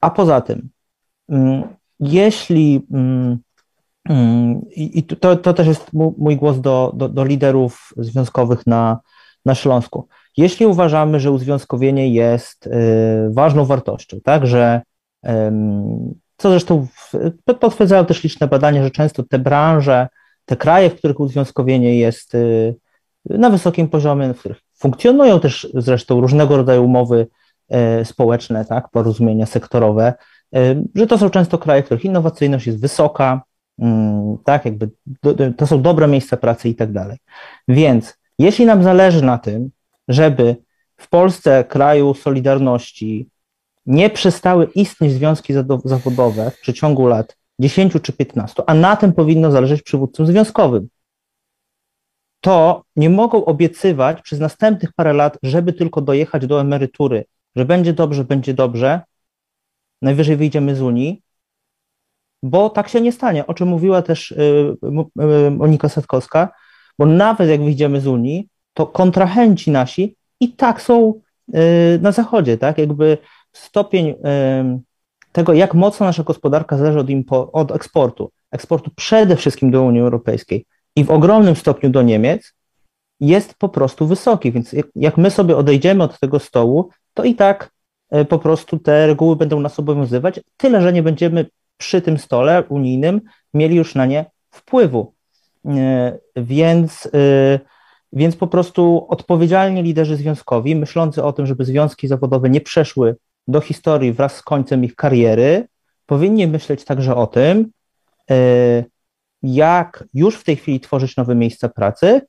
A 0.00 0.10
poza 0.10 0.40
tym, 0.40 0.68
mm, 1.28 1.62
jeśli 2.00 2.86
mm, 2.92 3.38
mm, 4.08 4.60
i 4.76 5.02
to, 5.02 5.36
to 5.36 5.54
też 5.54 5.66
jest 5.66 5.92
mój 5.92 6.36
głos 6.36 6.60
do, 6.60 6.92
do, 6.96 7.08
do 7.08 7.24
liderów 7.24 7.92
związkowych 7.96 8.66
na, 8.66 8.98
na 9.44 9.54
Śląsku. 9.54 10.08
Jeśli 10.36 10.66
uważamy, 10.66 11.20
że 11.20 11.30
uzwiązkowienie 11.30 12.08
jest 12.08 12.66
y, 12.66 12.70
ważną 13.30 13.64
wartością, 13.64 14.18
tak, 14.24 14.46
że 14.46 14.82
co 16.36 16.50
zresztą 16.50 16.86
potwierdzają 17.60 18.06
też 18.06 18.24
liczne 18.24 18.46
badania, 18.46 18.82
że 18.82 18.90
często 18.90 19.22
te 19.22 19.38
branże, 19.38 20.08
te 20.44 20.56
kraje, 20.56 20.90
w 20.90 20.94
których 20.94 21.20
uzwiązkowienie 21.20 21.98
jest 21.98 22.34
y, 22.34 22.74
na 23.24 23.50
wysokim 23.50 23.88
poziomie, 23.88 24.34
w 24.34 24.38
których 24.38 24.60
funkcjonują 24.74 25.40
też 25.40 25.68
zresztą 25.74 26.20
różnego 26.20 26.56
rodzaju 26.56 26.84
umowy 26.84 27.26
y, 28.00 28.04
społeczne, 28.04 28.64
tak, 28.64 28.88
porozumienia 28.90 29.46
sektorowe, 29.46 30.14
że 30.94 31.06
to 31.06 31.18
są 31.18 31.30
często 31.30 31.58
kraje, 31.58 31.82
w 31.82 31.84
których 31.84 32.04
innowacyjność 32.04 32.66
jest 32.66 32.80
wysoka, 32.80 33.42
tak, 34.44 34.64
jakby 34.64 34.90
to 35.56 35.66
są 35.66 35.82
dobre 35.82 36.08
miejsca 36.08 36.36
pracy 36.36 36.68
i 36.68 36.74
tak 36.74 36.92
dalej. 36.92 37.18
Więc 37.68 38.18
jeśli 38.38 38.66
nam 38.66 38.82
zależy 38.82 39.24
na 39.24 39.38
tym, 39.38 39.70
żeby 40.08 40.56
w 40.96 41.08
Polsce, 41.08 41.64
kraju 41.64 42.14
Solidarności, 42.14 43.28
nie 43.86 44.10
przestały 44.10 44.68
istnieć 44.74 45.12
związki 45.12 45.54
zawodowe 45.84 46.50
w 46.50 46.60
przeciągu 46.60 47.06
lat 47.06 47.36
10 47.58 47.92
czy 48.02 48.12
15, 48.12 48.62
a 48.66 48.74
na 48.74 48.96
tym 48.96 49.12
powinno 49.12 49.50
zależeć 49.50 49.82
przywódcom 49.82 50.26
związkowym, 50.26 50.88
to 52.40 52.84
nie 52.96 53.10
mogą 53.10 53.44
obiecywać 53.44 54.22
przez 54.22 54.40
następnych 54.40 54.92
parę 54.92 55.12
lat, 55.12 55.38
żeby 55.42 55.72
tylko 55.72 56.00
dojechać 56.00 56.46
do 56.46 56.60
emerytury, 56.60 57.24
że 57.56 57.64
będzie 57.64 57.92
dobrze, 57.92 58.24
będzie 58.24 58.54
dobrze, 58.54 59.00
najwyżej 60.02 60.36
wyjdziemy 60.36 60.76
z 60.76 60.82
Unii, 60.82 61.22
bo 62.44 62.70
tak 62.70 62.88
się 62.88 63.00
nie 63.00 63.12
stanie, 63.12 63.46
o 63.46 63.54
czym 63.54 63.68
mówiła 63.68 64.02
też 64.02 64.30
y, 64.30 64.76
y, 65.46 65.50
Monika 65.50 65.88
Setkowska, 65.88 66.48
bo 66.98 67.06
nawet 67.06 67.48
jak 67.48 67.64
wyjdziemy 67.64 68.00
z 68.00 68.06
Unii, 68.06 68.48
to 68.74 68.86
kontrahenci 68.86 69.70
nasi 69.70 70.16
i 70.40 70.52
tak 70.52 70.82
są 70.82 71.14
y, 71.48 71.98
na 72.02 72.12
zachodzie, 72.12 72.58
tak? 72.58 72.78
Jakby 72.78 73.18
stopień 73.52 74.14
tego, 75.32 75.52
jak 75.52 75.74
mocno 75.74 76.06
nasza 76.06 76.22
gospodarka 76.22 76.76
zależy 76.76 76.98
od, 76.98 77.10
impo, 77.10 77.52
od 77.52 77.72
eksportu, 77.72 78.30
eksportu 78.50 78.90
przede 78.96 79.36
wszystkim 79.36 79.70
do 79.70 79.82
Unii 79.82 80.00
Europejskiej 80.00 80.66
i 80.96 81.04
w 81.04 81.10
ogromnym 81.10 81.56
stopniu 81.56 81.90
do 81.90 82.02
Niemiec, 82.02 82.52
jest 83.20 83.54
po 83.54 83.68
prostu 83.68 84.06
wysoki. 84.06 84.52
Więc 84.52 84.74
jak 84.94 85.16
my 85.16 85.30
sobie 85.30 85.56
odejdziemy 85.56 86.04
od 86.04 86.20
tego 86.20 86.38
stołu, 86.38 86.90
to 87.14 87.24
i 87.24 87.34
tak 87.34 87.70
po 88.28 88.38
prostu 88.38 88.78
te 88.78 89.06
reguły 89.06 89.36
będą 89.36 89.60
nas 89.60 89.78
obowiązywać, 89.78 90.40
tyle 90.56 90.82
że 90.82 90.92
nie 90.92 91.02
będziemy 91.02 91.46
przy 91.76 92.02
tym 92.02 92.18
stole 92.18 92.62
unijnym 92.68 93.20
mieli 93.54 93.76
już 93.76 93.94
na 93.94 94.06
nie 94.06 94.24
wpływu. 94.50 95.14
E, 95.66 96.18
więc 96.36 97.08
e, 97.14 97.58
więc 98.14 98.36
po 98.36 98.46
prostu 98.46 99.06
odpowiedzialni 99.08 99.82
liderzy 99.82 100.16
związkowi, 100.16 100.76
myślący 100.76 101.24
o 101.24 101.32
tym, 101.32 101.46
żeby 101.46 101.64
związki 101.64 102.08
zawodowe 102.08 102.50
nie 102.50 102.60
przeszły 102.60 103.16
do 103.48 103.60
historii 103.60 104.12
wraz 104.12 104.36
z 104.36 104.42
końcem 104.42 104.84
ich 104.84 104.94
kariery, 104.94 105.68
powinni 106.06 106.46
myśleć 106.46 106.84
także 106.84 107.16
o 107.16 107.26
tym, 107.26 107.70
e, 108.30 108.84
jak 109.42 110.04
już 110.14 110.36
w 110.36 110.44
tej 110.44 110.56
chwili 110.56 110.80
tworzyć 110.80 111.16
nowe 111.16 111.34
miejsca 111.34 111.68
pracy, 111.68 112.20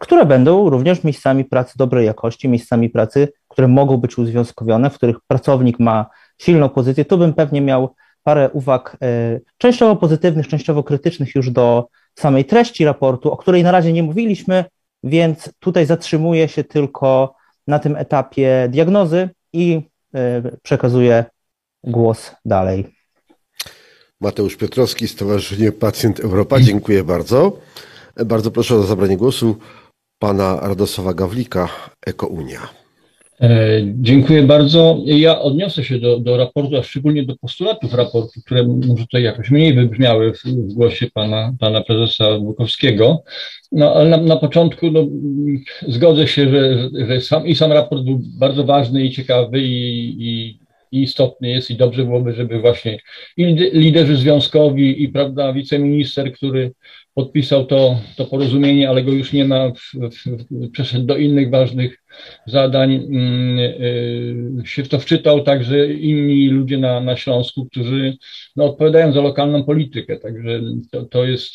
które 0.00 0.26
będą 0.26 0.70
również 0.70 1.04
miejscami 1.04 1.44
pracy 1.44 1.74
dobrej 1.76 2.06
jakości, 2.06 2.48
miejscami 2.48 2.90
pracy, 2.90 3.28
które 3.48 3.68
mogą 3.68 3.96
być 3.96 4.18
uzwiązkowione, 4.18 4.90
w 4.90 4.94
których 4.94 5.16
pracownik 5.26 5.80
ma 5.80 6.06
silną 6.38 6.68
pozycję. 6.68 7.04
Tu 7.04 7.18
bym 7.18 7.34
pewnie 7.34 7.60
miał 7.60 7.94
parę 8.26 8.50
uwag 8.52 8.96
e, 9.02 9.40
częściowo 9.58 9.96
pozytywnych, 9.96 10.48
częściowo 10.48 10.82
krytycznych 10.82 11.34
już 11.34 11.50
do 11.50 11.88
samej 12.14 12.44
treści 12.44 12.84
raportu, 12.84 13.32
o 13.32 13.36
której 13.36 13.62
na 13.62 13.72
razie 13.72 13.92
nie 13.92 14.02
mówiliśmy, 14.02 14.64
więc 15.04 15.50
tutaj 15.58 15.86
zatrzymuję 15.86 16.48
się 16.48 16.64
tylko 16.64 17.34
na 17.66 17.78
tym 17.78 17.96
etapie 17.96 18.68
diagnozy 18.70 19.30
i 19.52 19.82
e, 20.14 20.42
przekazuję 20.62 21.24
głos 21.84 22.30
dalej. 22.44 22.94
Mateusz 24.20 24.56
Piotrowski, 24.56 25.08
Stowarzyszenie 25.08 25.72
Pacjent 25.72 26.20
Europa, 26.20 26.60
dziękuję 26.60 27.04
bardzo. 27.04 27.58
Bardzo 28.26 28.50
proszę 28.50 28.74
o 28.74 28.82
zabranie 28.82 29.16
głosu 29.16 29.56
pana 30.18 30.60
Radosława 30.60 31.14
Gawlika, 31.14 31.68
EkoUnia. 32.06 32.85
E, 33.40 33.80
dziękuję 33.94 34.42
bardzo. 34.42 35.02
Ja 35.06 35.40
odniosę 35.40 35.84
się 35.84 35.98
do, 35.98 36.18
do 36.18 36.36
raportu, 36.36 36.76
a 36.76 36.82
szczególnie 36.82 37.24
do 37.24 37.36
postulatów 37.36 37.94
raportu, 37.94 38.40
które 38.44 38.62
może 38.62 39.04
tutaj 39.04 39.22
jakoś 39.22 39.50
mniej 39.50 39.74
wybrzmiały 39.74 40.32
w, 40.32 40.42
w 40.44 40.74
głosie 40.74 41.06
pana, 41.14 41.52
pana 41.60 41.80
prezesa 41.80 42.38
Bukowskiego. 42.38 43.22
No, 43.72 43.94
ale 43.94 44.08
na, 44.10 44.16
na 44.16 44.36
początku 44.36 44.90
no, 44.90 45.06
zgodzę 45.88 46.26
się, 46.28 46.48
że, 46.48 46.90
że 47.06 47.20
sam, 47.20 47.46
i 47.46 47.54
sam 47.54 47.72
raport 47.72 48.02
był 48.02 48.20
bardzo 48.38 48.64
ważny 48.64 49.04
i 49.04 49.10
ciekawy 49.10 49.60
i, 49.60 50.16
i, 50.18 50.58
i 50.92 51.02
istotny 51.02 51.48
jest 51.48 51.70
i 51.70 51.76
dobrze 51.76 52.04
byłoby, 52.04 52.32
żeby 52.32 52.60
właśnie 52.60 52.98
i 53.36 53.44
liderzy 53.72 54.16
związkowi 54.16 55.02
i 55.02 55.08
prawda, 55.08 55.52
wiceminister, 55.52 56.32
który 56.32 56.72
podpisał 57.16 57.66
to, 57.66 58.00
to 58.16 58.24
porozumienie, 58.24 58.88
ale 58.88 59.02
go 59.02 59.12
już 59.12 59.32
nie 59.32 59.44
ma, 59.44 59.70
w, 59.70 59.80
w, 59.94 60.70
przeszedł 60.70 61.06
do 61.06 61.16
innych 61.16 61.50
ważnych 61.50 62.02
zadań, 62.46 62.94
mm, 62.94 63.58
y, 63.58 64.66
się 64.66 64.84
w 64.84 64.88
to 64.88 64.98
wczytał 64.98 65.42
także 65.42 65.92
inni 65.92 66.48
ludzie 66.48 66.78
na, 66.78 67.00
na 67.00 67.16
Śląsku, 67.16 67.66
którzy 67.66 68.16
no, 68.56 68.64
odpowiadają 68.64 69.12
za 69.12 69.20
lokalną 69.20 69.64
politykę. 69.64 70.18
Także 70.18 70.60
to, 70.90 71.04
to 71.04 71.24
jest, 71.24 71.52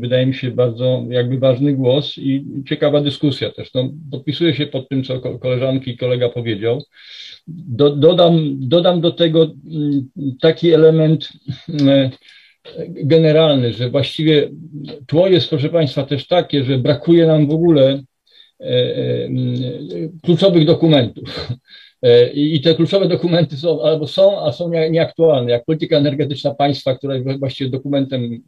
wydaje 0.00 0.26
mi 0.26 0.34
się, 0.34 0.50
bardzo 0.50 1.04
jakby 1.08 1.38
ważny 1.38 1.72
głos 1.72 2.18
i 2.18 2.44
ciekawa 2.68 3.00
dyskusja 3.00 3.50
też. 3.50 3.74
No, 3.74 3.90
podpisuję 4.10 4.54
się 4.54 4.66
pod 4.66 4.88
tym, 4.88 5.04
co 5.04 5.20
koleżanki 5.20 5.90
i 5.90 5.96
kolega 5.96 6.28
powiedział. 6.28 6.82
Do, 7.46 7.90
dodam, 7.90 8.56
dodam 8.58 9.00
do 9.00 9.10
tego 9.10 9.42
mm, 9.42 10.08
taki 10.40 10.72
element 10.72 11.28
mm, 11.68 12.10
generalny, 12.88 13.72
że 13.72 13.90
właściwie 13.90 14.50
tło 15.06 15.28
jest, 15.28 15.48
proszę 15.50 15.68
Państwa, 15.68 16.02
też 16.02 16.26
takie, 16.26 16.64
że 16.64 16.78
brakuje 16.78 17.26
nam 17.26 17.46
w 17.46 17.50
ogóle 17.50 18.02
e, 18.60 18.64
e, 18.64 19.28
kluczowych 20.22 20.66
dokumentów. 20.66 21.48
E, 22.02 22.30
I 22.32 22.60
te 22.60 22.74
kluczowe 22.74 23.08
dokumenty 23.08 23.56
są 23.56 23.82
albo 23.82 24.06
są, 24.06 24.40
a 24.40 24.52
są 24.52 24.70
nieaktualne, 24.90 25.50
jak 25.50 25.64
polityka 25.64 25.96
energetyczna 25.96 26.54
państwa, 26.54 26.94
która 26.94 27.14
jest 27.14 27.38
właściwie 27.38 27.70
dokumentem 27.70 28.42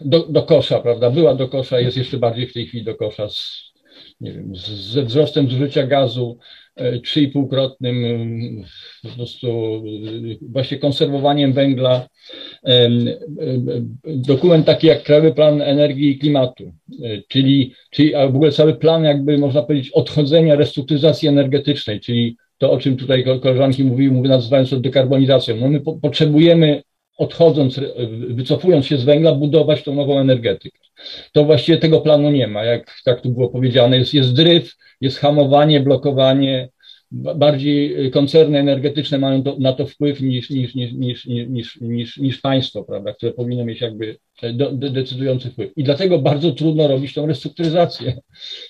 do, 0.00 0.26
do 0.28 0.42
kosza, 0.42 0.80
prawda? 0.80 1.10
Była 1.10 1.34
do 1.34 1.48
kosza, 1.48 1.80
jest 1.80 1.96
jeszcze 1.96 2.18
bardziej 2.18 2.46
w 2.46 2.52
tej 2.52 2.66
chwili 2.66 2.84
do 2.84 2.94
kosza 2.94 3.28
z, 3.28 3.72
nie 4.20 4.32
wiem, 4.32 4.52
ze 4.92 5.02
wzrostem 5.02 5.50
zużycia 5.50 5.86
gazu, 5.86 6.38
trzy 7.04 7.30
krotnym 7.50 7.96
po 9.02 9.08
prostu 9.08 9.82
właśnie 10.50 10.78
konserwowaniem 10.78 11.52
węgla. 11.52 12.08
Dokument 14.04 14.66
taki 14.66 14.86
jak 14.86 15.02
Krajowy 15.02 15.32
Plan 15.32 15.62
Energii 15.62 16.10
i 16.10 16.18
Klimatu, 16.18 16.72
czyli, 17.28 17.74
czyli 17.90 18.12
w 18.12 18.36
ogóle 18.36 18.52
cały 18.52 18.74
plan 18.74 19.04
jakby 19.04 19.38
można 19.38 19.62
powiedzieć 19.62 19.90
odchodzenia 19.90 20.54
restrukturyzacji 20.54 21.28
energetycznej, 21.28 22.00
czyli 22.00 22.36
to, 22.58 22.72
o 22.72 22.78
czym 22.78 22.96
tutaj 22.96 23.24
koleżanki 23.42 23.84
mówiły, 23.84 24.28
nazywając 24.28 24.70
to 24.70 24.80
dekarbonizacją. 24.80 25.56
No 25.56 25.68
my 25.68 25.80
po, 25.80 25.96
potrzebujemy 25.96 26.82
odchodząc, 27.18 27.80
wycofując 28.28 28.86
się 28.86 28.98
z 28.98 29.04
węgla, 29.04 29.34
budować 29.34 29.82
tą 29.82 29.94
nową 29.94 30.18
energetykę. 30.18 30.78
To 31.32 31.44
właściwie 31.44 31.78
tego 31.78 32.00
planu 32.00 32.30
nie 32.30 32.46
ma, 32.46 32.64
jak 32.64 32.94
tak 33.04 33.20
tu 33.20 33.30
było 33.30 33.48
powiedziane. 33.48 33.98
Jest, 33.98 34.14
jest 34.14 34.32
dryf, 34.32 34.76
jest 35.00 35.18
hamowanie, 35.18 35.80
blokowanie, 35.80 36.68
bardziej 37.12 38.10
koncerny 38.10 38.58
energetyczne 38.58 39.18
mają 39.18 39.42
to, 39.42 39.56
na 39.60 39.72
to 39.72 39.86
wpływ 39.86 40.20
niż, 40.20 40.50
niż, 40.50 40.74
niż, 40.74 40.92
niż, 40.92 41.26
niż, 41.26 41.80
niż, 41.80 42.16
niż 42.16 42.40
państwo, 42.40 42.84
prawda, 42.84 43.12
które 43.12 43.32
powinno 43.32 43.64
mieć 43.64 43.80
jakby 43.80 44.18
do, 44.54 44.72
de, 44.72 44.90
decydujący 44.90 45.50
wpływ. 45.50 45.70
I 45.76 45.84
dlatego 45.84 46.18
bardzo 46.18 46.52
trudno 46.52 46.88
robić 46.88 47.14
tą 47.14 47.26
restrukturyzację, 47.26 48.16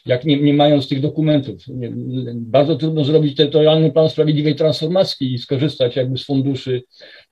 jak 0.06 0.24
nie, 0.24 0.40
nie 0.40 0.54
mając 0.54 0.88
tych 0.88 1.00
dokumentów. 1.00 1.68
Nie, 1.68 1.92
bardzo 2.36 2.76
trudno 2.76 3.04
zrobić 3.04 3.36
terytorialny 3.36 3.92
plan 3.92 4.08
sprawiedliwej 4.08 4.54
transformacji 4.54 5.34
i 5.34 5.38
skorzystać 5.38 5.96
jakby 5.96 6.18
z 6.18 6.24
funduszy 6.24 6.82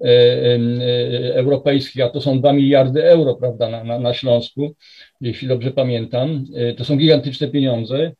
e, 0.00 0.06
e, 0.06 1.34
europejskich, 1.34 2.04
a 2.04 2.08
to 2.08 2.20
są 2.20 2.40
2 2.40 2.52
miliardy 2.52 3.04
euro, 3.04 3.34
prawda, 3.34 3.68
na, 3.68 3.84
na, 3.84 3.98
na 3.98 4.14
Śląsku, 4.14 4.74
jeśli 5.20 5.48
dobrze 5.48 5.70
pamiętam. 5.70 6.44
E, 6.54 6.74
to 6.74 6.84
są 6.84 6.96
gigantyczne 6.96 7.48
pieniądze 7.48 8.12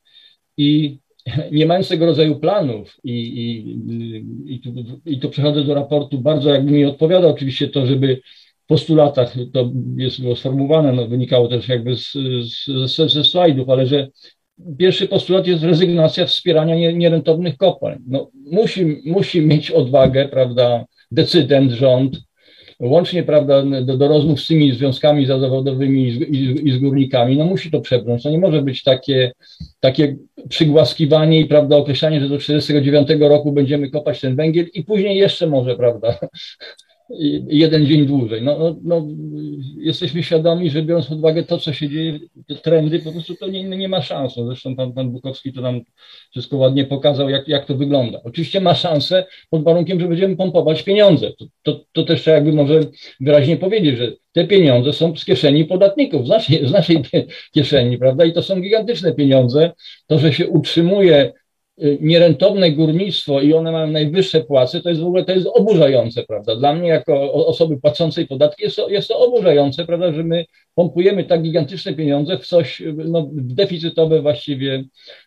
i 0.57 0.99
nie 1.53 1.67
mając 1.67 1.89
tego 1.89 2.07
rodzaju 2.07 2.41
planów 2.41 2.97
i, 3.05 3.13
i, 3.13 4.55
i, 4.55 4.61
tu, 4.61 4.75
i 5.07 5.21
tu 5.21 5.31
przechodzę 5.31 5.65
do 5.65 5.75
raportu, 5.75 6.19
bardzo 6.19 6.51
jakby 6.51 6.73
mi 6.73 6.85
odpowiada 6.85 7.29
oczywiście 7.29 7.69
to, 7.69 7.87
żeby 7.87 8.21
w 8.65 8.67
postulatach, 8.67 9.35
to 9.53 9.71
jest 9.97 10.21
było 10.21 10.37
sformułowane, 10.37 10.93
no, 10.93 11.09
wynikało 11.09 11.49
też 11.49 11.69
jakby 11.69 11.97
z, 11.97 12.13
z, 12.87 13.13
ze 13.13 13.25
slajdów, 13.25 13.69
ale 13.69 13.87
że 13.87 14.09
pierwszy 14.79 15.09
postulat 15.09 15.47
jest 15.47 15.63
rezygnacja 15.63 16.27
wspierania 16.27 16.93
nierentownych 16.93 17.57
kopalń. 17.57 17.99
No, 18.07 18.31
musi, 18.35 19.03
musi 19.05 19.41
mieć 19.41 19.71
odwagę, 19.71 20.29
prawda, 20.29 20.85
decydent, 21.11 21.73
rząd, 21.73 22.21
łącznie, 22.81 23.23
prawda, 23.23 23.63
do, 23.83 23.97
do 23.97 24.09
rozmów 24.09 24.41
z 24.41 24.47
tymi 24.47 24.73
związkami 24.73 25.27
zawodowymi 25.27 26.09
i 26.09 26.13
z, 26.13 26.21
i, 26.21 26.69
i 26.69 26.73
z 26.73 26.79
górnikami, 26.79 27.37
no 27.37 27.45
musi 27.45 27.71
to 27.71 27.81
przebrnąć. 27.81 28.23
To 28.23 28.31
nie 28.31 28.39
może 28.39 28.63
być 28.63 28.83
takie, 28.83 29.33
takie 29.81 30.17
przygłaskiwanie 30.49 31.41
i, 31.41 31.47
prawda, 31.47 31.77
określanie, 31.77 32.21
że 32.21 32.29
do 32.29 32.39
1949 32.39 33.21
roku 33.21 33.53
będziemy 33.53 33.91
kopać 33.91 34.21
ten 34.21 34.37
węgiel 34.37 34.67
i 34.75 34.85
później 34.85 35.17
jeszcze 35.17 35.47
może, 35.47 35.77
prawda, 35.77 36.19
jeden 37.49 37.87
dzień 37.87 38.07
dłużej. 38.07 38.43
No, 38.43 38.59
no, 38.59 38.77
no, 38.83 39.07
jesteśmy 39.77 40.23
świadomi, 40.23 40.71
że 40.71 40.83
biorąc 40.83 41.07
pod 41.07 41.19
uwagę 41.19 41.43
to, 41.43 41.59
co 41.59 41.73
się 41.73 41.89
dzieje, 41.89 42.19
te 42.49 42.55
trendy, 42.55 42.99
po 42.99 43.13
prostu 43.13 43.35
to 43.35 43.49
nie, 43.49 43.65
nie 43.65 43.89
ma 43.89 44.03
szans. 44.03 44.37
No, 44.37 44.47
zresztą 44.47 44.77
pan, 44.77 44.93
pan 44.93 45.11
Bukowski 45.11 45.53
to 45.53 45.61
nam 45.61 45.81
wszystko 46.31 46.57
ładnie 46.57 46.85
pokazał, 46.85 47.29
jak, 47.29 47.49
jak 47.49 47.67
to 47.67 47.75
wygląda. 47.75 48.21
Oczywiście 48.25 48.61
ma 48.61 48.75
szansę 48.75 49.25
pod 49.51 49.65
warunkiem, 49.65 50.01
że 50.01 50.09
będziemy 50.09 50.37
pompować 50.37 50.83
pieniądze. 50.83 51.33
To, 51.39 51.45
to, 51.63 51.85
to 51.93 52.03
też 52.03 52.21
trzeba 52.21 52.37
jakby 52.37 52.53
może 52.53 52.81
wyraźnie 53.21 53.57
powiedzieć, 53.57 53.97
że 53.97 54.13
te 54.33 54.47
pieniądze 54.47 54.93
są 54.93 55.17
z 55.17 55.25
kieszeni 55.25 55.65
podatników, 55.65 56.27
z 56.27 56.29
naszej, 56.29 56.69
z 56.69 56.73
naszej 56.73 57.03
kieszeni, 57.55 57.99
prawda? 57.99 58.25
I 58.25 58.33
to 58.33 58.43
są 58.43 58.61
gigantyczne 58.61 59.15
pieniądze. 59.15 59.73
To, 60.07 60.19
że 60.19 60.33
się 60.33 60.49
utrzymuje 60.49 61.33
nierentowne 62.01 62.73
górnictwo 62.73 63.41
i 63.41 63.55
one 63.55 63.73
mają 63.73 63.87
najwyższe 63.87 64.41
płace, 64.41 64.81
to 64.81 64.89
jest 64.89 65.01
w 65.01 65.07
ogóle 65.07 65.25
to 65.25 65.33
jest 65.33 65.47
oburzające, 65.55 66.23
prawda? 66.23 66.57
Dla 66.57 66.75
mnie 66.75 66.89
jako 66.89 67.33
osoby 67.33 67.81
płacącej 67.81 68.27
podatki 68.27 68.65
jest 68.65 68.77
to, 68.77 68.89
jest 68.89 69.09
to 69.09 69.19
oburzające, 69.19 69.85
prawda, 69.85 70.13
że 70.13 70.25
my 70.25 70.45
pompujemy 70.75 71.25
tak 71.25 71.43
gigantyczne 71.43 71.95
pieniądze 71.95 72.39
w 72.39 72.47
coś 72.47 72.83
no, 72.97 73.29
deficytowe 73.33 74.23
właściwie 74.23 74.85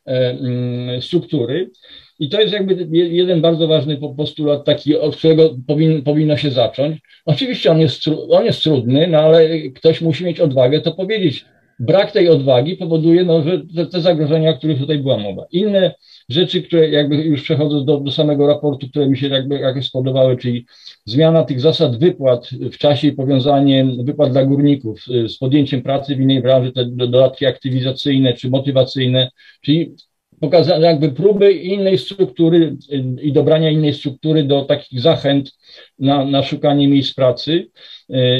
e, 0.08 0.12
mm, 0.30 1.02
struktury. 1.02 1.72
I 2.20 2.30
to 2.30 2.42
jest 2.42 2.54
jakby 2.54 2.88
jeden 2.92 3.42
bardzo 3.42 3.68
ważny 3.68 3.98
postulat, 4.18 4.66
taki, 4.66 4.98
od 4.98 5.16
którego 5.16 5.56
powin, 5.68 6.04
powinno 6.04 6.38
się 6.38 6.52
zacząć. 6.52 6.98
Oczywiście 7.26 7.72
on 7.72 7.80
jest, 7.80 8.02
on 8.30 8.46
jest 8.46 8.64
trudny, 8.64 9.08
no 9.08 9.20
ale 9.20 9.60
ktoś 9.60 10.02
musi 10.02 10.26
mieć 10.26 10.40
odwagę 10.40 10.82
to 10.82 10.92
powiedzieć. 10.92 11.46
Brak 11.80 12.12
tej 12.12 12.30
odwagi 12.30 12.78
powoduje, 12.78 13.24
no, 13.24 13.42
że 13.42 13.62
te, 13.76 13.86
te 13.86 14.02
zagrożenia, 14.02 14.50
o 14.50 14.54
których 14.54 14.80
tutaj 14.80 15.00
była 15.00 15.18
mowa. 15.18 15.46
Inne 15.52 15.96
rzeczy, 16.30 16.62
które 16.62 16.90
jakby 16.90 17.16
już 17.16 17.44
przechodzą 17.44 17.86
do, 17.86 18.00
do 18.00 18.12
samego 18.12 18.48
raportu, 18.48 18.90
które 18.90 19.10
mi 19.10 19.18
się 19.18 19.28
jakby 19.28 19.60
jakoś 19.60 19.88
spodobały, 19.88 20.38
czyli 20.38 20.66
zmiana 21.06 21.44
tych 21.44 21.62
zasad 21.62 22.00
wypłat 22.00 22.50
w 22.72 22.78
czasie 22.78 23.08
i 23.08 23.12
powiązanie 23.12 23.86
wypłat 24.04 24.32
dla 24.32 24.46
górników 24.46 25.06
z 25.28 25.38
podjęciem 25.38 25.82
pracy 25.82 26.16
w 26.16 26.20
innej 26.20 26.42
branży, 26.42 26.72
te 26.72 26.86
dodatki 26.86 27.46
aktywizacyjne 27.46 28.34
czy 28.34 28.50
motywacyjne, 28.50 29.32
czyli 29.62 29.96
pokazane 30.44 30.88
jakby 30.88 31.12
próby 31.12 31.54
innej 31.54 31.98
struktury 31.98 32.76
i 33.22 33.32
dobrania 33.32 33.70
innej 33.70 33.94
struktury 33.94 34.44
do 34.44 34.62
takich 34.62 35.00
zachęt 35.00 35.52
na, 36.00 36.26
na 36.26 36.44
szukanie 36.44 36.88
miejsc 36.88 37.14
pracy 37.16 37.68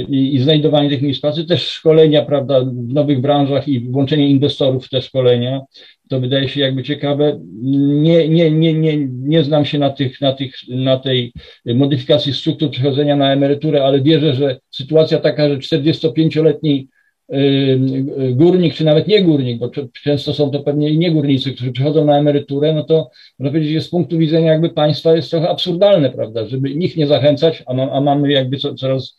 i, 0.10 0.36
i 0.36 0.40
znajdowanie 0.40 0.90
tych 0.90 1.02
miejsc 1.02 1.22
pracy, 1.22 1.46
też 1.46 1.68
szkolenia, 1.68 2.26
prawda, 2.26 2.62
w 2.62 2.94
nowych 2.94 3.22
branżach 3.22 3.68
i 3.68 3.80
włączenie 3.80 4.30
inwestorów 4.30 4.86
w 4.86 4.90
te 4.90 5.02
szkolenia, 5.02 5.62
to 6.10 6.20
wydaje 6.20 6.50
się 6.50 6.62
jakby 6.62 6.84
ciekawe. 6.84 7.40
Nie, 8.04 8.30
nie, 8.30 8.52
nie, 8.52 8.74
nie, 8.74 8.98
nie 9.08 9.44
znam 9.44 9.66
się 9.66 9.80
na, 9.80 9.90
tych, 9.90 10.22
na, 10.22 10.34
tych, 10.34 10.56
na 10.68 11.00
tej 11.00 11.34
modyfikacji 11.66 12.34
struktur 12.34 12.70
przechodzenia 12.70 13.16
na 13.16 13.34
emeryturę, 13.34 13.84
ale 13.84 14.02
wierzę, 14.02 14.34
że 14.34 14.60
sytuacja 14.72 15.20
taka, 15.20 15.50
że 15.50 15.58
45-letni 15.58 16.74
y, 16.74 16.82
y, 16.82 17.03
górnik, 18.32 18.74
czy 18.74 18.86
nawet 18.86 19.08
nie 19.08 19.24
górnik, 19.24 19.60
bo 19.60 19.72
często 20.04 20.34
są 20.34 20.52
to 20.52 20.60
pewnie 20.60 20.90
i 20.90 20.98
nie 20.98 21.12
górnicy, 21.12 21.54
którzy 21.54 21.72
przychodzą 21.72 22.06
na 22.06 22.18
emeryturę, 22.18 22.74
no 22.74 22.84
to 22.84 23.10
można 23.40 23.52
powiedzieć, 23.52 23.74
że 23.74 23.82
z 23.82 23.90
punktu 23.90 24.18
widzenia 24.18 24.52
jakby 24.52 24.70
państwa 24.70 25.16
jest 25.16 25.30
trochę 25.30 25.50
absurdalne, 25.50 26.10
prawda, 26.10 26.46
żeby 26.48 26.70
ich 26.70 26.98
nie 26.98 27.08
zachęcać, 27.08 27.64
a, 27.68 27.74
ma, 27.74 27.92
a 27.92 28.02
mamy 28.02 28.32
jakby 28.32 28.58
co, 28.58 28.74
coraz 28.74 29.16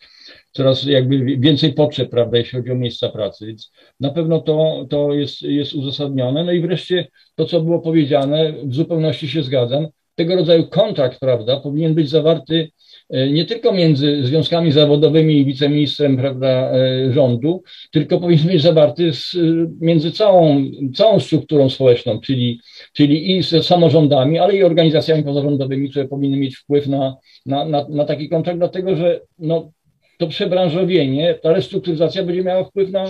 coraz 0.55 0.83
jakby 0.83 1.37
więcej 1.37 1.73
potrzeb, 1.73 2.09
prawda, 2.09 2.37
jeśli 2.37 2.59
chodzi 2.59 2.71
o 2.71 2.75
miejsca 2.75 3.09
pracy. 3.09 3.45
Więc 3.47 3.71
na 3.99 4.09
pewno 4.09 4.39
to, 4.39 4.85
to 4.89 5.13
jest, 5.13 5.41
jest 5.41 5.73
uzasadnione. 5.73 6.43
No 6.43 6.51
i 6.51 6.61
wreszcie 6.61 7.07
to, 7.35 7.45
co 7.45 7.61
było 7.61 7.79
powiedziane, 7.79 8.53
w 8.63 8.75
zupełności 8.75 9.27
się 9.27 9.43
zgadzam. 9.43 9.87
Tego 10.15 10.35
rodzaju 10.35 10.67
kontrakt, 10.67 11.19
prawda, 11.19 11.59
powinien 11.59 11.95
być 11.95 12.09
zawarty 12.09 12.71
nie 13.09 13.45
tylko 13.45 13.73
między 13.73 14.25
związkami 14.25 14.71
zawodowymi 14.71 15.37
i 15.37 15.45
wiceministrem 15.45 16.17
prawda, 16.17 16.47
e, 16.47 17.13
rządu, 17.13 17.63
tylko 17.91 18.19
powinien 18.19 18.47
być 18.47 18.61
zawarty 18.61 19.13
z, 19.13 19.35
między 19.81 20.11
całą, 20.11 20.63
całą 20.95 21.19
strukturą 21.19 21.69
społeczną, 21.69 22.19
czyli, 22.19 22.59
czyli 22.93 23.37
i 23.37 23.43
z 23.43 23.65
samorządami, 23.65 24.39
ale 24.39 24.55
i 24.55 24.63
organizacjami 24.63 25.23
pozarządowymi, 25.23 25.89
które 25.89 26.07
powinny 26.07 26.37
mieć 26.37 26.57
wpływ 26.57 26.87
na, 26.87 27.15
na, 27.45 27.65
na, 27.65 27.87
na 27.89 28.05
taki 28.05 28.29
kontrakt, 28.29 28.59
dlatego 28.59 28.95
że 28.95 29.21
no, 29.39 29.71
to 30.17 30.27
przebranżowienie, 30.27 31.33
ta 31.33 31.53
restrukturyzacja 31.53 32.23
będzie 32.23 32.43
miała 32.43 32.63
wpływ 32.63 32.91
na, 32.91 33.05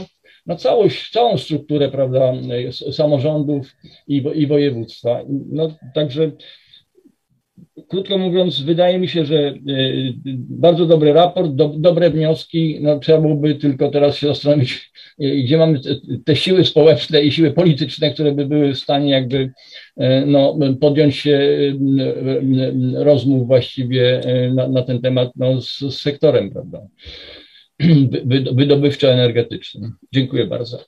na 0.45 0.55
całość, 0.55 1.11
całą 1.11 1.37
strukturę 1.37 1.89
prawda, 1.89 2.33
samorządów 2.91 3.75
i, 4.07 4.23
i 4.33 4.47
województwa. 4.47 5.21
No, 5.49 5.71
także 5.93 6.31
krótko 7.87 8.17
mówiąc, 8.17 8.61
wydaje 8.61 8.99
mi 8.99 9.07
się, 9.07 9.25
że 9.25 9.47
e, 9.47 9.53
bardzo 10.49 10.85
dobry 10.85 11.13
raport, 11.13 11.51
do, 11.51 11.69
dobre 11.77 12.09
wnioski. 12.09 12.79
No, 12.81 12.99
trzeba 12.99 13.21
byłoby 13.21 13.55
tylko 13.55 13.89
teraz 13.89 14.15
się 14.15 14.27
zastanowić, 14.27 14.91
e, 15.19 15.35
gdzie 15.35 15.57
mamy 15.57 15.79
te, 16.25 16.35
siły 16.35 16.65
społeczne 16.65 17.21
i 17.21 17.31
siły 17.31 17.51
polityczne, 17.51 18.13
które 18.13 18.31
by 18.31 18.45
były 18.45 18.73
w 18.73 18.79
stanie 18.79 19.11
jakby 19.11 19.51
e, 19.97 20.25
no, 20.25 20.57
podjąć 20.81 21.15
się 21.15 21.39
rozmów 22.93 23.47
właściwie 23.47 24.21
na, 24.53 24.67
na 24.67 24.81
ten 24.81 25.01
temat 25.01 25.31
no, 25.35 25.61
z, 25.61 25.79
z 25.79 26.01
sektorem, 26.01 26.51
prawda, 26.51 26.81
wydobywczo-energetycznym. 28.51 29.91
Dziękuję 30.13 30.47
bardzo. 30.47 30.83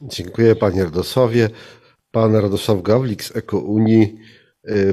Dziękuję 0.00 0.56
panie 0.56 0.84
Radosławie. 0.84 1.48
Pan 2.10 2.34
Radosław 2.34 2.82
Gawlik 2.82 3.24
z 3.24 3.36
Eko 3.36 3.58
Unii 3.58 4.02
Y, 4.02 4.37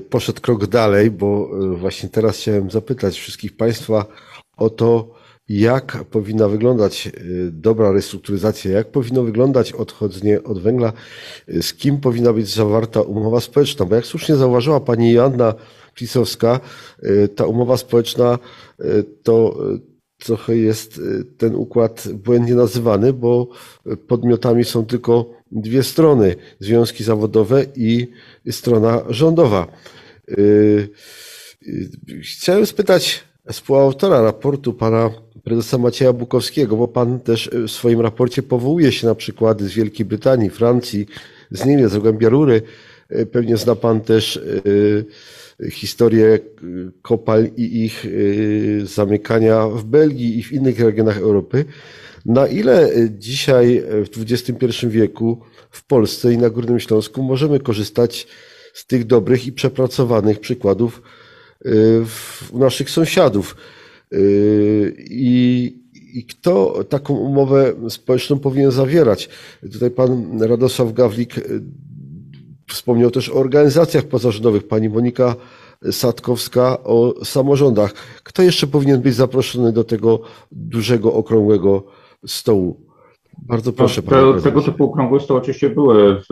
poszedł 0.09 0.41
krok 0.41 0.67
dalej, 0.67 1.11
bo 1.11 1.49
y, 1.73 1.77
właśnie 1.77 2.09
teraz 2.09 2.37
chciałem 2.37 2.71
zapytać 2.71 3.19
wszystkich 3.19 3.57
Państwa 3.57 4.05
o 4.57 4.69
to, 4.69 5.15
jak 5.49 6.03
powinna 6.11 6.47
wyglądać 6.47 7.07
y, 7.07 7.51
dobra 7.51 7.91
restrukturyzacja, 7.91 8.71
jak 8.71 8.91
powinno 8.91 9.23
wyglądać 9.23 9.71
odchodzenie 9.71 10.43
od 10.43 10.61
węgla, 10.61 10.93
z 11.47 11.73
kim 11.73 11.99
powinna 11.99 12.33
być 12.33 12.47
zawarta 12.47 13.01
umowa 13.01 13.39
społeczna, 13.39 13.85
bo 13.85 13.95
jak 13.95 14.05
słusznie 14.05 14.35
zauważyła 14.35 14.79
Pani 14.79 15.11
Joanna 15.11 15.53
Pisowska, 15.93 16.59
ta 17.35 17.45
umowa 17.45 17.77
społeczna 17.77 18.39
to 19.23 19.57
trochę 20.17 20.57
jest 20.57 21.01
ten 21.37 21.55
układ 21.55 22.07
błędnie 22.13 22.55
nazywany, 22.55 23.13
bo 23.13 23.47
podmiotami 24.07 24.63
są 24.63 24.85
tylko 24.85 25.29
dwie 25.55 25.83
strony, 25.83 26.35
związki 26.59 27.03
zawodowe 27.03 27.65
i 27.75 28.07
strona 28.51 29.01
rządowa. 29.09 29.67
Y, 30.29 30.89
y, 31.67 31.89
chciałem 32.21 32.65
spytać 32.65 33.23
współautora 33.51 34.21
raportu 34.21 34.73
pana 34.73 35.11
prezesa 35.43 35.77
Macieja 35.77 36.13
Bukowskiego, 36.13 36.77
bo 36.77 36.87
pan 36.87 37.19
też 37.19 37.49
w 37.67 37.71
swoim 37.71 38.01
raporcie 38.01 38.43
powołuje 38.43 38.91
się 38.91 39.07
na 39.07 39.15
przykłady 39.15 39.67
z 39.67 39.73
Wielkiej 39.73 40.05
Brytanii, 40.05 40.49
Francji, 40.49 41.05
z 41.51 41.65
Niemiec, 41.65 41.91
z 41.91 41.97
Głębia 41.97 42.29
Rury. 42.29 42.61
Y, 43.11 43.25
pewnie 43.25 43.57
zna 43.57 43.75
pan 43.75 44.01
też 44.01 44.39
historię 45.71 46.39
kopalń 47.01 47.47
i 47.57 47.85
ich 47.85 48.05
zamykania 48.83 49.67
w 49.67 49.83
Belgii 49.83 50.39
i 50.39 50.43
w 50.43 50.51
innych 50.51 50.79
regionach 50.79 51.17
Europy. 51.17 51.65
Na 52.25 52.47
ile 52.47 52.91
dzisiaj 53.09 53.83
w 54.13 54.21
XXI 54.21 54.87
wieku 54.87 55.41
w 55.69 55.85
Polsce 55.85 56.33
i 56.33 56.37
na 56.37 56.49
Górnym 56.49 56.79
Śląsku 56.79 57.23
możemy 57.23 57.59
korzystać 57.59 58.27
z 58.73 58.85
tych 58.85 59.05
dobrych 59.05 59.47
i 59.47 59.51
przepracowanych 59.51 60.39
przykładów 60.39 61.01
y, 61.65 61.71
u 62.51 62.59
naszych 62.59 62.89
sąsiadów. 62.89 63.55
I, 64.97 65.79
I 66.13 66.25
kto 66.25 66.83
taką 66.89 67.13
umowę 67.13 67.73
społeczną 67.89 68.39
powinien 68.39 68.71
zawierać? 68.71 69.29
Tutaj 69.73 69.91
pan 69.91 70.41
Radosław 70.41 70.93
Gawlik 70.93 71.35
wspomniał 72.67 73.11
też 73.11 73.29
o 73.29 73.33
organizacjach 73.33 74.03
pozarządowych. 74.03 74.67
Pani 74.67 74.89
Monika 74.89 75.35
Sadkowska 75.91 76.83
o 76.83 77.25
samorządach. 77.25 77.93
Kto 78.23 78.43
jeszcze 78.43 78.67
powinien 78.67 79.01
być 79.01 79.15
zaproszony 79.15 79.71
do 79.71 79.83
tego 79.83 80.21
dużego, 80.51 81.13
okrągłego 81.13 81.83
stołu? 82.25 82.81
Bardzo 83.37 83.73
proszę. 83.73 84.01
No, 84.11 84.33
te, 84.33 84.41
tego 84.41 84.61
typu 84.61 84.83
okrągłości 84.83 85.33
oczywiście 85.33 85.69
były 85.69 86.21
w, 86.21 86.25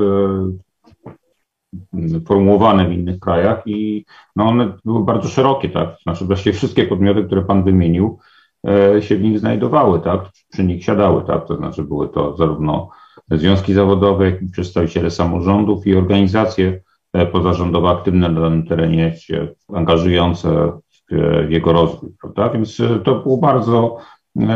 formułowane 2.27 2.89
w 2.89 2.91
innych 2.91 3.19
krajach 3.19 3.61
i 3.65 4.05
no 4.35 4.47
one 4.47 4.73
były 4.85 5.05
bardzo 5.05 5.29
szerokie, 5.29 5.69
tak? 5.69 5.89
Znaczy 6.03 6.25
właściwie 6.25 6.53
wszystkie 6.53 6.83
podmioty, 6.83 7.23
które 7.23 7.41
Pan 7.41 7.63
wymienił, 7.63 8.19
e, 8.67 9.01
się 9.01 9.15
w 9.15 9.21
nich 9.21 9.39
znajdowały, 9.39 9.99
tak? 9.99 10.21
Przy 10.51 10.63
nich 10.63 10.83
siadały, 10.83 11.23
tak? 11.27 11.47
To 11.47 11.57
znaczy 11.57 11.83
były 11.83 12.09
to 12.09 12.37
zarówno 12.37 12.89
związki 13.31 13.73
zawodowe, 13.73 14.25
jak 14.25 14.41
i 14.41 14.51
przedstawiciele 14.51 15.11
samorządów 15.11 15.87
i 15.87 15.95
organizacje 15.95 16.81
e, 17.13 17.25
pozarządowe 17.25 17.89
aktywne 17.89 18.29
na 18.29 18.41
danym 18.41 18.67
terenie, 18.67 19.15
się 19.17 19.47
angażujące 19.73 20.71
w 21.11 21.51
jego 21.51 21.73
rozwój, 21.73 22.09
prawda? 22.21 22.49
Więc 22.49 22.81
to 23.03 23.15
było 23.15 23.37
bardzo 23.37 23.97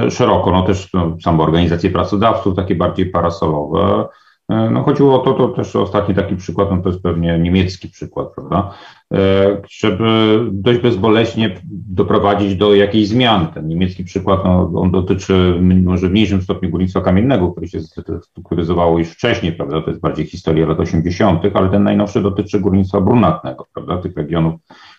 szeroko, 0.10 0.52
no 0.52 0.62
też 0.62 0.94
no, 0.94 1.44
organizacje 1.44 1.90
pracodawców, 1.90 2.56
takie 2.56 2.76
bardziej 2.76 3.06
parasolowe, 3.06 4.08
E, 4.50 4.70
no 4.70 4.84
chodziło 4.84 5.22
o 5.22 5.26
to, 5.26 5.34
to 5.34 5.48
też 5.48 5.76
ostatni 5.76 6.16
taki 6.16 6.36
przykład, 6.36 6.72
no 6.72 6.78
to 6.78 6.90
jest 6.90 7.04
pewnie 7.04 7.40
niemiecki 7.40 7.90
przykład, 7.90 8.28
prawda, 8.36 8.74
e, 9.14 9.62
żeby 9.70 10.40
dość 10.52 10.80
bezboleśnie 10.80 11.56
doprowadzić 11.72 12.56
do 12.56 12.76
jakiejś 12.76 13.08
zmiany. 13.08 13.48
Ten 13.54 13.68
niemiecki 13.68 14.04
przykład, 14.04 14.46
no, 14.46 14.72
on 14.76 14.92
dotyczy 14.92 15.60
może 15.84 16.08
w 16.08 16.12
mniejszym 16.12 16.42
stopniu 16.42 16.70
górnictwa 16.70 17.02
kamiennego, 17.02 17.52
które 17.52 17.68
się 17.68 17.80
strukturyzowało 18.22 19.00
już 19.00 19.08
wcześniej, 19.08 19.54
prawda, 19.54 19.82
to 19.82 19.90
jest 19.90 20.02
bardziej 20.02 20.26
historia 20.26 20.68
lat 20.68 20.80
80., 20.80 21.42
ale 21.54 21.70
ten 21.70 21.84
najnowszy 21.84 22.22
dotyczy 22.22 22.60
górnictwa 22.60 23.02
brunatnego, 23.02 23.66
prawda, 23.74 23.98
tych 23.98 24.18
regionów, 24.18 24.54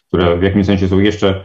które 0.08 0.38
w 0.38 0.42
jakimś 0.42 0.66
sensie 0.66 0.88
są 0.88 0.98
jeszcze 0.98 1.44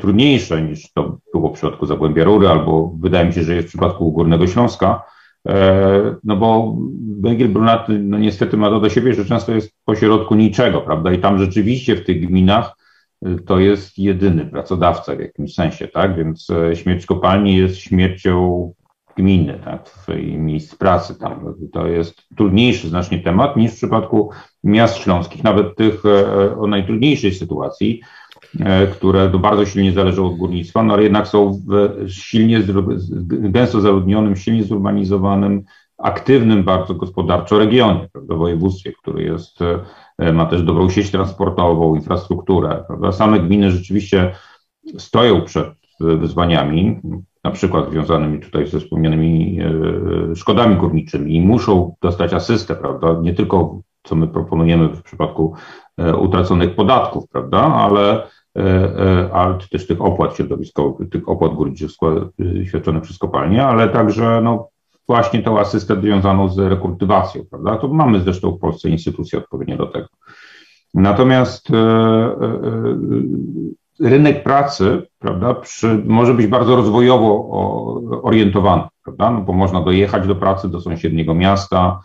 trudniejsze 0.00 0.62
niż 0.62 0.92
to 0.92 1.18
było 1.32 1.50
w 1.50 1.52
przypadku 1.52 1.86
Zagłębia 1.86 2.24
Rury, 2.24 2.48
albo 2.48 2.92
wydaje 3.00 3.26
mi 3.26 3.32
się, 3.32 3.42
że 3.42 3.54
jest 3.54 3.68
w 3.68 3.70
przypadku 3.70 4.12
Górnego 4.12 4.46
Śląska, 4.46 5.02
E, 5.48 6.16
no 6.24 6.36
bo 6.36 6.76
węgiel 7.20 7.48
brunatny, 7.48 7.98
no 7.98 8.18
niestety 8.18 8.56
ma 8.56 8.70
to 8.70 8.80
do 8.80 8.90
siebie, 8.90 9.14
że 9.14 9.24
często 9.24 9.52
jest 9.52 9.72
pośrodku 9.84 10.34
niczego, 10.34 10.80
prawda? 10.80 11.12
I 11.12 11.18
tam 11.18 11.38
rzeczywiście 11.38 11.96
w 11.96 12.04
tych 12.04 12.26
gminach 12.26 12.76
e, 13.24 13.34
to 13.34 13.58
jest 13.58 13.98
jedyny 13.98 14.46
pracodawca 14.46 15.16
w 15.16 15.20
jakimś 15.20 15.54
sensie, 15.54 15.88
tak? 15.88 16.16
Więc 16.16 16.50
e, 16.50 16.76
śmierć 16.76 17.06
kopalni 17.06 17.56
jest 17.56 17.76
śmiercią 17.76 18.72
gminy, 19.16 19.60
tak? 19.64 19.88
W 19.88 20.08
miejsc 20.36 20.74
pracy 20.74 21.18
tam. 21.18 21.54
To 21.72 21.86
jest 21.86 22.22
trudniejszy 22.36 22.88
znacznie 22.88 23.18
temat 23.18 23.56
niż 23.56 23.72
w 23.72 23.76
przypadku 23.76 24.30
miast 24.64 24.96
śląskich, 24.96 25.44
nawet 25.44 25.76
tych 25.76 26.02
o 26.58 26.66
najtrudniejszej 26.66 27.34
sytuacji, 27.34 28.00
E, 28.00 28.23
które 28.92 29.28
bardzo 29.28 29.66
silnie 29.66 29.92
zależą 29.92 30.26
od 30.26 30.36
górnictwa, 30.36 30.82
no 30.82 30.94
ale 30.94 31.02
jednak 31.02 31.28
są 31.28 31.60
w 31.68 31.90
silnie, 32.08 32.60
gęsto 33.26 33.80
zaludnionym, 33.80 34.36
silnie 34.36 34.64
zurbanizowanym, 34.64 35.64
aktywnym 35.98 36.64
bardzo 36.64 36.94
gospodarczo 36.94 37.58
regionie, 37.58 38.08
prawda, 38.12 38.34
województwie, 38.34 38.92
który 38.92 39.22
jest, 39.22 39.58
e, 40.18 40.32
ma 40.32 40.46
też 40.46 40.62
dobrą 40.62 40.90
sieć 40.90 41.10
transportową, 41.10 41.94
infrastrukturę, 41.94 42.84
prawda. 42.86 43.12
Same 43.12 43.40
gminy 43.40 43.70
rzeczywiście 43.70 44.34
stoją 44.98 45.42
przed 45.42 45.68
wyzwaniami, 46.00 47.00
na 47.44 47.50
przykład 47.50 47.90
związanymi 47.90 48.40
tutaj 48.40 48.66
ze 48.66 48.80
wspomnianymi 48.80 49.58
e, 49.60 50.36
szkodami 50.36 50.76
górniczymi 50.76 51.36
i 51.36 51.40
muszą 51.40 51.94
dostać 52.02 52.34
asystę, 52.34 52.74
prawda, 52.74 53.16
nie 53.22 53.34
tylko 53.34 53.80
co 54.02 54.14
my 54.14 54.28
proponujemy 54.28 54.88
w 54.88 55.02
przypadku 55.02 55.54
utraconych 56.18 56.74
podatków, 56.74 57.28
prawda, 57.28 57.58
ale 57.58 58.26
E, 58.58 58.62
e, 58.62 59.32
ale 59.32 59.58
też 59.70 59.86
tych 59.86 60.00
opłat 60.00 60.36
środowiskowych, 60.36 61.10
tych 61.10 61.28
opłat 61.28 61.54
górniczych 61.54 61.90
e, 62.62 62.66
świadczonych 62.66 63.02
przez 63.02 63.18
kopalnie, 63.18 63.66
ale 63.66 63.88
także 63.88 64.40
no, 64.44 64.68
właśnie 65.06 65.42
tą 65.42 65.58
asystę 65.58 66.00
związaną 66.00 66.48
z 66.48 66.58
rekultywacją, 66.58 67.44
prawda? 67.50 67.76
To 67.76 67.88
mamy 67.88 68.20
zresztą 68.20 68.50
w 68.50 68.58
Polsce 68.58 68.88
instytucje 68.88 69.38
odpowiednie 69.38 69.76
do 69.76 69.86
tego. 69.86 70.06
Natomiast 70.94 71.68
rynek 74.00 74.42
pracy, 74.42 75.02
prawda, 75.18 75.54
przy, 75.54 76.02
może 76.04 76.34
być 76.34 76.46
bardzo 76.46 76.76
rozwojowo 76.76 77.50
orientowany, 78.22 78.82
prawda? 79.04 79.30
No, 79.30 79.40
bo 79.40 79.52
można 79.52 79.80
dojechać 79.80 80.26
do 80.26 80.34
pracy 80.34 80.68
do 80.68 80.80
sąsiedniego 80.80 81.34
miasta, 81.34 82.00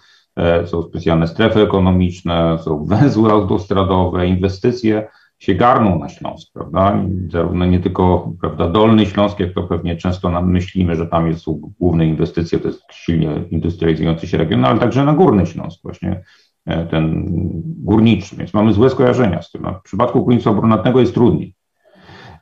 są 0.66 0.84
specjalne 0.84 1.28
strefy 1.28 1.62
ekonomiczne, 1.62 2.58
są 2.62 2.86
węzły 2.86 3.32
autostradowe, 3.32 4.28
inwestycje 4.28 5.08
się 5.40 5.56
garną 5.56 6.00
na 6.00 6.10
Śląsk, 6.10 6.54
prawda? 6.54 7.00
Zarówno 7.28 7.66
nie 7.66 7.80
tylko 7.80 8.32
prawda, 8.42 8.70
Dolny 8.70 9.06
Śląsk, 9.06 9.40
jak 9.40 9.54
to 9.54 9.64
pewnie 9.64 9.96
często 9.96 10.30
nam 10.30 10.52
myślimy, 10.52 10.96
że 10.96 11.08
tam 11.08 11.28
jest, 11.28 11.46
główne 11.80 12.06
inwestycje, 12.06 12.60
to 12.60 12.68
jest 12.68 12.84
silnie 12.92 13.44
industrializujący 13.50 14.28
się 14.28 14.38
region, 14.38 14.66
ale 14.66 14.80
także 14.80 15.06
na 15.06 15.14
Górny 15.14 15.46
Śląsk 15.46 15.80
właśnie 15.84 16.24
e, 16.66 16.86
ten 16.86 17.26
górniczy, 17.64 18.36
więc 18.36 18.54
mamy 18.54 18.74
złe 18.74 18.90
skojarzenia 18.90 19.42
z 19.42 19.52
tym. 19.52 19.66
A 19.66 19.74
w 19.74 19.84
przypadku 19.84 20.24
górnictwa 20.24 20.54
brunatnego 20.54 21.00
jest 21.00 21.14
trudniej. 21.14 21.54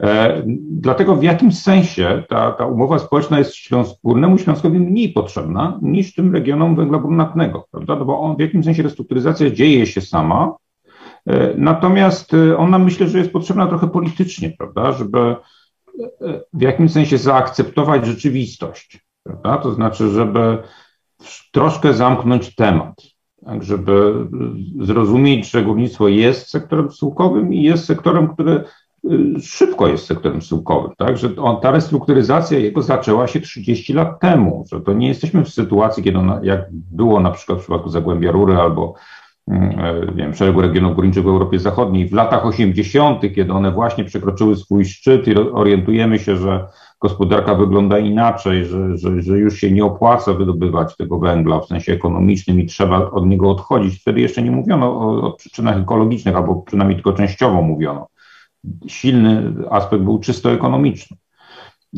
E, 0.04 0.42
dlatego 0.72 1.16
w 1.16 1.24
jakimś 1.24 1.60
sensie 1.60 2.24
ta, 2.30 2.52
ta 2.52 2.66
umowa 2.66 3.00
społeczna 3.00 3.40
jest 3.40 3.56
Śląsk, 3.56 3.96
Górnemu 4.04 4.38
Śląskowi 4.38 4.80
mniej 4.80 5.10
potrzebna 5.10 5.80
niż 5.82 6.16
tym 6.16 6.34
regionom 6.34 6.76
węgla 6.76 7.00
brunatnego, 7.00 7.68
prawda? 7.72 7.96
No 7.96 8.06
bo 8.06 8.20
on, 8.20 8.36
w 8.36 8.40
jakimś 8.40 8.66
sensie 8.66 8.84
restrukturyzacja 8.84 9.52
dzieje 9.52 9.86
się 9.86 10.02
sama, 10.02 10.56
natomiast 11.58 12.34
e, 12.34 12.58
ona 12.58 12.80
myślę, 12.80 13.08
że 13.08 13.18
jest 13.18 13.32
potrzebna 13.32 13.68
trochę 13.68 13.88
politycznie, 13.88 14.54
prawda, 14.58 14.92
żeby 14.92 15.20
e, 15.20 15.36
w 16.54 16.62
jakimś 16.62 16.92
sensie 16.92 17.18
zaakceptować 17.18 18.06
rzeczywistość, 18.06 19.06
prawda? 19.24 19.58
To 19.58 19.74
znaczy, 19.74 20.10
żeby 20.10 20.58
troszkę 21.52 21.94
zamknąć 21.94 22.56
temat, 22.56 23.02
tak, 23.46 23.64
żeby 23.64 24.28
zrozumieć, 24.82 25.52
że 25.52 25.64
górnictwo 25.64 26.08
jest 26.08 26.50
sektorem 26.50 26.92
syłkowym 26.92 27.54
i 27.54 27.62
jest 27.62 27.86
sektorem, 27.86 28.28
który 28.28 28.64
szybko 29.42 29.88
jest 29.88 30.06
sektorem 30.06 30.42
syłkowym, 30.42 30.92
tak, 30.98 31.18
że 31.18 31.30
on, 31.38 31.62
ta 31.62 31.72
restrukturyzacja 31.72 32.60
jego 32.60 32.82
zaczęła 32.82 33.28
się 33.28 33.42
30 33.42 33.94
lat 33.94 34.20
temu, 34.20 34.66
że 34.72 34.82
to 34.82 34.94
nie 34.94 35.08
jesteśmy 35.08 35.46
w 35.46 35.50
sytuacji, 35.50 36.04
kiedy 36.04 36.18
ona, 36.18 36.40
jak 36.44 36.66
było 36.72 37.20
na 37.20 37.32
przykład 37.32 37.58
w 37.60 37.62
przypadku 37.62 37.90
Zagłębia 37.90 38.32
Rury 38.32 38.58
albo 38.58 38.94
e, 38.94 38.98
nie 39.48 40.14
wiem, 40.16 40.34
szeregu 40.34 40.62
regionów 40.62 40.96
górniczych 40.96 41.24
w 41.24 41.28
Europie 41.28 41.60
Zachodniej 41.60 42.10
w 42.10 42.14
latach 42.14 42.46
80., 42.46 43.22
kiedy 43.36 43.54
one 43.54 43.72
właśnie 43.72 44.04
przekroczyły 44.04 44.56
swój 44.56 44.86
szczyt 44.86 45.28
i 45.28 45.36
orientujemy 45.38 46.20
się, 46.20 46.38
że 46.38 46.68
gospodarka 47.02 47.56
wygląda 47.56 48.00
inaczej, 48.00 48.66
że, 48.66 48.98
że, 48.98 49.22
że 49.22 49.38
już 49.38 49.58
się 49.58 49.72
nie 49.72 49.86
opłaca 49.86 50.34
wydobywać 50.34 50.96
tego 50.96 51.20
węgla 51.20 51.60
w 51.60 51.66
sensie 51.66 51.94
ekonomicznym 51.94 52.60
i 52.60 52.66
trzeba 52.66 53.12
od 53.12 53.26
niego 53.26 53.52
odchodzić. 53.52 54.02
Wtedy 54.02 54.22
jeszcze 54.22 54.42
nie 54.42 54.52
mówiono 54.52 55.00
o, 55.00 55.22
o 55.22 55.32
przyczynach 55.32 55.78
ekologicznych, 55.78 56.36
albo 56.36 56.56
przynajmniej 56.56 56.96
tylko 56.96 57.14
częściowo 57.14 57.62
mówiono. 57.62 58.08
Silny 58.88 59.54
aspekt 59.70 60.04
był 60.04 60.20
czysto 60.20 60.52
ekonomiczny. 60.52 61.18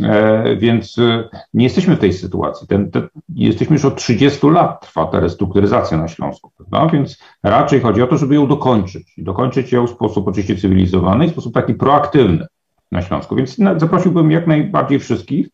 E, 0.02 0.56
więc 0.56 0.98
e, 0.98 1.30
nie 1.54 1.64
jesteśmy 1.64 1.96
w 1.96 2.00
tej 2.00 2.14
sytuacji. 2.14 2.68
Ten, 2.68 2.92
ten, 2.92 3.08
jesteśmy 3.36 3.74
już 3.74 3.86
od 3.86 3.96
30 3.96 4.48
lat 4.48 4.82
trwa 4.82 5.06
ta 5.06 5.20
restrukturyzacja 5.20 5.98
na 5.98 6.08
Śląsku, 6.08 6.52
prawda? 6.58 6.94
więc 6.94 7.18
raczej 7.44 7.82
chodzi 7.82 8.02
o 8.02 8.08
to, 8.08 8.18
żeby 8.18 8.36
ją 8.36 8.48
dokończyć. 8.48 9.18
I 9.18 9.24
dokończyć 9.24 9.72
ją 9.72 9.88
w 9.88 9.90
sposób 9.90 10.28
oczywiście 10.28 10.56
cywilizowany 10.56 11.26
i 11.26 11.28
w 11.28 11.32
sposób 11.32 11.54
taki 11.54 11.74
proaktywny 11.74 12.46
na 12.92 13.02
Śląsku. 13.02 13.36
Więc 13.36 13.58
zaprosiłbym 13.78 14.32
jak 14.32 14.48
najbardziej 14.48 15.00
wszystkich, 15.00 15.50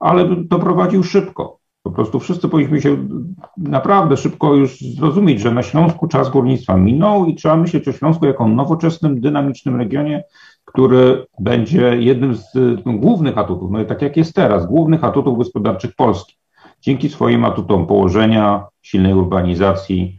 ale 0.00 0.36
doprowadził 0.36 1.02
szybko. 1.02 1.60
Po 1.82 1.90
prostu 1.90 2.20
wszyscy 2.20 2.48
powinniśmy 2.48 2.82
się 2.82 3.08
naprawdę 3.56 4.16
szybko 4.16 4.54
już 4.54 4.80
zrozumieć, 4.80 5.40
że 5.40 5.50
na 5.50 5.62
Śląsku 5.62 6.08
czas 6.08 6.30
górnictwa 6.30 6.76
minął 6.76 7.26
i 7.26 7.34
trzeba 7.34 7.56
myśleć 7.56 7.88
o 7.88 7.92
Śląsku 7.92 8.26
jako 8.26 8.48
nowoczesnym, 8.48 9.20
dynamicznym 9.20 9.76
regionie, 9.76 10.24
który 10.72 11.26
będzie 11.38 11.96
jednym 11.98 12.34
z 12.34 12.54
no, 12.86 12.92
głównych 12.92 13.38
atutów, 13.38 13.70
no 13.70 13.84
tak 13.84 14.02
jak 14.02 14.16
jest 14.16 14.34
teraz, 14.34 14.66
głównych 14.66 15.04
atutów 15.04 15.38
gospodarczych 15.38 15.94
Polski. 15.96 16.34
Dzięki 16.80 17.08
swoim 17.08 17.44
atutom 17.44 17.86
położenia, 17.86 18.66
silnej 18.82 19.14
urbanizacji, 19.14 20.18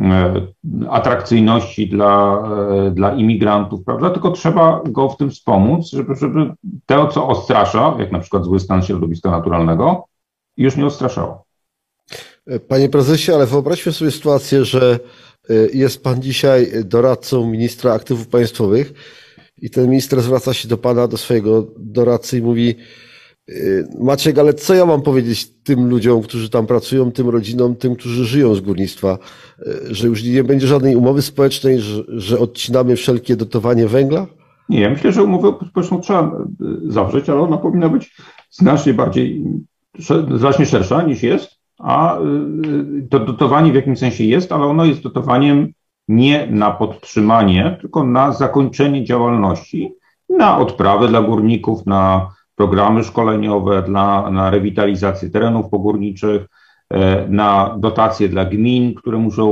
e, 0.00 0.34
atrakcyjności 0.90 1.88
dla, 1.88 2.42
e, 2.86 2.90
dla 2.90 3.14
imigrantów, 3.14 3.84
prawda? 3.84 4.10
Tylko 4.10 4.30
trzeba 4.30 4.82
go 4.84 5.08
w 5.08 5.16
tym 5.16 5.30
wspomóc, 5.30 5.90
żeby, 5.90 6.14
żeby 6.14 6.52
to, 6.86 7.08
co 7.08 7.28
ostrasza, 7.28 7.96
jak 7.98 8.12
na 8.12 8.18
przykład 8.18 8.44
zły 8.44 8.60
stan 8.60 8.82
środowiska 8.82 9.30
naturalnego, 9.30 10.04
już 10.56 10.76
nie 10.76 10.86
ostraszało. 10.86 11.44
Panie 12.68 12.88
prezesie, 12.88 13.32
ale 13.32 13.46
wyobraźmy 13.46 13.92
sobie 13.92 14.10
sytuację, 14.10 14.64
że 14.64 14.98
jest 15.74 16.04
pan 16.04 16.22
dzisiaj 16.22 16.66
doradcą 16.84 17.46
ministra 17.46 17.92
aktywów 17.92 18.28
państwowych 18.28 18.92
i 19.62 19.70
ten 19.70 19.90
minister 19.90 20.22
zwraca 20.22 20.54
się 20.54 20.68
do 20.68 20.78
pana, 20.78 21.08
do 21.08 21.16
swojego 21.16 21.66
doradcy 21.78 22.38
i 22.38 22.42
mówi: 22.42 22.74
y, 23.48 23.88
Maciek, 24.00 24.38
ale 24.38 24.54
co 24.54 24.74
ja 24.74 24.86
mam 24.86 25.02
powiedzieć 25.02 25.50
tym 25.62 25.88
ludziom, 25.88 26.22
którzy 26.22 26.50
tam 26.50 26.66
pracują, 26.66 27.12
tym 27.12 27.28
rodzinom, 27.28 27.76
tym, 27.76 27.96
którzy 27.96 28.24
żyją 28.24 28.54
z 28.54 28.60
górnictwa, 28.60 29.18
y, 29.58 29.94
że 29.94 30.08
już 30.08 30.24
nie 30.24 30.44
będzie 30.44 30.66
żadnej 30.66 30.96
umowy 30.96 31.22
społecznej, 31.22 31.80
że, 31.80 32.02
że 32.08 32.38
odcinamy 32.38 32.96
wszelkie 32.96 33.36
dotowanie 33.36 33.86
węgla? 33.86 34.26
Nie, 34.68 34.80
ja 34.80 34.90
myślę, 34.90 35.12
że 35.12 35.22
umowę 35.22 35.54
społeczną 35.70 36.00
trzeba 36.00 36.38
y, 36.86 36.92
zawrzeć, 36.92 37.28
ale 37.28 37.40
ona 37.40 37.56
powinna 37.56 37.88
być 37.88 38.16
znacznie 38.50 38.94
bardziej, 38.94 39.44
znacznie 40.34 40.66
szersza 40.66 41.02
niż 41.02 41.22
jest, 41.22 41.50
a 41.78 42.18
to 43.10 43.18
dotowanie 43.18 43.72
w 43.72 43.74
jakimś 43.74 43.98
sensie 43.98 44.24
jest, 44.24 44.52
ale 44.52 44.64
ono 44.64 44.84
jest 44.84 45.02
dotowaniem 45.02 45.72
nie 46.12 46.46
na 46.46 46.70
podtrzymanie, 46.70 47.76
tylko 47.80 48.04
na 48.04 48.32
zakończenie 48.32 49.04
działalności, 49.04 49.94
na 50.28 50.58
odprawy 50.58 51.08
dla 51.08 51.22
górników, 51.22 51.86
na 51.86 52.28
programy 52.54 53.04
szkoleniowe, 53.04 53.82
dla, 53.82 54.30
na 54.30 54.50
rewitalizację 54.50 55.30
terenów 55.30 55.68
pogórniczych, 55.70 56.46
e, 56.90 57.28
na 57.28 57.76
dotacje 57.78 58.28
dla 58.28 58.44
gmin, 58.44 58.94
które 58.94 59.18
muszą 59.18 59.46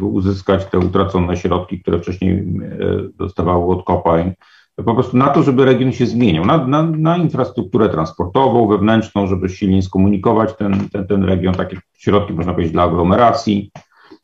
uzyskać 0.00 0.66
te 0.66 0.78
utracone 0.78 1.36
środki, 1.36 1.80
które 1.80 1.98
wcześniej 1.98 2.32
e, 2.32 2.44
dostawały 3.14 3.74
od 3.74 3.84
kopalń. 3.84 4.32
po 4.76 4.94
prostu 4.94 5.16
na 5.16 5.28
to, 5.28 5.42
żeby 5.42 5.64
region 5.64 5.92
się 5.92 6.06
zmieniał, 6.06 6.44
na, 6.44 6.66
na, 6.66 6.82
na 6.82 7.16
infrastrukturę 7.16 7.88
transportową, 7.88 8.68
wewnętrzną, 8.68 9.26
żeby 9.26 9.48
silniej 9.48 9.82
skomunikować 9.82 10.56
ten, 10.56 10.88
ten, 10.92 11.06
ten 11.06 11.24
region, 11.24 11.54
takie 11.54 11.76
środki, 11.98 12.32
można 12.32 12.52
powiedzieć, 12.52 12.72
dla 12.72 12.82
aglomeracji 12.82 13.70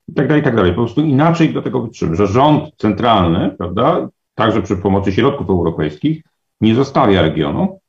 i 0.08 0.14
tak 0.14 0.28
dalej, 0.28 0.40
i 0.40 0.44
tak 0.44 0.56
dalej. 0.56 0.72
Po 0.72 0.76
prostu 0.76 1.00
inaczej 1.00 1.52
do 1.52 1.62
tego 1.62 1.82
wytrzymy, 1.82 2.16
że 2.16 2.26
rząd 2.26 2.76
centralny, 2.76 3.54
prawda, 3.58 4.08
także 4.34 4.62
przy 4.62 4.76
pomocy 4.76 5.12
środków 5.12 5.50
europejskich, 5.50 6.22
nie 6.60 6.74
zostawia 6.74 7.22
regionu, 7.22 7.80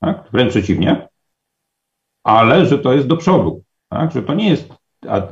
tak, 0.00 0.24
wręcz 0.32 0.50
przeciwnie, 0.50 1.08
ale 2.24 2.66
że 2.66 2.78
to 2.78 2.92
jest 2.92 3.06
do 3.06 3.16
przodu, 3.16 3.62
tak, 3.88 4.12
że 4.12 4.22
to 4.22 4.34
nie 4.34 4.48
jest, 4.50 4.72
a, 5.08 5.22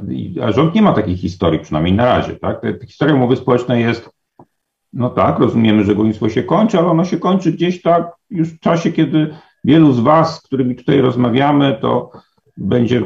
a 0.43 0.53
rząd 0.53 0.75
nie 0.75 0.83
ma 0.83 0.93
takiej 0.93 1.17
historii, 1.17 1.61
przynajmniej 1.61 1.95
na 1.95 2.05
razie, 2.05 2.37
tak, 2.37 2.63
historia 2.87 3.15
umowy 3.15 3.37
społecznej 3.37 3.83
jest 3.83 4.15
no 4.95 5.11
tak, 5.11 5.39
rozumiemy, 5.39 5.85
że 5.85 5.95
górnictwo 5.95 6.29
się 6.29 6.43
kończy, 6.43 6.79
ale 6.79 6.89
ono 6.89 7.05
się 7.05 7.19
kończy 7.19 7.53
gdzieś 7.53 7.83
tak 7.83 8.13
już 8.31 8.49
w 8.49 8.61
czasie, 8.61 8.93
kiedy 8.93 9.35
wielu 9.65 9.93
z 9.93 10.01
Was, 10.01 10.37
z 10.37 10.43
którymi 10.43 10.77
tutaj 10.77 11.01
rozmawiamy, 11.01 11.79
to 11.81 12.11
będzie 12.57 13.03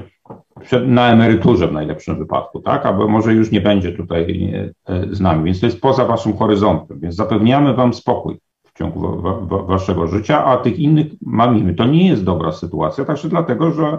na 0.86 1.12
emeryturze 1.12 1.68
w 1.68 1.72
najlepszym 1.72 2.18
wypadku, 2.18 2.60
tak? 2.60 2.86
Albo 2.86 3.08
może 3.08 3.34
już 3.34 3.50
nie 3.50 3.60
będzie 3.60 3.92
tutaj 3.92 4.52
e, 4.86 5.04
z 5.10 5.20
nami, 5.20 5.44
więc 5.44 5.60
to 5.60 5.66
jest 5.66 5.80
poza 5.80 6.04
Waszym 6.04 6.36
horyzontem, 6.36 7.00
więc 7.00 7.14
zapewniamy 7.14 7.74
Wam 7.74 7.94
spokój 7.94 8.40
w 8.64 8.78
ciągu 8.78 9.22
wa 9.22 9.32
wa 9.32 9.62
Waszego 9.62 10.06
życia, 10.06 10.44
a 10.44 10.56
tych 10.56 10.78
innych 10.78 11.06
mamimy. 11.22 11.74
To 11.74 11.84
nie 11.84 12.08
jest 12.08 12.24
dobra 12.24 12.52
sytuacja, 12.52 13.04
także 13.04 13.28
dlatego, 13.28 13.72
że 13.72 13.98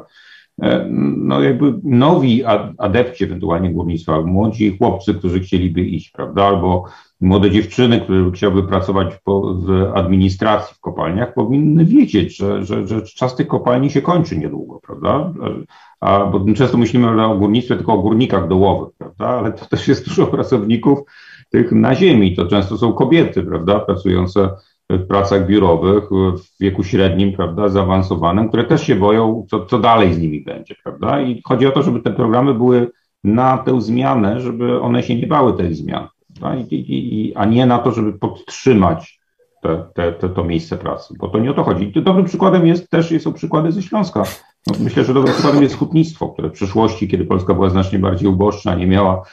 no 1.18 1.42
jakby 1.42 1.74
nowi 1.84 2.44
adepci 2.78 3.24
ewentualnie 3.24 3.74
górnictwa, 3.74 4.22
młodzi 4.22 4.78
chłopcy, 4.78 5.14
którzy 5.14 5.40
chcieliby 5.40 5.82
iść, 5.82 6.12
prawda, 6.12 6.44
albo 6.44 6.86
młode 7.22 7.52
dziewczyny, 7.52 8.02
które 8.02 8.32
chciałyby 8.32 8.68
pracować 8.68 9.18
po, 9.24 9.54
w 9.54 9.92
administracji 9.94 10.76
w 10.76 10.80
kopalniach, 10.80 11.34
powinny 11.34 11.86
wiedzieć, 11.86 12.38
że, 12.38 12.64
że, 12.64 12.88
że 12.88 13.02
czas 13.02 13.36
tych 13.36 13.48
kopalni 13.48 13.90
się 13.90 14.02
kończy 14.02 14.38
niedługo, 14.38 14.80
prawda? 14.80 15.34
A, 16.00 16.26
bo 16.26 16.54
często 16.54 16.78
myślimy 16.78 17.26
o 17.26 17.38
górnictwie 17.38 17.76
tylko 17.76 17.94
o 17.94 18.02
górnikach 18.02 18.48
dołowych, 18.48 18.90
prawda? 18.98 19.28
Ale 19.28 19.52
to 19.52 19.66
też 19.66 19.88
jest 19.88 20.08
dużo 20.08 20.28
pracowników 20.28 21.00
tych 21.50 21.72
na 21.72 21.96
ziemi. 21.96 22.36
To 22.36 22.46
często 22.46 22.78
są 22.78 22.94
kobiety, 22.94 23.44
prawda? 23.44 23.80
Pracujące 23.80 24.50
w 24.90 25.08
pracach 25.08 25.48
biurowych 25.48 26.04
w 26.12 26.60
wieku 26.60 26.84
średnim, 26.84 27.34
prawda, 27.34 27.70
zaawansowanym, 27.70 28.48
które 28.48 28.64
też 28.64 28.84
się 28.84 28.96
boją, 28.96 29.46
co, 29.50 29.66
co 29.66 29.80
dalej 29.80 30.14
z 30.14 30.20
nimi 30.20 30.42
będzie, 30.42 30.76
prawda? 30.84 31.22
I 31.22 31.42
chodzi 31.46 31.68
o 31.68 31.72
to, 31.72 31.84
żeby 31.84 32.00
te 32.00 32.12
programy 32.12 32.54
były 32.54 32.92
na 33.24 33.58
tę 33.58 33.82
zmianę, 33.82 34.40
żeby 34.40 34.82
one 34.82 35.04
się 35.04 35.16
nie 35.16 35.28
bały 35.28 35.54
tej 35.54 35.74
zmiany 35.74 36.08
i, 36.70 36.76
i, 36.76 37.36
a 37.36 37.46
nie 37.46 37.66
na 37.66 37.80
to, 37.80 37.92
żeby 37.92 38.14
podtrzymać 38.14 39.20
te, 39.62 39.84
te, 39.94 40.12
te, 40.12 40.30
to 40.30 40.44
miejsce 40.44 40.78
pracy, 40.78 41.14
bo 41.20 41.28
to 41.28 41.40
nie 41.40 41.52
o 41.52 41.54
to 41.54 41.64
chodzi. 41.64 41.92
Dobrym 41.92 42.26
przykładem 42.26 42.68
jest 42.68 42.90
też 42.90 43.22
są 43.22 43.34
przykłady 43.34 43.72
ze 43.72 43.82
Śląska. 43.82 44.24
No, 44.68 44.74
myślę, 44.80 45.04
że 45.04 45.14
dobrym 45.14 45.34
przykładem 45.34 45.64
jest 45.64 45.76
hutnictwo, 45.76 46.30
które 46.30 46.50
w 46.50 46.54
przeszłości, 46.54 47.08
kiedy 47.08 47.26
Polska 47.26 47.54
była 47.54 47.70
znacznie 47.70 48.00
bardziej 48.00 48.30
uboższa, 48.30 48.76
nie 48.76 48.88
miała 48.88 49.24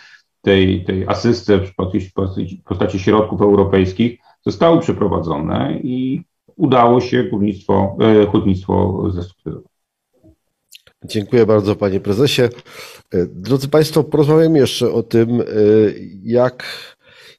tej, 0.43 0.85
tej 0.85 1.09
asysty 1.09 1.59
w 1.59 1.75
postaci, 1.75 2.57
w 2.61 2.69
postaci 2.69 2.99
środków 2.99 3.41
europejskich, 3.43 4.19
zostały 4.47 4.81
przeprowadzone 4.81 5.81
i 5.83 6.23
udało 6.57 7.01
się 7.01 7.25
górnictwo, 7.25 7.97
e, 8.01 8.27
hutnictwo 8.27 9.05
zestrukturyzować. 9.11 9.73
Dziękuję 11.05 11.47
bardzo, 11.47 11.77
panie 11.77 12.01
prezesie. 12.01 12.43
E, 12.43 12.49
drodzy 13.27 13.69
Państwo, 13.69 14.05
porozmawiamy 14.05 14.59
jeszcze 14.59 14.93
o 14.93 15.03
tym, 15.03 15.41
e, 15.41 15.45
jak 16.23 16.65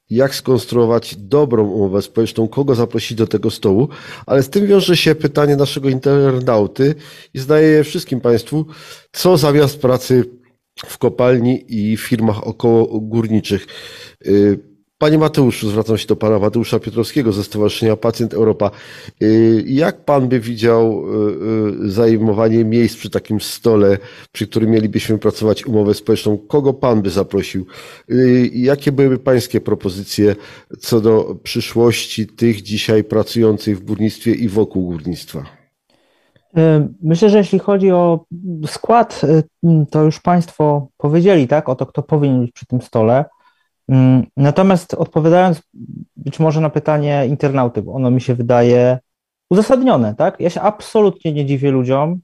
jak 0.10 0.36
skonstruować 0.36 1.16
dobrą 1.16 1.68
umowę 1.70 2.02
społeczną, 2.02 2.48
kogo 2.48 2.76
zaprosić 2.76 3.18
do 3.18 3.28
tego 3.28 3.52
stołu, 3.52 3.90
ale 4.26 4.44
z 4.44 4.50
tym 4.50 4.68
wiąże 4.68 4.98
się 4.98 5.16
pytanie 5.16 5.56
naszego 5.56 5.90
internauty 5.90 6.96
i 7.34 7.40
zadaję 7.40 7.68
je 7.68 7.84
wszystkim 7.84 8.22
Państwu, 8.22 8.66
co 9.12 9.38
zamiast 9.38 9.82
pracy 9.82 10.24
w 10.86 10.98
kopalni 10.98 11.66
i 11.68 11.98
firmach 11.98 12.48
około 12.48 13.00
górniczych. 13.00 13.68
Y, 14.28 14.60
Panie 15.00 15.18
Mateuszu, 15.18 15.70
zwracam 15.70 15.98
się 15.98 16.08
do 16.08 16.16
pana 16.16 16.40
Mateusza 16.40 16.80
Piotrowskiego 16.80 17.34
ze 17.34 17.44
Stowarzyszenia 17.44 17.96
Pacjent 17.96 18.34
Europa. 18.34 18.72
Y, 19.22 19.64
jak 19.68 20.06
pan 20.06 20.28
by 20.28 20.40
widział 20.40 21.04
y, 21.86 21.92
zajmowanie 21.92 22.66
miejsc 22.66 22.98
przy 22.98 23.10
takim 23.10 23.42
stole, 23.42 23.98
przy 24.32 24.48
którym 24.48 24.70
mielibyśmy 24.72 25.18
pracować 25.18 25.66
umowę 25.66 25.94
społeczną? 25.94 26.38
Kogo 26.38 26.74
pan 26.74 27.02
by 27.02 27.10
zaprosił? 27.10 27.66
Y, 28.12 28.50
jakie 28.54 28.92
byłyby 28.92 29.18
pańskie 29.18 29.62
propozycje 29.62 30.36
co 30.80 31.02
do 31.02 31.36
przyszłości 31.44 32.28
tych 32.28 32.62
dzisiaj 32.62 33.04
pracujących 33.04 33.80
w 33.80 33.86
górnictwie 33.86 34.34
i 34.34 34.48
wokół 34.48 34.86
górnictwa? 34.86 35.44
Myślę, 37.04 37.30
że 37.30 37.38
jeśli 37.38 37.60
chodzi 37.60 37.92
o 37.92 38.26
skład, 38.66 39.22
to 39.92 40.04
już 40.04 40.20
Państwo 40.20 40.88
powiedzieli, 40.98 41.48
tak, 41.48 41.70
o 41.70 41.76
to, 41.76 41.86
kto 41.86 42.04
powinien 42.04 42.42
być 42.42 42.52
przy 42.52 42.66
tym 42.66 42.82
stole. 42.82 43.26
Mm, 43.90 44.26
natomiast 44.38 44.94
odpowiadając 44.94 45.62
być 46.16 46.40
może 46.40 46.62
na 46.62 46.70
pytanie 46.70 47.26
internauty, 47.28 47.82
bo 47.82 47.94
ono 47.94 48.12
mi 48.12 48.22
się 48.22 48.36
wydaje 48.36 49.00
uzasadnione, 49.50 50.16
tak? 50.16 50.40
Ja 50.40 50.50
się 50.50 50.62
absolutnie 50.62 51.34
nie 51.34 51.46
dziwię 51.46 51.72
ludziom 51.72 52.20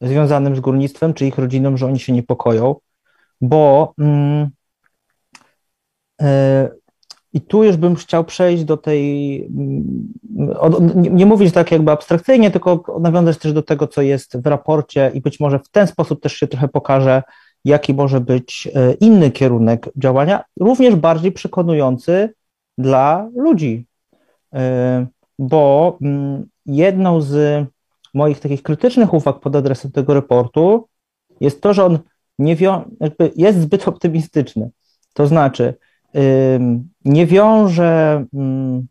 związanym 0.00 0.56
z 0.56 0.60
górnictwem, 0.60 1.14
czy 1.14 1.26
ich 1.26 1.38
rodzinom, 1.38 1.76
że 1.76 1.86
oni 1.86 1.98
się 1.98 2.12
niepokoją, 2.12 2.74
bo 3.40 3.94
mm, 3.98 4.50
e, 6.22 6.68
i 7.32 7.40
tu 7.40 7.64
już 7.64 7.76
bym 7.76 7.94
chciał 7.94 8.24
przejść 8.24 8.64
do 8.64 8.76
tej, 8.76 9.36
mm, 9.44 10.12
nie, 10.94 11.10
nie 11.10 11.26
mówić 11.26 11.54
tak 11.54 11.72
jakby 11.72 11.90
abstrakcyjnie, 11.90 12.50
tylko 12.50 12.98
nawiązać 13.00 13.38
też 13.38 13.52
do 13.52 13.62
tego, 13.62 13.86
co 13.86 14.02
jest 14.02 14.42
w 14.42 14.46
raporcie 14.46 15.10
i 15.14 15.20
być 15.20 15.40
może 15.40 15.58
w 15.58 15.68
ten 15.68 15.86
sposób 15.86 16.22
też 16.22 16.32
się 16.32 16.46
trochę 16.46 16.68
pokaże, 16.68 17.22
jaki 17.64 17.94
może 17.94 18.20
być 18.20 18.68
e, 18.74 18.92
inny 18.92 19.30
kierunek 19.30 19.88
działania, 19.96 20.44
również 20.60 20.94
bardziej 20.94 21.32
przekonujący 21.32 22.34
dla 22.78 23.28
ludzi. 23.36 23.86
E, 24.54 25.06
bo 25.38 25.98
mm, 26.02 26.46
jedną 26.66 27.20
z 27.20 27.64
moich 28.14 28.40
takich 28.40 28.62
krytycznych 28.62 29.14
uwag 29.14 29.40
pod 29.40 29.56
adresem 29.56 29.90
tego 29.90 30.14
raportu 30.14 30.88
jest 31.40 31.60
to, 31.60 31.74
że 31.74 31.84
on 31.84 31.98
nie 32.38 32.56
jest 33.36 33.60
zbyt 33.60 33.88
optymistyczny. 33.88 34.70
To 35.14 35.26
znaczy, 35.26 35.74
nie 37.04 37.26
wiąże 37.26 38.24
mm, 38.34 38.86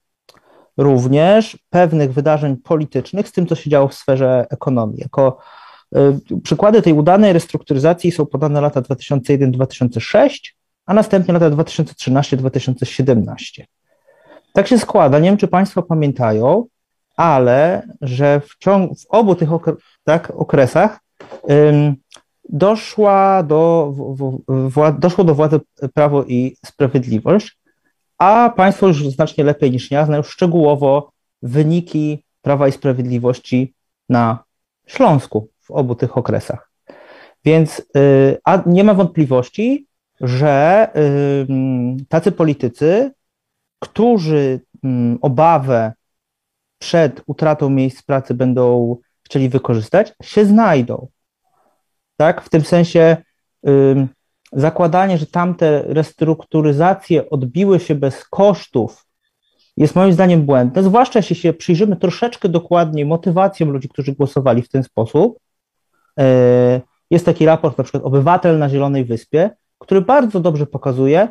również 0.78 1.57
pewnych 1.69 2.13
wydarzeń 2.13 2.57
politycznych 2.57 3.28
z 3.28 3.32
tym, 3.32 3.47
co 3.47 3.55
się 3.55 3.69
działo 3.69 3.88
w 3.88 3.93
sferze 3.93 4.45
ekonomii. 4.49 4.99
Jako 4.99 5.38
przykłady 6.44 6.82
tej 6.82 6.94
udanej 6.94 7.34
restrukturyzacji 7.34 8.12
są 8.12 8.26
podane 8.26 8.62
lata 8.62 8.82
2001-2006, 8.82 10.30
a 10.86 10.94
następnie 10.94 11.34
lata 11.34 11.50
2013-2017. 11.50 13.64
Tak 14.54 14.68
się 14.68 14.80
składa, 14.80 15.20
nie 15.20 15.30
wiem 15.30 15.38
czy 15.38 15.48
Państwo 15.48 15.84
pamiętają, 15.84 16.66
ale 17.16 17.88
że 18.02 18.39
w, 18.39 18.58
ciągu, 18.58 18.96
w 18.96 19.06
obu 19.10 19.36
tych 19.36 19.54
okre, 19.54 19.74
tak, 20.04 20.32
okresach 20.36 21.00
ym, 21.50 21.96
doszła 22.50 23.44
do, 23.44 23.94
w, 23.96 24.38
w, 24.48 25.00
doszło 25.00 25.24
do 25.24 25.36
władzy 25.36 25.60
Prawo 25.94 26.24
i 26.24 26.56
Sprawiedliwość, 26.66 27.58
a 28.18 28.54
Państwo 28.56 28.88
już 28.88 29.10
znacznie 29.10 29.44
lepiej 29.44 29.72
niż 29.72 29.92
ja 29.92 30.06
znają 30.06 30.24
szczegółowo 30.24 31.12
wyniki 31.42 32.24
Prawa 32.42 32.68
i 32.68 32.72
Sprawiedliwości 32.72 33.74
na 34.10 34.44
Śląsku 34.88 35.51
w 35.72 35.74
obu 35.74 35.95
tych 35.95 36.17
okresach. 36.17 36.72
Więc 37.45 37.80
y, 37.97 38.38
a 38.43 38.63
nie 38.65 38.84
ma 38.84 38.93
wątpliwości, 38.93 39.88
że 40.22 40.88
y, 40.95 42.05
tacy 42.09 42.32
politycy, 42.32 43.11
którzy 43.80 44.36
y, 44.86 44.89
obawę 45.22 45.93
przed 46.80 47.22
utratą 47.26 47.69
miejsc 47.69 48.01
pracy 48.01 48.34
będą 48.34 48.97
chcieli 49.24 49.49
wykorzystać, 49.49 50.13
się 50.24 50.45
znajdą. 50.45 51.07
Tak? 52.17 52.41
W 52.41 52.49
tym 52.49 52.61
sensie 52.61 53.17
zakładanie, 54.53 55.17
że 55.17 55.26
tamte 55.26 55.84
restrukturyzacje 55.88 57.30
odbiły 57.30 57.80
się 57.80 57.95
bez 57.95 58.26
kosztów, 58.26 59.05
jest 59.78 59.95
moim 59.95 60.13
zdaniem 60.13 60.45
błędne, 60.45 60.84
zwłaszcza 60.84 61.19
jeśli 61.19 61.36
się 61.36 61.53
przyjrzymy 61.53 61.95
troszeczkę 61.95 62.49
dokładniej 62.49 63.05
motywacjom 63.05 63.69
ludzi, 63.69 63.89
którzy 63.89 64.11
głosowali 64.11 64.61
w 64.61 64.69
ten 64.69 64.84
sposób, 64.84 65.39
jest 67.12 67.26
taki 67.26 67.45
raport, 67.45 67.78
na 67.78 67.84
przykład 67.84 68.03
Obywatel 68.03 68.59
na 68.59 68.70
Zielonej 68.70 69.05
Wyspie, 69.05 69.49
który 69.80 70.01
bardzo 70.01 70.39
dobrze 70.39 70.66
pokazuje, 70.66 71.28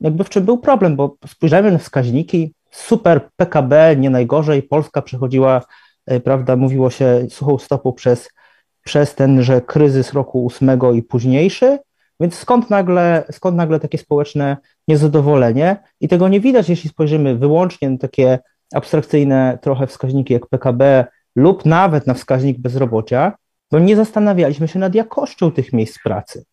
jakby 0.00 0.24
w 0.24 0.28
czym 0.28 0.44
był 0.44 0.58
problem, 0.58 0.96
bo 0.96 1.16
spojrzałem 1.26 1.72
na 1.72 1.78
wskaźniki, 1.78 2.54
super 2.70 3.28
PKB, 3.36 3.96
nie 3.96 4.10
najgorzej, 4.10 4.62
Polska 4.62 5.02
przechodziła, 5.02 5.60
e, 6.06 6.20
prawda, 6.20 6.56
mówiło 6.56 6.90
się 6.90 7.26
suchą 7.30 7.58
stopą 7.58 7.92
przez, 7.92 8.30
przez 8.84 9.14
ten, 9.14 9.42
że 9.42 9.60
kryzys 9.60 10.12
roku 10.12 10.44
ósmego 10.44 10.92
i 10.92 11.02
późniejszy, 11.02 11.78
więc 12.20 12.34
skąd 12.34 12.70
nagle, 12.70 13.24
skąd 13.30 13.56
nagle 13.56 13.80
takie 13.80 13.98
społeczne 13.98 14.56
niezadowolenie? 14.88 15.76
I 16.00 16.08
tego 16.08 16.28
nie 16.28 16.40
widać, 16.40 16.68
jeśli 16.68 16.90
spojrzymy 16.90 17.36
wyłącznie 17.36 17.90
na 17.90 17.98
takie 17.98 18.38
abstrakcyjne 18.74 19.58
trochę 19.62 19.86
wskaźniki 19.86 20.34
jak 20.34 20.46
PKB 20.46 21.06
lub 21.36 21.64
nawet 21.64 22.06
na 22.06 22.14
wskaźnik 22.14 22.58
bezrobocia, 22.58 23.32
bo 23.70 23.78
nie 23.78 23.96
zastanawialiśmy 23.96 24.68
się 24.68 24.78
nad 24.78 24.94
jakością 24.94 25.52
tych 25.52 25.72
miejsc 25.72 25.98
pracy. 26.02 26.44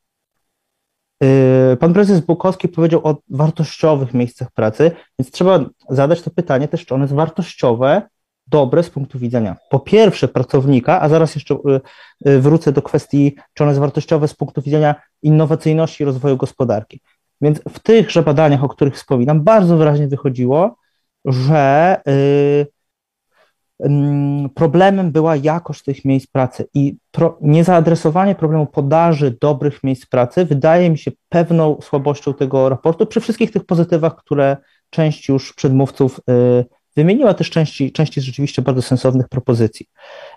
Yy, 1.21 1.77
pan 1.79 1.93
prezes 1.93 2.19
Bukowski 2.19 2.67
powiedział 2.67 3.01
o 3.03 3.17
wartościowych 3.29 4.13
miejscach 4.13 4.51
pracy, 4.51 4.91
więc 5.19 5.31
trzeba 5.31 5.59
zadać 5.89 6.21
to 6.21 6.31
pytanie 6.31 6.67
też, 6.67 6.85
czy 6.85 6.95
one 6.95 7.07
są 7.07 7.15
wartościowe, 7.15 8.01
dobre 8.47 8.83
z 8.83 8.89
punktu 8.89 9.19
widzenia 9.19 9.55
po 9.69 9.79
pierwsze 9.79 10.27
pracownika, 10.27 11.01
a 11.01 11.09
zaraz 11.09 11.35
jeszcze 11.35 11.57
yy, 11.65 11.81
yy, 12.25 12.41
wrócę 12.41 12.71
do 12.71 12.81
kwestii, 12.81 13.35
czy 13.53 13.63
one 13.63 13.75
są 13.75 13.79
wartościowe 13.79 14.27
z 14.27 14.33
punktu 14.33 14.61
widzenia 14.61 14.95
innowacyjności 15.21 16.03
i 16.03 16.05
rozwoju 16.05 16.37
gospodarki. 16.37 17.01
Więc 17.41 17.61
w 17.69 17.79
tychże 17.79 18.23
badaniach, 18.23 18.63
o 18.63 18.69
których 18.69 18.95
wspominam, 18.95 19.43
bardzo 19.43 19.77
wyraźnie 19.77 20.07
wychodziło, 20.07 20.75
że 21.25 22.01
problemem 24.55 25.11
była 25.11 25.35
jakość 25.35 25.83
tych 25.83 26.05
miejsc 26.05 26.27
pracy 26.27 26.67
i 26.73 26.95
pro, 27.11 27.37
niezaadresowanie 27.41 28.35
problemu 28.35 28.65
podaży 28.65 29.37
dobrych 29.41 29.83
miejsc 29.83 30.05
pracy 30.05 30.45
wydaje 30.45 30.89
mi 30.89 30.97
się 30.97 31.11
pewną 31.29 31.77
słabością 31.81 32.33
tego 32.33 32.69
raportu, 32.69 33.05
przy 33.05 33.21
wszystkich 33.21 33.51
tych 33.51 33.65
pozytywach, 33.65 34.15
które 34.15 34.57
część 34.89 35.29
już 35.29 35.53
przedmówców 35.53 36.19
y, 36.29 36.65
wymieniła, 36.95 37.33
też 37.33 37.49
części, 37.49 37.91
części 37.91 38.21
rzeczywiście 38.21 38.61
bardzo 38.61 38.81
sensownych 38.81 39.29
propozycji. 39.29 39.85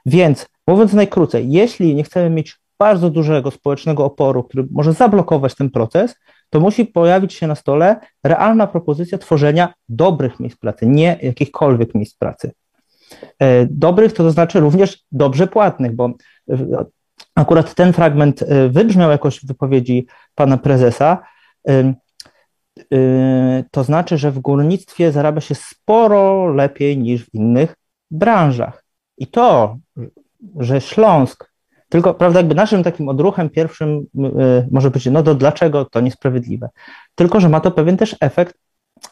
Więc 0.07 0.47
mówiąc 0.67 0.93
najkrócej, 0.93 1.53
jeśli 1.53 1.95
nie 1.95 2.05
chcemy 2.05 2.31
mieć 2.31 2.59
bardzo 2.79 3.11
dużego 3.11 3.51
społecznego 3.51 4.05
oporu, 4.05 4.45
który 4.45 4.67
może 4.71 4.93
zablokować 4.93 5.55
ten 5.55 5.71
proces, 5.71 6.15
to 6.51 6.61
musi 6.61 6.87
pojawić 6.87 7.35
się 7.35 7.47
na 7.47 7.55
stole 7.55 8.01
realna 8.25 8.67
propozycja 8.67 9.19
tworzenia 9.19 9.75
dobrych 9.89 10.41
miejsc 10.41 10.57
pracy, 10.57 10.87
nie 10.87 11.19
jakichkolwiek 11.23 11.95
miejsc 11.95 12.17
pracy. 12.17 12.53
E, 13.39 13.67
dobrych 13.71 14.13
to, 14.13 14.31
znaczy 14.31 14.61
również 14.61 15.05
dobrze 15.13 15.47
płatnych, 15.47 15.93
bo 15.97 16.11
e, 16.51 16.85
akurat 17.35 17.75
ten 17.75 17.93
fragment 17.93 18.43
e, 18.43 18.69
wybrzmiał 18.69 19.11
jakoś 19.11 19.41
w 19.41 19.47
wypowiedzi 19.47 20.07
pana 20.35 20.57
prezesa. 20.57 21.23
To 23.71 23.85
znaczy, 23.85 24.19
że 24.19 24.31
w 24.31 24.39
górnictwie 24.39 25.13
zarabia 25.13 25.41
się 25.41 25.55
sporo 25.55 26.47
lepiej 26.47 26.99
niż 26.99 27.25
w 27.25 27.35
innych 27.35 27.77
branżach. 28.11 28.85
I 29.19 29.27
to, 29.27 29.77
że 30.59 30.81
Śląsk, 30.81 31.51
tylko 31.89 32.15
prawda, 32.15 32.41
jakby 32.41 32.55
naszym 32.55 32.83
takim 32.83 33.09
odruchem 33.09 33.51
pierwszym 33.51 34.07
może 34.71 34.91
być, 34.91 35.07
no 35.07 35.23
to 35.23 35.35
dlaczego 35.35 35.85
to 35.85 36.01
niesprawiedliwe? 36.01 36.69
Tylko, 37.15 37.41
że 37.41 37.49
ma 37.49 37.61
to 37.61 37.71
pewien 37.71 37.97
też 37.97 38.17
efekt, 38.21 38.59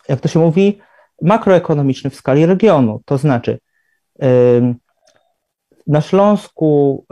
jak 0.09 0.21
to 0.21 0.29
się 0.29 0.41
mówi, 0.41 0.79
makroekonomiczny 1.23 2.11
w 2.11 2.17
skali 2.17 2.47
regionu. 2.47 3.01
To 3.05 3.19
znaczy, 3.19 3.59
na 5.87 6.01
Śląsku 6.01 7.05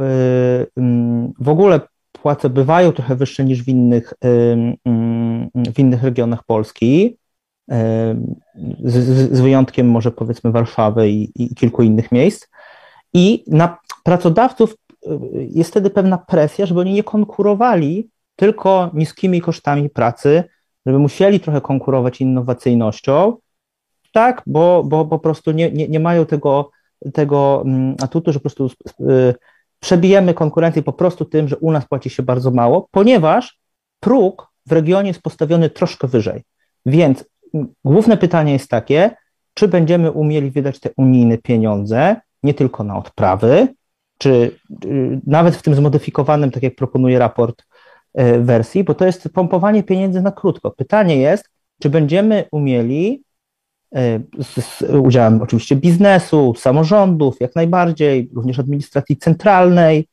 w 1.41 1.49
ogóle 1.49 1.81
płace 2.13 2.51
bywają 2.51 2.93
trochę 2.93 3.17
wyższe 3.17 3.45
niż 3.45 3.63
w 3.63 3.69
innych, 3.69 4.15
w 5.75 5.79
innych 5.79 6.03
regionach 6.03 6.45
Polski, 6.45 7.19
z, 8.85 9.33
z 9.37 9.41
wyjątkiem 9.41 9.91
może 9.91 10.11
powiedzmy 10.11 10.53
Warszawy 10.53 11.11
i, 11.11 11.31
i 11.35 11.55
kilku 11.55 11.83
innych 11.83 12.13
miejsc. 12.13 12.49
I 13.15 13.45
na 13.47 13.79
pracodawców 14.05 14.75
y, 15.07 15.09
jest 15.51 15.71
wtedy 15.71 15.91
pewna 15.91 16.19
presja, 16.19 16.67
żeby 16.67 16.81
oni 16.81 16.93
nie 16.93 17.05
konkurowali 17.05 18.11
tylko 18.37 18.91
niskimi 18.95 19.41
kosztami 19.41 19.91
pracy, 19.91 20.45
żeby 20.87 20.99
musieli 20.99 21.41
trochę 21.41 21.61
konkurować 21.61 22.21
innowacyjnością, 22.21 23.37
tak, 24.13 24.43
bo, 24.47 24.85
bo 24.85 25.05
po 25.05 25.19
prostu 25.19 25.51
nie, 25.51 25.73
nie, 25.73 25.89
nie 25.89 26.01
mają 26.01 26.27
tego 26.27 26.71
tego 27.15 27.63
mm, 27.67 27.95
atutu, 28.03 28.33
że 28.33 28.39
po 28.39 28.43
prostu 28.43 28.71
y, 29.01 29.35
przebijemy 29.81 30.35
konkurencję 30.35 30.83
po 30.83 30.93
prostu 30.93 31.25
tym, 31.25 31.49
że 31.49 31.57
u 31.57 31.73
nas 31.73 31.87
płaci 31.89 32.11
się 32.11 32.23
bardzo 32.23 32.51
mało, 32.51 32.89
ponieważ 32.91 33.59
próg 34.01 34.49
w 34.67 34.73
regionie 34.73 35.09
jest 35.09 35.23
postawiony 35.23 35.71
troszkę 35.71 36.09
wyżej. 36.09 36.43
Więc 36.87 37.25
mm, 37.55 37.69
główne 37.85 38.17
pytanie 38.17 38.53
jest 38.53 38.69
takie, 38.69 39.11
czy 39.55 39.69
będziemy 39.69 40.11
umieli 40.11 40.51
wydać 40.51 40.81
te 40.81 40.91
unijne 40.97 41.39
pieniądze 41.39 42.17
nie 42.43 42.55
tylko 42.55 42.85
na 42.85 42.99
odprawy, 42.99 43.69
czy 44.19 44.59
y, 44.85 45.21
nawet 45.27 45.57
w 45.57 45.63
tym 45.63 45.75
zmodyfikowanym, 45.75 46.51
tak 46.51 46.63
jak 46.63 46.75
proponuje 46.75 47.19
raport, 47.19 47.63
y, 48.21 48.41
wersji, 48.41 48.85
bo 48.85 48.95
to 48.95 49.07
jest 49.07 49.29
pompowanie 49.35 49.83
pieniędzy 49.83 50.23
na 50.23 50.33
krótko. 50.33 50.71
Pytanie 50.71 51.17
jest, 51.17 51.51
czy 51.83 51.91
będziemy 51.91 52.45
umieli 52.53 53.23
z, 54.39 54.65
z 54.65 54.83
udziałem 54.83 55.43
oczywiście 55.43 55.77
biznesu, 55.77 56.55
samorządów, 56.59 57.37
jak 57.41 57.57
najbardziej, 57.57 58.31
również 58.35 58.59
administracji 58.59 59.17
centralnej, 59.17 60.09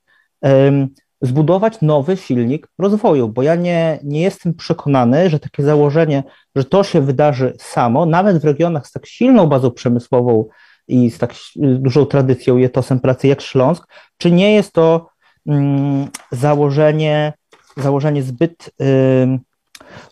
zbudować 1.21 1.81
nowy 1.81 2.17
silnik 2.17 2.67
rozwoju, 2.77 3.29
bo 3.29 3.43
ja 3.43 3.55
nie, 3.55 3.99
nie 4.03 4.21
jestem 4.21 4.53
przekonany, 4.53 5.29
że 5.29 5.39
takie 5.39 5.63
założenie, 5.63 6.23
że 6.55 6.63
to 6.63 6.83
się 6.83 7.01
wydarzy 7.01 7.53
samo, 7.59 8.05
nawet 8.05 8.37
w 8.37 8.45
regionach 8.45 8.87
z 8.87 8.91
tak 8.91 9.05
silną 9.05 9.47
bazą 9.47 9.71
przemysłową 9.71 10.45
i 10.87 11.11
z 11.11 11.17
tak 11.17 11.33
dużą 11.55 12.05
tradycją 12.05 12.57
i 12.57 12.63
etosem 12.63 12.99
pracy 12.99 13.27
jak 13.27 13.41
Śląsk, 13.41 13.87
czy 14.17 14.31
nie 14.31 14.55
jest 14.55 14.73
to 14.73 15.09
mm, 15.47 16.07
założenie, 16.31 17.33
założenie 17.77 18.23
zbyt 18.23 18.71
y, 18.81 19.39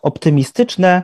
optymistyczne, 0.02 1.02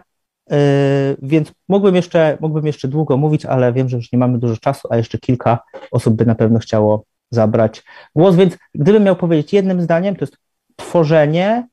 więc 1.22 1.52
mógłbym 1.68 1.96
jeszcze, 1.96 2.38
mógłbym 2.40 2.66
jeszcze 2.66 2.88
długo 2.88 3.16
mówić, 3.16 3.46
ale 3.46 3.72
wiem, 3.72 3.88
że 3.88 3.96
już 3.96 4.12
nie 4.12 4.18
mamy 4.18 4.38
dużo 4.38 4.56
czasu, 4.56 4.88
a 4.90 4.96
jeszcze 4.96 5.18
kilka 5.18 5.58
osób 5.90 6.14
by 6.14 6.26
na 6.26 6.34
pewno 6.34 6.58
chciało 6.58 7.04
zabrać 7.30 7.82
głos. 8.16 8.36
Więc 8.36 8.58
gdybym 8.74 9.02
miał 9.02 9.16
powiedzieć 9.16 9.52
jednym 9.52 9.82
zdaniem, 9.82 10.16
to 10.16 10.22
jest 10.22 10.36
tworzenie 10.76 11.68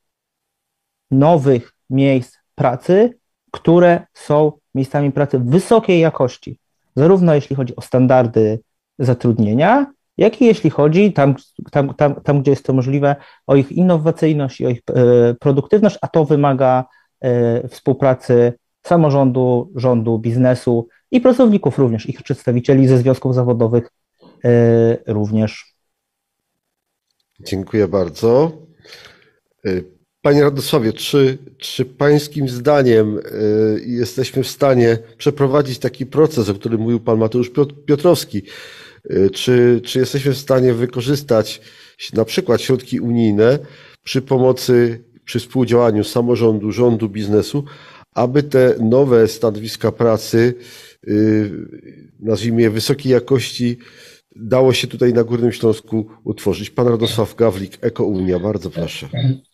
nowych 1.11 1.73
miejsc 1.89 2.37
pracy, 2.55 3.17
które 3.51 4.01
są 4.13 4.51
miejscami 4.75 5.11
pracy 5.11 5.39
wysokiej 5.39 5.99
jakości, 5.99 6.59
zarówno 6.95 7.35
jeśli 7.35 7.55
chodzi 7.55 7.75
o 7.75 7.81
standardy 7.81 8.59
zatrudnienia, 8.99 9.85
jak 10.17 10.41
i 10.41 10.45
jeśli 10.45 10.69
chodzi 10.69 11.13
tam, 11.13 11.35
tam, 11.71 11.93
tam, 11.93 12.15
tam 12.15 12.41
gdzie 12.41 12.51
jest 12.51 12.65
to 12.65 12.73
możliwe, 12.73 13.15
o 13.47 13.55
ich 13.55 13.71
innowacyjność 13.71 14.61
i 14.61 14.65
o 14.65 14.69
ich 14.69 14.81
e, 14.89 15.33
produktywność, 15.33 15.97
a 16.01 16.07
to 16.07 16.25
wymaga 16.25 16.79
e, 16.79 16.85
współpracy 17.69 18.53
samorządu, 18.83 19.71
rządu, 19.75 20.19
biznesu 20.19 20.87
i 21.11 21.21
pracowników 21.21 21.77
również, 21.77 22.09
ich 22.09 22.23
przedstawicieli 22.23 22.87
ze 22.87 22.97
związków 22.97 23.35
zawodowych 23.35 23.89
e, 24.45 25.13
również. 25.13 25.75
Dziękuję 27.39 27.87
bardzo. 27.87 28.51
E, 29.65 29.69
panie 30.21 30.43
Radosławie, 30.43 30.93
czy, 30.93 31.37
czy 31.57 31.85
Pańskim 31.85 32.49
zdaniem 32.49 33.19
jesteśmy 33.85 34.43
w 34.43 34.47
stanie 34.47 34.97
przeprowadzić 35.17 35.79
taki 35.79 36.05
proces, 36.05 36.49
o 36.49 36.53
którym 36.53 36.81
mówił 36.81 36.99
Pan 36.99 37.17
Mateusz 37.17 37.51
Piotrowski? 37.85 38.41
Czy, 39.33 39.81
czy 39.85 39.99
jesteśmy 39.99 40.33
w 40.33 40.37
stanie 40.37 40.73
wykorzystać 40.73 41.61
na 42.13 42.25
przykład 42.25 42.61
środki 42.61 42.99
unijne 42.99 43.59
przy 44.03 44.21
pomocy, 44.21 45.03
przy 45.29 45.39
współdziałaniu 45.39 46.03
samorządu, 46.03 46.71
rządu, 46.71 47.09
biznesu, 47.09 47.63
aby 48.13 48.43
te 48.43 48.75
nowe 48.79 49.27
stanowiska 49.27 49.91
pracy, 49.91 50.53
y, 51.07 51.51
nazwijmy 52.19 52.61
je 52.61 52.69
wysokiej 52.69 53.11
jakości, 53.11 53.77
dało 54.35 54.73
się 54.73 54.87
tutaj 54.87 55.13
na 55.13 55.23
Górnym 55.23 55.51
Śląsku 55.51 56.07
utworzyć. 56.23 56.69
Pan 56.69 56.87
Radosław 56.87 57.35
Gawlik, 57.35 57.77
Ekounia, 57.81 58.39
bardzo 58.39 58.69
proszę. 58.69 59.09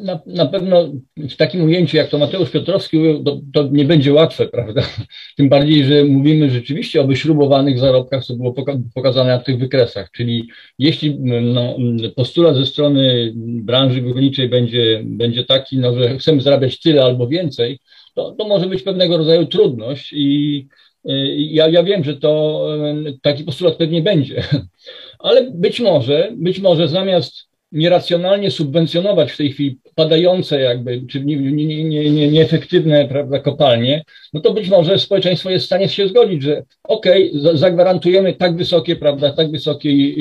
Na, 0.00 0.20
na, 0.26 0.46
pewno 0.46 0.92
w 1.16 1.36
takim 1.36 1.64
ujęciu, 1.64 1.96
jak 1.96 2.08
to 2.08 2.18
Mateusz 2.18 2.50
Piotrowski 2.50 2.98
mówił, 2.98 3.24
to, 3.24 3.40
to, 3.52 3.68
nie 3.72 3.84
będzie 3.84 4.12
łatwe, 4.12 4.46
prawda? 4.46 4.82
Tym 5.36 5.48
bardziej, 5.48 5.84
że 5.84 6.04
mówimy 6.04 6.50
rzeczywiście 6.50 7.00
o 7.00 7.06
wyśrubowanych 7.06 7.78
zarobkach, 7.78 8.24
co 8.24 8.34
było 8.34 8.54
pokazane 8.94 9.30
na 9.30 9.38
tych 9.38 9.58
wykresach. 9.58 10.10
Czyli 10.10 10.48
jeśli 10.78 11.18
no, 11.42 11.76
postulat 12.16 12.56
ze 12.56 12.66
strony 12.66 13.32
branży 13.36 14.00
górniczej 14.00 14.48
będzie, 14.48 15.02
będzie 15.04 15.44
taki, 15.44 15.78
no, 15.78 15.94
że 15.94 16.18
chcemy 16.18 16.40
zarabiać 16.40 16.80
tyle 16.80 17.04
albo 17.04 17.28
więcej, 17.28 17.78
to, 18.14 18.32
to 18.32 18.48
może 18.48 18.66
być 18.66 18.82
pewnego 18.82 19.16
rodzaju 19.16 19.46
trudność 19.46 20.12
i 20.12 20.66
ja, 21.36 21.68
ja 21.68 21.82
wiem, 21.82 22.04
że 22.04 22.16
to 22.16 22.64
taki 23.22 23.44
postulat 23.44 23.76
pewnie 23.76 24.02
będzie, 24.02 24.42
ale 25.18 25.50
być 25.50 25.80
może, 25.80 26.32
być 26.36 26.60
może 26.60 26.88
zamiast 26.88 27.53
nieracjonalnie 27.74 28.50
subwencjonować 28.50 29.32
w 29.32 29.36
tej 29.36 29.52
chwili 29.52 29.78
padające 29.94 30.60
jakby, 30.60 31.02
czy 31.10 31.24
nie, 31.24 31.36
nie, 31.36 31.84
nie, 31.84 32.10
nie, 32.10 32.28
nieefektywne 32.28 33.08
prawda, 33.08 33.38
kopalnie, 33.38 34.04
no 34.32 34.40
to 34.40 34.52
być 34.52 34.68
może 34.68 34.98
społeczeństwo 34.98 35.50
jest 35.50 35.64
w 35.64 35.66
stanie 35.66 35.88
się 35.88 36.08
zgodzić, 36.08 36.42
że 36.42 36.62
okej, 36.84 37.32
okay, 37.40 37.56
zagwarantujemy 37.56 38.34
tak 38.34 38.56
wysokie, 38.56 38.96
prawda, 38.96 39.32
tak 39.32 39.50
wysokiej 39.50 40.16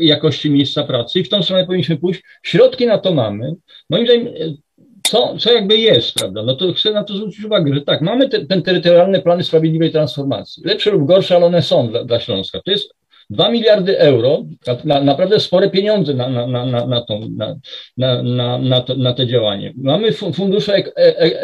jakości 0.00 0.50
miejsca 0.50 0.84
pracy 0.84 1.20
i 1.20 1.24
w 1.24 1.28
tą 1.28 1.42
stronę 1.42 1.66
powinniśmy 1.66 1.96
pójść. 1.96 2.22
Środki 2.42 2.86
na 2.86 2.98
to 2.98 3.14
mamy. 3.14 3.54
Moim 3.90 4.06
zdaniem 4.06 4.28
co, 5.02 5.36
co 5.38 5.52
jakby 5.52 5.76
jest, 5.76 6.14
prawda? 6.14 6.42
No 6.42 6.56
to 6.56 6.72
chcę 6.72 6.92
na 6.92 7.04
to 7.04 7.16
zwrócić 7.16 7.44
uwagę, 7.44 7.74
że 7.74 7.80
tak, 7.80 8.00
mamy 8.00 8.28
te, 8.28 8.46
ten 8.46 8.62
terytorialne 8.62 9.20
plany 9.20 9.44
sprawiedliwej 9.44 9.90
transformacji. 9.90 10.62
Lepsze 10.66 10.90
lub 10.90 11.06
gorsze, 11.06 11.36
ale 11.36 11.46
one 11.46 11.62
są 11.62 11.88
dla, 11.88 12.04
dla 12.04 12.20
Śląska. 12.20 12.60
To 12.64 12.70
jest 12.70 12.94
2 13.32 13.50
miliardy 13.50 13.98
euro, 13.98 14.44
na, 14.84 15.00
naprawdę 15.00 15.40
spore 15.40 15.70
pieniądze 15.70 16.14
na, 16.14 16.28
na, 16.28 16.46
na, 16.46 16.86
na, 16.86 17.00
tą, 17.00 17.20
na, 17.36 17.56
na, 17.96 18.22
na, 18.22 18.58
na, 18.58 18.80
to, 18.80 18.94
na 18.94 19.12
te 19.14 19.26
działanie. 19.26 19.72
Mamy 19.76 20.12
fundusze 20.12 20.74
e, 20.74 20.84
e, 20.96 21.42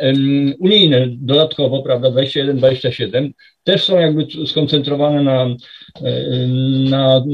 e, 0.00 0.14
unijne 0.58 1.06
dodatkowo, 1.10 1.82
prawda, 1.82 2.10
21, 2.10 2.56
27, 2.56 3.32
też 3.66 3.84
są 3.84 4.00
jakby 4.00 4.26
skoncentrowane 4.46 5.22
na, 5.22 5.56
na 6.90 7.24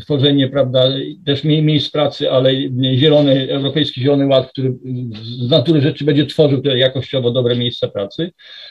tworzenie, 0.00 0.48
prawda, 0.48 0.88
też 1.26 1.44
miejsc 1.44 1.90
pracy, 1.90 2.30
ale 2.30 2.50
zielony, 2.94 3.50
Europejski 3.50 4.00
Zielony 4.00 4.26
Ład, 4.26 4.50
który 4.50 4.74
z 5.22 5.50
natury 5.50 5.80
rzeczy 5.80 6.04
będzie 6.04 6.26
tworzył 6.26 6.62
te 6.62 6.78
jakościowo 6.78 7.30
dobre 7.30 7.56
miejsca 7.56 7.88
pracy. 7.88 8.30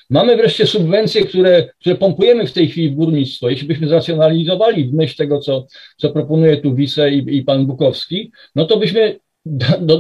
Mamy 0.09 0.37
wreszcie 0.37 0.67
subwencje, 0.67 1.25
które, 1.25 1.69
które 1.79 1.95
pompujemy 1.95 2.47
w 2.47 2.53
tej 2.53 2.67
chwili 2.67 2.89
w 2.89 2.95
górnictwo. 2.95 3.49
Jeśli 3.49 3.67
byśmy 3.67 3.87
zracjonalizowali 3.87 4.85
w 4.85 4.93
myśl 4.93 5.15
tego, 5.17 5.39
co, 5.39 5.67
co 5.97 6.09
proponuje 6.09 6.57
tu 6.57 6.75
Wise 6.75 7.11
i, 7.11 7.37
i 7.37 7.43
pan 7.43 7.65
Bukowski, 7.65 8.31
no 8.55 8.65
to 8.65 8.77
byśmy 8.77 9.19
do, 9.45 9.99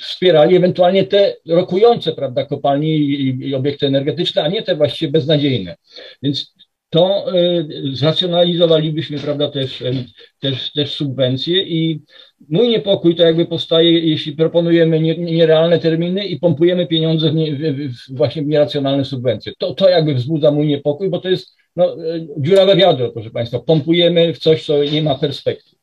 wspierali 0.00 0.56
ewentualnie 0.56 1.04
te 1.04 1.36
rokujące 1.48 2.12
prawda, 2.12 2.46
kopalnie 2.46 2.94
i, 2.94 3.48
i, 3.48 3.54
obiekty 3.54 3.86
energetyczne, 3.86 4.42
a 4.42 4.48
nie 4.48 4.62
te 4.62 4.76
właściwie 4.76 5.12
beznadziejne. 5.12 5.76
Więc 6.22 6.54
to 6.90 7.34
y, 7.36 7.68
zracjonalizowalibyśmy 7.92 9.18
prawda, 9.18 9.50
też, 9.50 9.80
y, 9.80 10.04
też, 10.40 10.72
też 10.72 10.94
subwencje 10.94 11.62
i 11.62 12.02
mój 12.48 12.68
niepokój 12.68 13.14
to 13.14 13.22
jakby 13.22 13.46
powstaje, 13.46 14.00
jeśli 14.00 14.32
proponujemy 14.32 15.00
nie, 15.00 15.18
nierealne 15.18 15.78
terminy 15.78 16.26
i 16.26 16.40
pompujemy 16.40 16.86
pieniądze 16.86 17.30
w, 17.30 17.34
nie, 17.34 17.56
w, 17.56 17.92
w 17.92 18.16
właśnie 18.16 18.42
w 18.42 18.46
nieracjonalne 18.46 19.04
subwencje. 19.04 19.52
To, 19.58 19.74
to 19.74 19.88
jakby 19.88 20.14
wzbudza 20.14 20.50
mój 20.50 20.66
niepokój, 20.66 21.08
bo 21.08 21.20
to 21.20 21.28
jest 21.28 21.56
no, 21.76 22.04
y, 22.14 22.28
dziurawe 22.38 22.76
wiadro, 22.76 23.12
proszę 23.12 23.30
Państwa. 23.30 23.58
Pompujemy 23.58 24.34
w 24.34 24.38
coś, 24.38 24.66
co 24.66 24.84
nie 24.84 25.02
ma 25.02 25.14
perspektyw. 25.14 25.77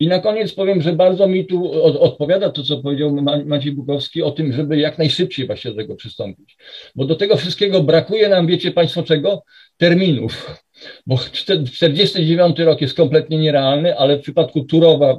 I 0.00 0.08
na 0.08 0.18
koniec 0.18 0.52
powiem, 0.52 0.82
że 0.82 0.92
bardzo 0.92 1.28
mi 1.28 1.46
tu 1.46 1.82
odpowiada 1.82 2.50
to, 2.50 2.62
co 2.62 2.76
powiedział 2.76 3.16
Maciej 3.46 3.72
Bukowski 3.72 4.22
o 4.22 4.30
tym, 4.30 4.52
żeby 4.52 4.78
jak 4.78 4.98
najszybciej 4.98 5.46
właśnie 5.46 5.70
do 5.70 5.76
tego 5.76 5.96
przystąpić. 5.96 6.56
Bo 6.94 7.04
do 7.04 7.16
tego 7.16 7.36
wszystkiego 7.36 7.82
brakuje 7.82 8.28
nam, 8.28 8.46
wiecie 8.46 8.70
Państwo 8.70 9.02
czego? 9.02 9.42
Terminów. 9.76 10.60
Bo 11.06 11.18
49 11.18 12.58
rok 12.58 12.80
jest 12.80 12.96
kompletnie 12.96 13.38
nierealny, 13.38 13.98
ale 13.98 14.18
w 14.18 14.20
przypadku 14.20 14.64
Turowa, 14.64 15.18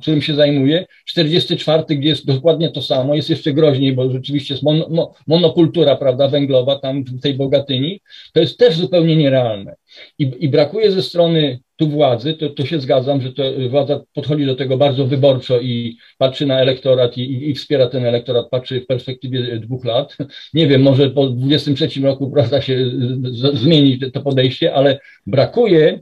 którym 0.00 0.22
się 0.22 0.34
zajmuję, 0.34 0.86
44, 1.04 1.84
gdzie 1.88 2.08
jest 2.08 2.26
dokładnie 2.26 2.70
to 2.70 2.82
samo, 2.82 3.14
jest 3.14 3.30
jeszcze 3.30 3.52
groźniej, 3.52 3.92
bo 3.92 4.10
rzeczywiście 4.10 4.54
jest 4.54 4.64
mon, 4.64 4.84
monokultura, 5.26 5.96
prawda, 5.96 6.28
węglowa 6.28 6.78
tam 6.78 7.04
w 7.04 7.20
tej 7.20 7.34
Bogatyni, 7.34 8.00
to 8.32 8.40
jest 8.40 8.58
też 8.58 8.76
zupełnie 8.76 9.16
nierealne. 9.16 9.76
I, 10.18 10.32
i 10.40 10.48
brakuje 10.48 10.92
ze 10.92 11.02
strony 11.02 11.58
tu 11.80 11.88
władzy, 11.88 12.34
to, 12.34 12.50
to 12.50 12.66
się 12.66 12.80
zgadzam, 12.80 13.20
że 13.20 13.32
to 13.32 13.42
władza 13.70 14.00
podchodzi 14.14 14.46
do 14.46 14.56
tego 14.56 14.76
bardzo 14.76 15.06
wyborczo 15.06 15.60
i 15.60 15.96
patrzy 16.18 16.46
na 16.46 16.60
elektorat 16.60 17.18
i, 17.18 17.20
i, 17.20 17.50
i 17.50 17.54
wspiera 17.54 17.86
ten 17.86 18.04
elektorat, 18.04 18.48
patrzy 18.50 18.80
w 18.80 18.86
perspektywie 18.86 19.58
dwóch 19.58 19.84
lat. 19.84 20.16
Nie 20.54 20.66
wiem, 20.66 20.82
może 20.82 21.10
po 21.10 21.26
23 21.26 22.00
roku 22.00 22.30
prawda, 22.30 22.60
się 22.60 22.90
z, 23.22 23.58
zmieni 23.58 23.98
to 23.98 24.20
podejście, 24.20 24.74
ale 24.74 24.98
brakuje 25.26 26.00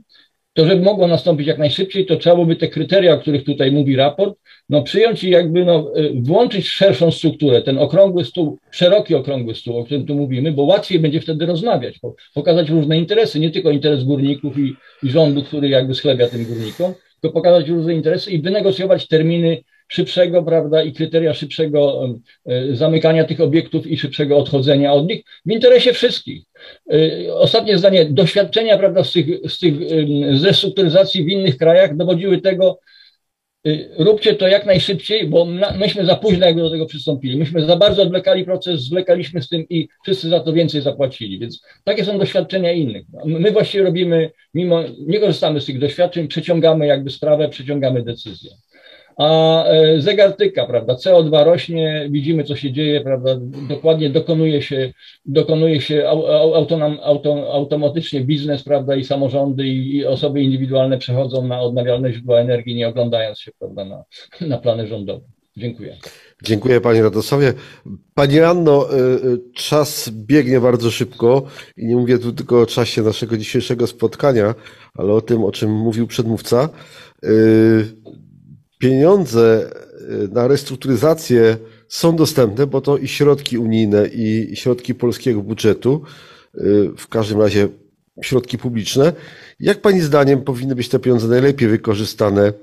to, 0.53 0.65
żeby 0.65 0.83
mogło 0.83 1.07
nastąpić 1.07 1.47
jak 1.47 1.57
najszybciej, 1.57 2.05
to 2.05 2.15
trzeba 2.15 2.45
by 2.45 2.55
te 2.55 2.67
kryteria, 2.67 3.13
o 3.13 3.17
których 3.17 3.43
tutaj 3.43 3.71
mówi 3.71 3.95
raport, 3.95 4.39
no 4.69 4.83
przyjąć 4.83 5.23
i 5.23 5.29
jakby 5.29 5.65
no, 5.65 5.91
y, 5.97 6.13
włączyć 6.21 6.67
szerszą 6.67 7.11
strukturę, 7.11 7.61
ten 7.61 7.77
okrągły 7.77 8.25
stół, 8.25 8.57
szeroki 8.71 9.15
okrągły 9.15 9.55
stół, 9.55 9.77
o 9.77 9.83
którym 9.83 10.05
tu 10.05 10.15
mówimy, 10.15 10.51
bo 10.51 10.63
łatwiej 10.63 10.99
będzie 10.99 11.21
wtedy 11.21 11.45
rozmawiać, 11.45 11.99
pokazać 12.33 12.69
różne 12.69 12.97
interesy, 12.97 13.39
nie 13.39 13.51
tylko 13.51 13.71
interes 13.71 14.03
górników 14.03 14.57
i, 14.57 14.75
i 15.03 15.09
rządu, 15.09 15.43
który 15.43 15.69
jakby 15.69 15.95
schlebia 15.95 16.27
tym 16.27 16.45
górnikom, 16.45 16.93
tylko 17.21 17.33
pokazać 17.33 17.69
różne 17.69 17.93
interesy 17.93 18.31
i 18.31 18.41
wynegocjować 18.41 19.07
terminy 19.07 19.63
szybszego, 19.87 20.43
prawda, 20.43 20.83
i 20.83 20.93
kryteria 20.93 21.33
szybszego 21.33 22.09
e, 22.45 22.75
zamykania 22.75 23.23
tych 23.23 23.41
obiektów 23.41 23.87
i 23.87 23.97
szybszego 23.97 24.37
odchodzenia 24.37 24.93
od 24.93 25.07
nich 25.07 25.23
w 25.45 25.51
interesie 25.51 25.93
wszystkich. 25.93 26.48
E, 26.93 27.33
ostatnie 27.33 27.77
zdanie. 27.77 28.05
Doświadczenia, 28.05 28.77
prawda, 28.77 29.03
z 29.03 29.11
tych, 29.11 29.25
z 29.51 29.59
tych 29.59 29.73
zrestrukturyzacji 30.33 31.23
w 31.23 31.27
innych 31.27 31.57
krajach 31.57 31.97
dowodziły 31.97 32.41
tego, 32.41 32.79
e, 33.67 33.69
róbcie 33.97 34.35
to 34.35 34.47
jak 34.47 34.65
najszybciej, 34.65 35.27
bo 35.27 35.45
myśmy 35.79 36.05
za 36.05 36.15
późno 36.15 36.45
jakby 36.45 36.61
do 36.61 36.69
tego 36.69 36.85
przystąpili. 36.85 37.37
Myśmy 37.37 37.65
za 37.65 37.75
bardzo 37.75 38.01
odwlekali 38.01 38.45
proces, 38.45 38.81
zwlekaliśmy 38.81 39.41
z 39.41 39.49
tym 39.49 39.65
i 39.69 39.87
wszyscy 40.03 40.29
za 40.29 40.39
to 40.39 40.53
więcej 40.53 40.81
zapłacili. 40.81 41.39
Więc 41.39 41.61
takie 41.83 42.05
są 42.05 42.19
doświadczenia 42.19 42.71
innych. 42.71 43.05
My 43.25 43.51
właściwie 43.51 43.83
robimy, 43.83 44.31
mimo, 44.53 44.83
nie 44.99 45.19
korzystamy 45.19 45.61
z 45.61 45.65
tych 45.65 45.79
doświadczeń, 45.79 46.27
przeciągamy 46.27 46.87
jakby 46.87 47.09
sprawę, 47.09 47.49
przeciągamy 47.49 48.03
decyzję 48.03 48.51
a 49.19 49.63
e, 49.65 50.01
zegar 50.01 50.35
tyka, 50.35 50.65
prawda? 50.65 50.93
CO2 50.93 51.43
rośnie, 51.45 52.07
widzimy, 52.11 52.43
co 52.43 52.55
się 52.55 52.71
dzieje, 52.71 53.01
prawda? 53.01 53.39
Dokładnie 53.69 54.09
dokonuje 54.09 54.61
się, 54.61 54.93
dokonuje 55.25 55.81
się 55.81 56.07
autonom, 56.55 56.97
auto, 57.03 57.53
automatycznie 57.53 58.21
biznes, 58.21 58.63
prawda? 58.63 58.95
I 58.95 59.03
samorządy, 59.03 59.67
i 59.67 60.05
osoby 60.05 60.41
indywidualne 60.41 60.97
przechodzą 60.97 61.47
na 61.47 61.61
odnawialne 61.61 62.13
źródła 62.13 62.39
energii, 62.39 62.75
nie 62.75 62.87
oglądając 62.87 63.39
się, 63.39 63.51
prawda, 63.59 63.85
na, 63.85 64.03
na 64.41 64.57
plany 64.57 64.87
rządowe. 64.87 65.25
Dziękuję. 65.57 65.97
Dziękuję 66.43 66.81
Panie 66.81 67.03
Radosławie. 67.03 67.53
Pani 68.13 68.39
Anno, 68.39 68.93
e, 68.93 68.95
e, 68.95 69.17
czas 69.53 70.09
biegnie 70.09 70.59
bardzo 70.59 70.91
szybko 70.91 71.43
i 71.77 71.85
nie 71.85 71.95
mówię 71.95 72.19
tu 72.19 72.33
tylko 72.33 72.61
o 72.61 72.65
czasie 72.65 73.01
naszego 73.01 73.37
dzisiejszego 73.37 73.87
spotkania, 73.87 74.55
ale 74.93 75.13
o 75.13 75.21
tym, 75.21 75.43
o 75.43 75.51
czym 75.51 75.71
mówił 75.71 76.07
przedmówca 76.07 76.69
pieniądze 78.79 79.69
y, 80.23 80.27
na 80.31 80.47
restrukturyzację 80.47 81.57
są 81.87 82.15
dostępne, 82.15 82.67
bo 82.67 82.81
to 82.81 82.97
i 82.97 83.07
środki 83.07 83.57
unijne, 83.57 84.07
i 84.07 84.55
środki 84.55 84.95
polskiego 84.95 85.41
budżetu, 85.41 86.01
y, 86.55 86.91
w 86.97 87.07
każdym 87.07 87.41
razie 87.41 87.69
środki 88.21 88.57
publiczne. 88.57 89.13
Jak 89.59 89.81
Pani 89.81 90.01
zdaniem 90.01 90.43
powinny 90.43 90.75
być 90.75 90.89
te 90.89 90.99
pieniądze 90.99 91.27
najlepiej 91.27 91.67
wykorzystane 91.67 92.47
y, 92.47 92.53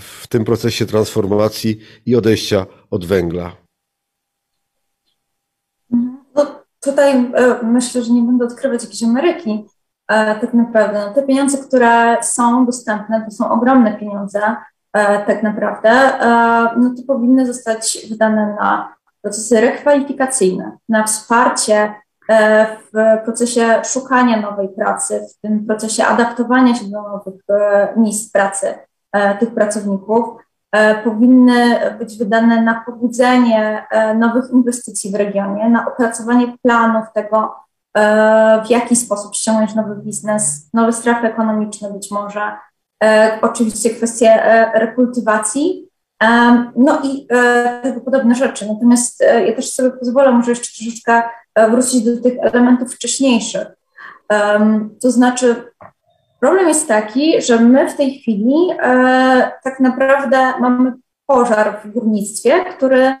w 0.00 0.26
tym 0.28 0.44
procesie 0.44 0.86
transformacji 0.86 1.78
i 2.06 2.16
odejścia 2.16 2.66
od 2.90 3.04
węgla? 3.06 3.56
No, 6.34 6.64
tutaj 6.80 7.12
e, 7.34 7.62
myślę, 7.62 8.02
że 8.02 8.12
nie 8.12 8.22
będę 8.22 8.44
odkrywać 8.44 8.82
jakiejś 8.82 9.02
Ameryki. 9.02 9.64
E, 10.08 10.40
tak 10.40 10.54
naprawdę 10.54 11.06
no, 11.06 11.14
te 11.14 11.22
pieniądze, 11.22 11.58
które 11.58 12.16
są 12.22 12.66
dostępne, 12.66 13.24
to 13.24 13.30
są 13.30 13.50
ogromne 13.50 13.98
pieniądze. 13.98 14.40
E, 14.94 15.24
tak 15.24 15.42
naprawdę, 15.42 15.90
e, 15.90 16.20
no 16.76 16.90
to 16.96 17.02
powinny 17.06 17.46
zostać 17.46 18.06
wydane 18.10 18.56
na 18.60 18.94
procesy 19.22 19.60
rekwalifikacyjne, 19.60 20.76
na 20.88 21.04
wsparcie 21.04 21.94
e, 22.28 22.66
w 22.76 23.24
procesie 23.24 23.82
szukania 23.84 24.40
nowej 24.40 24.68
pracy, 24.68 25.26
w 25.30 25.40
tym 25.40 25.66
procesie 25.66 26.04
adaptowania 26.04 26.74
się 26.74 26.84
do 26.84 27.02
nowych 27.02 27.34
miejsc 27.96 28.32
pracy 28.32 28.74
tych 29.40 29.54
pracowników, 29.54 30.24
powinny 31.04 31.80
być 31.98 32.18
wydane 32.18 32.62
na 32.62 32.82
pobudzenie 32.86 33.86
nowych 34.18 34.50
inwestycji 34.52 35.12
w 35.12 35.14
regionie, 35.14 35.70
na 35.70 35.86
opracowanie 35.88 36.58
planów 36.62 37.04
tego, 37.14 37.54
w 38.64 38.70
jaki 38.70 38.96
sposób 38.96 39.34
ściągnąć 39.34 39.74
nowy 39.74 39.96
biznes, 39.96 40.70
nowe 40.72 40.92
strefy 40.92 41.26
ekonomiczne 41.26 41.90
być 41.90 42.10
może, 42.10 42.40
oczywiście 43.42 43.90
kwestie 43.90 44.44
e, 44.44 44.80
rekultywacji, 44.80 45.88
e, 46.22 46.26
no 46.76 47.00
i 47.04 47.26
tego 47.82 48.00
podobne 48.00 48.34
rzeczy. 48.34 48.66
Natomiast 48.72 49.24
ja 49.46 49.52
też 49.52 49.72
sobie 49.72 49.90
pozwolę 49.90 50.32
może 50.32 50.50
jeszcze 50.50 50.84
troszeczkę 50.84 51.22
wrócić 51.70 52.04
do 52.04 52.22
tych 52.22 52.34
elementów 52.40 52.94
wcześniejszych. 52.94 53.66
To 55.02 55.10
znaczy, 55.10 55.72
problem 56.40 56.68
jest 56.68 56.88
taki, 56.88 57.42
że 57.42 57.60
my 57.60 57.90
w 57.90 57.96
tej 57.96 58.18
chwili 58.18 58.54
tak 59.64 59.80
naprawdę 59.80 60.52
mamy 60.60 60.92
pożar 61.26 61.80
w 61.84 61.92
górnictwie, 61.92 62.64
który 62.64 63.14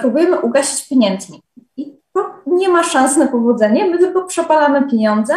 próbujemy 0.00 0.40
ugasić 0.40 0.88
pieniędzmi. 0.88 1.42
I 1.76 1.94
to 2.14 2.34
nie 2.46 2.68
ma 2.68 2.82
szans 2.82 3.16
na 3.16 3.26
powodzenie, 3.26 3.84
my 3.84 3.98
tylko 3.98 4.24
przepalamy 4.24 4.90
pieniądze, 4.90 5.34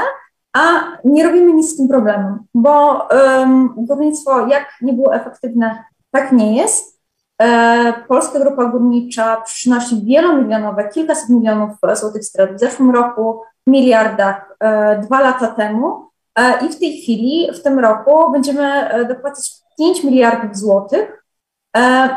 a 0.54 0.62
nie 1.04 1.24
robimy 1.24 1.54
nic 1.54 1.74
z 1.74 1.78
tym 1.78 1.88
problemem, 1.88 2.40
bo 2.54 3.04
um, 3.12 3.74
górnictwo 3.78 4.48
jak 4.48 4.68
nie 4.82 4.94
było 4.94 5.16
efektywne, 5.16 5.84
tak 6.12 6.32
nie 6.32 6.58
jest. 6.58 7.00
E, 7.42 7.94
Polska 8.08 8.40
Grupa 8.40 8.66
Górnicza 8.66 9.42
przynosi 9.42 10.06
wielomilionowe, 10.06 10.90
kilkaset 10.90 11.30
milionów 11.30 11.72
złotych 11.94 12.26
strat 12.26 12.56
w 12.56 12.60
zeszłym 12.60 12.92
roku, 12.92 13.42
miliardach 13.70 14.56
e, 14.60 15.00
dwa 15.02 15.22
lata 15.22 15.48
temu 15.48 16.10
e, 16.36 16.66
i 16.66 16.70
w 16.70 16.80
tej 16.80 17.02
chwili, 17.02 17.48
w 17.54 17.64
tym 17.64 17.80
roku 17.80 18.32
będziemy 18.32 18.90
e, 18.90 19.06
dopłacać 19.06 19.52
5 19.78 20.04
miliardów 20.04 20.58
złotych 20.58 21.20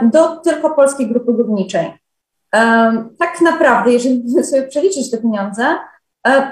do 0.02 0.36
tylko 0.36 0.70
polskiej 0.70 1.08
grupy 1.08 1.32
górniczej. 1.32 1.92
Tak 3.18 3.40
naprawdę, 3.42 3.92
jeżeli 3.92 4.44
sobie 4.44 4.62
przeliczyć 4.62 5.10
te 5.10 5.18
pieniądze, 5.18 5.64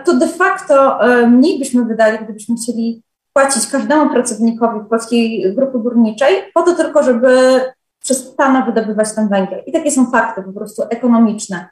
to 0.05 0.15
de 0.15 0.29
facto 0.29 0.99
mniej 1.29 1.59
byśmy 1.59 1.85
wydali, 1.85 2.19
gdybyśmy 2.25 2.57
chcieli 2.57 3.03
płacić 3.33 3.67
każdemu 3.67 4.11
pracownikowi 4.11 4.81
polskiej 4.91 5.55
grupy 5.55 5.79
górniczej, 5.79 6.37
po 6.55 6.63
to 6.63 6.75
tylko, 6.75 7.03
żeby 7.03 7.61
przestano 8.03 8.67
wydobywać 8.67 9.15
ten 9.15 9.29
węgiel. 9.29 9.63
I 9.67 9.73
takie 9.73 9.91
są 9.91 10.11
fakty 10.11 10.43
po 10.43 10.53
prostu 10.53 10.83
ekonomiczne. 10.91 11.69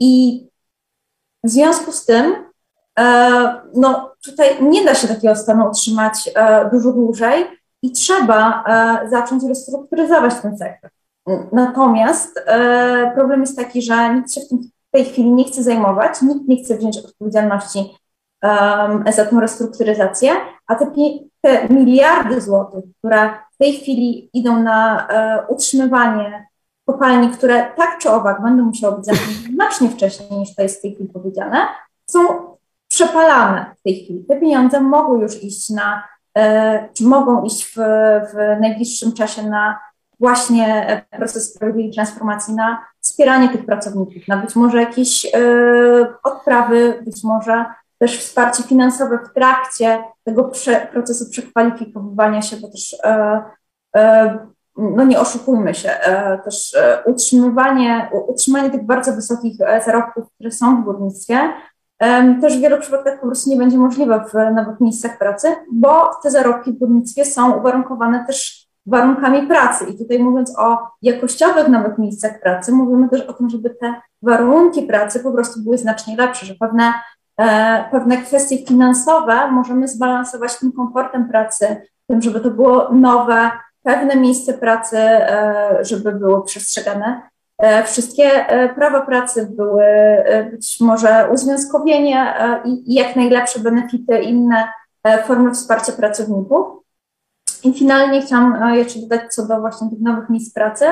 I 0.00 0.44
w 1.44 1.50
związku 1.50 1.92
z 1.92 2.04
tym, 2.04 2.34
no 3.74 4.12
tutaj 4.24 4.62
nie 4.62 4.84
da 4.84 4.94
się 4.94 5.08
takiego 5.08 5.36
stanu 5.36 5.68
utrzymać 5.70 6.30
dużo 6.72 6.92
dłużej 6.92 7.44
i 7.82 7.92
trzeba 7.92 8.64
zacząć 9.10 9.44
restrukturyzować 9.44 10.34
ten 10.42 10.58
sektor. 10.58 10.90
Natomiast 11.52 12.40
e, 12.46 13.12
problem 13.14 13.40
jest 13.40 13.56
taki, 13.56 13.82
że 13.82 14.14
nikt 14.14 14.32
się 14.32 14.40
w, 14.40 14.48
tym, 14.48 14.58
tej 14.94 15.04
chwili 15.04 15.30
nie 15.32 15.44
chce 15.44 15.62
zajmować, 15.62 16.22
nikt 16.22 16.48
nie 16.48 16.64
chce 16.64 16.76
wziąć 16.76 16.98
odpowiedzialności 16.98 17.78
um, 18.42 19.04
za 19.12 19.24
tę 19.24 19.40
restrukturyzację, 19.40 20.30
a 20.66 20.74
te, 20.74 20.92
te, 21.40 21.68
miliardy 21.68 22.40
złotych, 22.40 22.84
które 22.98 23.30
w 23.54 23.56
tej 23.56 23.72
chwili 23.72 24.30
idą 24.32 24.62
na 24.62 25.08
e, 25.08 25.46
utrzymywanie 25.48 26.46
kopalni, 26.86 27.30
które 27.30 27.72
tak 27.76 27.98
czy 27.98 28.10
owak 28.10 28.42
będą 28.42 28.64
musiały 28.64 28.96
być 28.96 29.06
znacznie 29.54 29.88
wcześniej 29.88 30.40
niż 30.40 30.54
to 30.54 30.62
jest 30.62 30.78
w 30.78 30.82
tej 30.82 30.94
chwili 30.94 31.08
powiedziane, 31.08 31.56
są 32.10 32.20
przepalane 32.88 33.74
w 33.80 33.82
tej 33.82 34.04
chwili. 34.04 34.24
Te 34.28 34.40
pieniądze 34.40 34.80
mogą 34.80 35.20
już 35.20 35.42
iść 35.42 35.70
na, 35.70 36.04
e, 36.38 36.88
czy 36.92 37.04
mogą 37.04 37.42
iść 37.42 37.64
w, 37.64 37.76
w 38.32 38.60
najbliższym 38.60 39.12
czasie 39.12 39.42
na 39.42 39.78
właśnie 40.24 40.86
e, 40.88 41.18
proces 41.18 41.54
sprawiedliwej 41.54 41.92
transformacji, 41.92 42.54
na 42.54 42.84
wspieranie 43.00 43.48
tych 43.48 43.66
pracowników, 43.66 44.28
na 44.28 44.36
być 44.36 44.56
może 44.56 44.80
jakieś 44.80 45.34
e, 45.34 46.14
odprawy, 46.22 47.02
być 47.04 47.24
może 47.24 47.64
też 47.98 48.18
wsparcie 48.18 48.62
finansowe 48.62 49.18
w 49.18 49.34
trakcie 49.34 50.04
tego 50.24 50.44
prze, 50.44 50.88
procesu 50.92 51.30
przekwalifikowywania 51.30 52.42
się, 52.42 52.56
bo 52.56 52.68
też 52.68 52.96
e, 53.04 54.38
no 54.76 55.04
nie 55.04 55.20
oszukujmy 55.20 55.74
się, 55.74 55.90
też 56.44 56.76
utrzymywanie, 57.06 58.10
utrzymanie 58.26 58.70
tych 58.70 58.86
bardzo 58.86 59.12
wysokich 59.12 59.58
zarobków, 59.86 60.24
które 60.34 60.50
są 60.50 60.82
w 60.82 60.84
górnictwie, 60.84 61.52
też 62.40 62.56
w 62.56 62.60
wielu 62.60 62.80
przypadkach 62.80 63.20
po 63.20 63.26
prostu 63.26 63.50
nie 63.50 63.56
będzie 63.56 63.78
możliwe 63.78 64.24
w 64.32 64.54
nowych 64.54 64.80
miejscach 64.80 65.18
pracy, 65.18 65.48
bo 65.72 66.10
te 66.22 66.30
zarobki 66.30 66.72
w 66.72 66.78
górnictwie 66.78 67.24
są 67.24 67.58
uwarunkowane 67.58 68.24
też 68.26 68.63
warunkami 68.86 69.46
pracy. 69.46 69.84
I 69.84 69.98
tutaj 69.98 70.18
mówiąc 70.18 70.58
o 70.58 70.78
jakościowych 71.02 71.68
nowych 71.68 71.98
miejscach 71.98 72.40
pracy, 72.40 72.72
mówimy 72.72 73.08
też 73.08 73.20
o 73.20 73.32
tym, 73.32 73.50
żeby 73.50 73.70
te 73.70 73.94
warunki 74.22 74.82
pracy 74.82 75.20
po 75.20 75.32
prostu 75.32 75.60
były 75.60 75.78
znacznie 75.78 76.16
lepsze, 76.16 76.46
że 76.46 76.54
pewne, 76.54 76.92
e, 77.40 77.84
pewne 77.90 78.16
kwestie 78.16 78.66
finansowe 78.66 79.50
możemy 79.50 79.88
zbalansować 79.88 80.58
tym 80.58 80.72
komfortem 80.72 81.28
pracy, 81.28 81.76
tym, 82.06 82.22
żeby 82.22 82.40
to 82.40 82.50
było 82.50 82.88
nowe, 82.92 83.50
pewne 83.82 84.16
miejsce 84.16 84.54
pracy, 84.54 84.98
e, 84.98 85.78
żeby 85.82 86.12
było 86.12 86.40
przestrzegane. 86.40 87.22
E, 87.58 87.84
wszystkie 87.84 88.48
e, 88.48 88.74
prawa 88.74 89.00
pracy 89.00 89.48
były 89.56 89.84
e, 89.84 90.44
być 90.50 90.80
może 90.80 91.28
uzwiązkowienie 91.32 92.34
i, 92.64 92.92
i 92.92 92.94
jak 92.94 93.16
najlepsze 93.16 93.60
benefity, 93.60 94.18
inne 94.18 94.68
formy 95.26 95.52
wsparcia 95.52 95.92
pracowników. 95.92 96.83
I 97.64 97.72
finalnie 97.72 98.22
chciałam 98.22 98.62
e, 98.62 98.76
jeszcze 98.76 99.00
dodać 99.00 99.34
co 99.34 99.46
do 99.46 99.60
właśnie 99.60 99.90
tych 99.90 100.00
nowych 100.00 100.30
miejsc 100.30 100.54
pracy, 100.54 100.84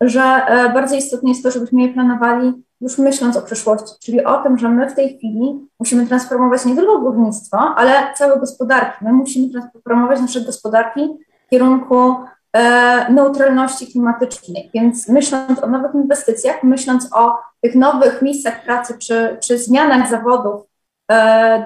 że 0.00 0.20
e, 0.22 0.68
bardzo 0.74 0.96
istotne 0.96 1.28
jest 1.28 1.42
to, 1.42 1.50
żebyśmy 1.50 1.82
je 1.82 1.88
planowali 1.88 2.52
już 2.80 2.98
myśląc 2.98 3.36
o 3.36 3.42
przyszłości, 3.42 3.94
czyli 4.02 4.24
o 4.24 4.42
tym, 4.42 4.58
że 4.58 4.68
my 4.68 4.90
w 4.90 4.94
tej 4.94 5.16
chwili 5.16 5.68
musimy 5.80 6.06
transformować 6.06 6.64
nie 6.64 6.76
tylko 6.76 6.98
górnictwo, 6.98 7.58
ale 7.58 8.14
całe 8.14 8.40
gospodarki. 8.40 9.04
My 9.04 9.12
musimy 9.12 9.50
transformować 9.50 10.20
nasze 10.20 10.40
gospodarki 10.40 11.08
w 11.46 11.50
kierunku 11.50 12.14
e, 12.52 13.12
neutralności 13.12 13.86
klimatycznej. 13.86 14.70
Więc 14.74 15.08
myśląc 15.08 15.62
o 15.62 15.66
nowych 15.66 15.94
inwestycjach, 15.94 16.62
myśląc 16.62 17.08
o 17.14 17.36
tych 17.60 17.74
nowych 17.74 18.22
miejscach 18.22 18.64
pracy 18.64 18.98
czy, 18.98 19.38
czy 19.42 19.58
zmianach 19.58 20.10
zawodów 20.10 20.70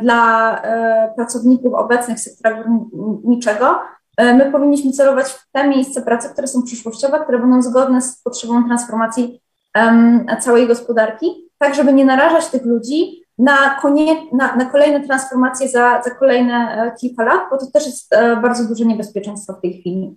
dla 0.03 0.63
pracowników 1.17 1.75
obecnych 1.75 2.21
sektora 2.21 2.65
górniczego, 2.93 3.79
my 4.19 4.53
powinniśmy 4.53 4.93
celować 4.93 5.27
w 5.27 5.51
te 5.53 5.69
miejsca 5.69 6.03
pracy, 6.03 6.29
które 6.29 6.47
są 6.47 6.63
przyszłościowe, 6.63 7.21
które 7.21 7.39
będą 7.39 7.63
zgodne 7.63 8.03
z 8.03 8.23
potrzebą 8.23 8.65
transformacji 8.65 9.41
um, 9.77 10.27
całej 10.41 10.67
gospodarki, 10.67 11.51
tak 11.59 11.75
żeby 11.75 11.93
nie 11.93 12.05
narażać 12.05 12.47
tych 12.47 12.65
ludzi 12.65 13.25
na, 13.39 13.81
konie, 13.83 14.17
na, 14.33 14.57
na 14.57 14.65
kolejne 14.65 15.01
transformacje 15.01 15.69
za, 15.69 16.03
za 16.03 16.11
kolejne 16.11 16.55
e, 16.55 16.97
kilka 17.01 17.25
lat, 17.25 17.41
bo 17.51 17.59
to 17.59 17.67
też 17.67 17.87
jest 17.87 18.13
e, 18.13 18.37
bardzo 18.37 18.69
duże 18.69 18.85
niebezpieczeństwo 18.85 19.53
w 19.53 19.61
tej 19.61 19.81
chwili, 19.81 20.17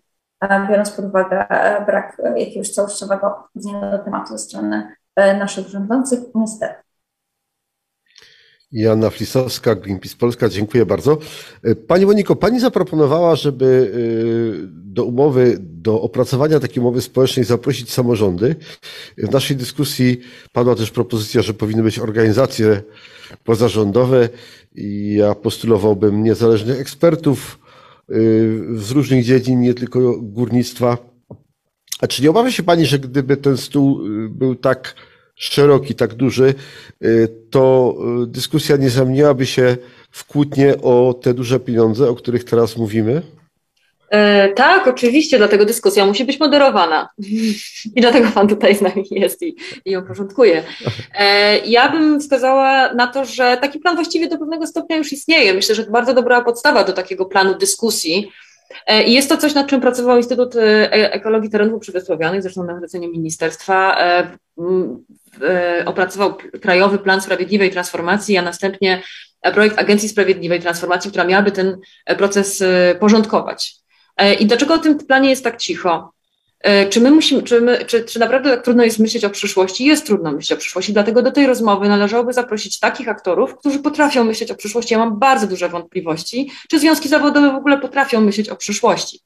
biorąc 0.69 0.91
pod 0.91 1.05
uwagę 1.05 1.45
brak 1.85 2.21
jakiegoś 2.35 2.73
całościowego 2.73 3.29
podchodzenia 3.29 3.91
do 3.91 3.99
tematu 3.99 4.27
ze 4.27 4.37
strony 4.37 4.95
naszych 5.17 5.67
rządzących, 5.67 6.19
niestety. 6.35 6.86
Joanna 8.71 9.09
Flisowska, 9.09 9.75
Greenpeace 9.75 10.15
Polska, 10.17 10.49
dziękuję 10.49 10.85
bardzo. 10.85 11.17
Pani 11.87 12.05
Moniko, 12.05 12.35
Pani 12.35 12.59
zaproponowała, 12.59 13.35
żeby 13.35 13.65
y, 13.65 14.67
do 14.71 15.05
umowy, 15.05 15.57
do 15.59 16.01
opracowania 16.01 16.59
takiej 16.59 16.81
umowy 16.81 17.01
społecznej 17.01 17.45
zaprosić 17.45 17.93
samorządy. 17.93 18.55
W 19.17 19.31
naszej 19.31 19.57
dyskusji 19.57 20.21
padła 20.53 20.75
też 20.75 20.91
propozycja, 20.91 21.41
że 21.41 21.53
powinny 21.53 21.83
być 21.83 21.99
organizacje 21.99 22.81
pozarządowe 23.43 24.29
i 24.75 25.13
ja 25.13 25.35
postulowałbym 25.35 26.23
niezależnych 26.23 26.79
ekspertów 26.79 27.59
y, 28.09 28.13
z 28.75 28.91
różnych 28.91 29.23
dziedzin, 29.23 29.61
nie 29.61 29.73
tylko 29.73 30.21
górnictwa. 30.21 30.97
A 31.99 32.07
czy 32.07 32.23
nie 32.23 32.29
obawia 32.29 32.51
się 32.51 32.63
Pani, 32.63 32.85
że 32.85 32.99
gdyby 32.99 33.37
ten 33.37 33.57
stół 33.57 33.99
był 34.29 34.55
tak 34.55 34.95
szeroki, 35.37 35.95
tak 35.95 36.13
duży, 36.13 36.53
y, 37.03 37.27
to 37.49 37.95
y, 38.23 38.27
dyskusja 38.27 38.77
nie 38.77 38.89
zamieniłaby 38.89 39.45
się 39.45 39.77
w 40.11 40.25
kłótnie 40.25 40.81
o 40.81 41.13
te 41.21 41.33
duże 41.33 41.59
pieniądze, 41.59 42.09
o 42.09 42.15
których 42.15 42.43
teraz 42.43 42.77
mówimy? 42.77 43.21
E, 44.09 44.49
tak, 44.49 44.87
oczywiście, 44.87 45.37
dlatego 45.37 45.65
dyskusja 45.65 46.05
musi 46.05 46.25
być 46.25 46.39
moderowana. 46.39 47.09
I 47.95 48.01
dlatego 48.01 48.29
Pan 48.33 48.47
tutaj 48.47 48.75
z 48.75 48.81
nami 48.81 49.05
jest 49.11 49.41
i, 49.41 49.55
i 49.85 49.91
ją 49.91 50.03
porządkuje. 50.03 50.63
E, 51.15 51.57
ja 51.57 51.89
bym 51.89 52.19
wskazała 52.19 52.93
na 52.93 53.07
to, 53.07 53.25
że 53.25 53.57
taki 53.61 53.79
plan 53.79 53.95
właściwie 53.95 54.27
do 54.27 54.37
pewnego 54.37 54.67
stopnia 54.67 54.97
już 54.97 55.13
istnieje. 55.13 55.53
Myślę, 55.53 55.75
że 55.75 55.85
to 55.85 55.91
bardzo 55.91 56.13
dobra 56.13 56.41
podstawa 56.41 56.83
do 56.83 56.93
takiego 56.93 57.25
planu 57.25 57.57
dyskusji. 57.57 58.31
E, 58.87 59.03
I 59.03 59.13
jest 59.13 59.29
to 59.29 59.37
coś, 59.37 59.53
nad 59.53 59.67
czym 59.67 59.81
pracował 59.81 60.17
Instytut 60.17 60.55
e, 60.55 60.91
Ekologii 61.13 61.49
Terenów 61.49 61.81
Przywysłowionych, 61.81 62.41
zresztą 62.41 62.63
na 62.63 62.77
zlecenie 62.79 63.07
ministerstwa. 63.07 63.97
E, 65.43 65.67
E, 65.77 65.85
opracował 65.85 66.37
Krajowy 66.61 66.97
Plan 66.97 67.21
Sprawiedliwej 67.21 67.71
Transformacji, 67.71 68.37
a 68.37 68.41
następnie 68.41 69.03
projekt 69.53 69.79
Agencji 69.79 70.09
Sprawiedliwej 70.09 70.61
Transformacji, 70.61 71.09
która 71.09 71.23
miałaby 71.23 71.51
ten 71.51 71.77
proces 72.17 72.61
e, 72.61 72.95
porządkować. 72.99 73.75
E, 74.17 74.33
I 74.33 74.45
dlaczego 74.45 74.73
o 74.73 74.77
tym 74.77 74.97
planie 74.97 75.29
jest 75.29 75.43
tak 75.43 75.57
cicho? 75.57 76.11
Czy 76.89 77.01
my 77.01 77.11
musimy, 77.11 77.43
czy, 77.43 77.61
my, 77.61 77.85
czy, 77.85 78.03
czy 78.03 78.19
naprawdę 78.19 78.49
tak 78.49 78.63
trudno 78.63 78.83
jest 78.83 78.99
myśleć 78.99 79.25
o 79.25 79.29
przyszłości? 79.29 79.85
Jest 79.85 80.05
trudno 80.05 80.31
myśleć 80.31 80.51
o 80.51 80.61
przyszłości, 80.61 80.93
dlatego 80.93 81.21
do 81.21 81.31
tej 81.31 81.47
rozmowy 81.47 81.89
należałoby 81.89 82.33
zaprosić 82.33 82.79
takich 82.79 83.09
aktorów, 83.09 83.57
którzy 83.57 83.79
potrafią 83.79 84.23
myśleć 84.23 84.51
o 84.51 84.55
przyszłości. 84.55 84.93
Ja 84.93 84.99
mam 84.99 85.19
bardzo 85.19 85.47
duże 85.47 85.69
wątpliwości, 85.69 86.51
czy 86.69 86.79
związki 86.79 87.09
zawodowe 87.09 87.51
w 87.51 87.55
ogóle 87.55 87.77
potrafią 87.77 88.21
myśleć 88.21 88.49
o 88.49 88.55
przyszłości. 88.55 89.19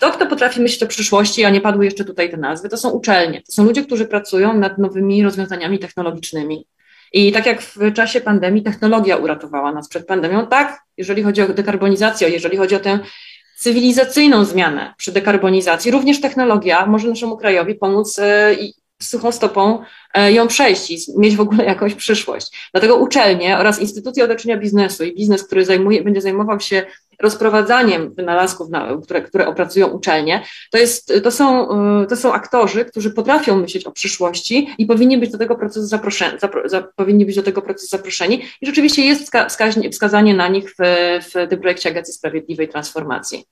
Kto, 0.00 0.10
kto 0.10 0.26
potrafi 0.26 0.60
myśleć 0.60 0.82
o 0.82 0.86
przyszłości, 0.86 1.44
a 1.44 1.50
nie 1.50 1.60
padły 1.60 1.84
jeszcze 1.84 2.04
tutaj 2.04 2.30
te 2.30 2.36
nazwy, 2.36 2.68
to 2.68 2.76
są 2.76 2.90
uczelnie. 2.90 3.42
To 3.42 3.52
są 3.52 3.64
ludzie, 3.64 3.84
którzy 3.84 4.06
pracują 4.06 4.54
nad 4.54 4.78
nowymi 4.78 5.22
rozwiązaniami 5.22 5.78
technologicznymi. 5.78 6.66
I 7.12 7.32
tak 7.32 7.46
jak 7.46 7.62
w 7.62 7.92
czasie 7.92 8.20
pandemii 8.20 8.62
technologia 8.62 9.16
uratowała 9.16 9.72
nas 9.72 9.88
przed 9.88 10.06
pandemią, 10.06 10.46
tak, 10.46 10.82
jeżeli 10.96 11.22
chodzi 11.22 11.42
o 11.42 11.48
dekarbonizację, 11.48 12.28
jeżeli 12.28 12.56
chodzi 12.56 12.74
o 12.74 12.80
tę 12.80 12.98
cywilizacyjną 13.56 14.44
zmianę 14.44 14.94
przy 14.96 15.12
dekarbonizacji, 15.12 15.90
również 15.90 16.20
technologia 16.20 16.86
może 16.86 17.08
naszemu 17.08 17.36
krajowi 17.36 17.74
pomóc 17.74 18.18
e, 18.18 18.54
suchą 19.02 19.32
stopą 19.32 19.82
e, 20.14 20.32
ją 20.32 20.48
przejść 20.48 20.90
i 20.90 20.98
mieć 21.18 21.36
w 21.36 21.40
ogóle 21.40 21.64
jakąś 21.64 21.94
przyszłość. 21.94 22.68
Dlatego 22.72 22.96
uczelnie 22.96 23.58
oraz 23.58 23.80
instytucje 23.80 24.24
otoczenia 24.24 24.56
biznesu 24.56 25.04
i 25.04 25.14
biznes, 25.14 25.44
który 25.44 25.64
zajmuje, 25.64 26.02
będzie 26.02 26.20
zajmował 26.20 26.60
się 26.60 26.82
rozprowadzaniem 27.20 28.14
wynalazków, 28.14 28.68
które, 29.02 29.22
które 29.22 29.46
opracują 29.46 29.86
uczelnie, 29.86 30.44
to, 30.70 30.78
jest, 30.78 31.12
to, 31.22 31.30
są, 31.30 31.68
y, 32.02 32.06
to 32.06 32.16
są 32.16 32.32
aktorzy, 32.32 32.84
którzy 32.84 33.10
potrafią 33.10 33.56
myśleć 33.56 33.84
o 33.84 33.92
przyszłości 33.92 34.68
i 34.78 34.86
powinni 34.86 35.18
być 35.18 35.30
do 35.30 35.38
tego 35.38 35.54
procesu 35.54 35.86
zaproszeni, 35.86 36.38
zapro, 36.38 36.68
za, 36.68 36.82
powinni 36.96 37.26
być 37.26 37.36
do 37.36 37.42
tego 37.42 37.62
procesu 37.62 37.86
zaproszeni 37.86 38.42
i 38.60 38.66
rzeczywiście 38.66 39.04
jest 39.04 39.32
wskazanie 39.90 40.34
na 40.34 40.48
nich 40.48 40.74
w, 40.78 41.18
w 41.28 41.48
tym 41.48 41.60
projekcie 41.60 41.90
Agencji 41.90 42.14
Sprawiedliwej 42.14 42.68
Transformacji. 42.68 43.44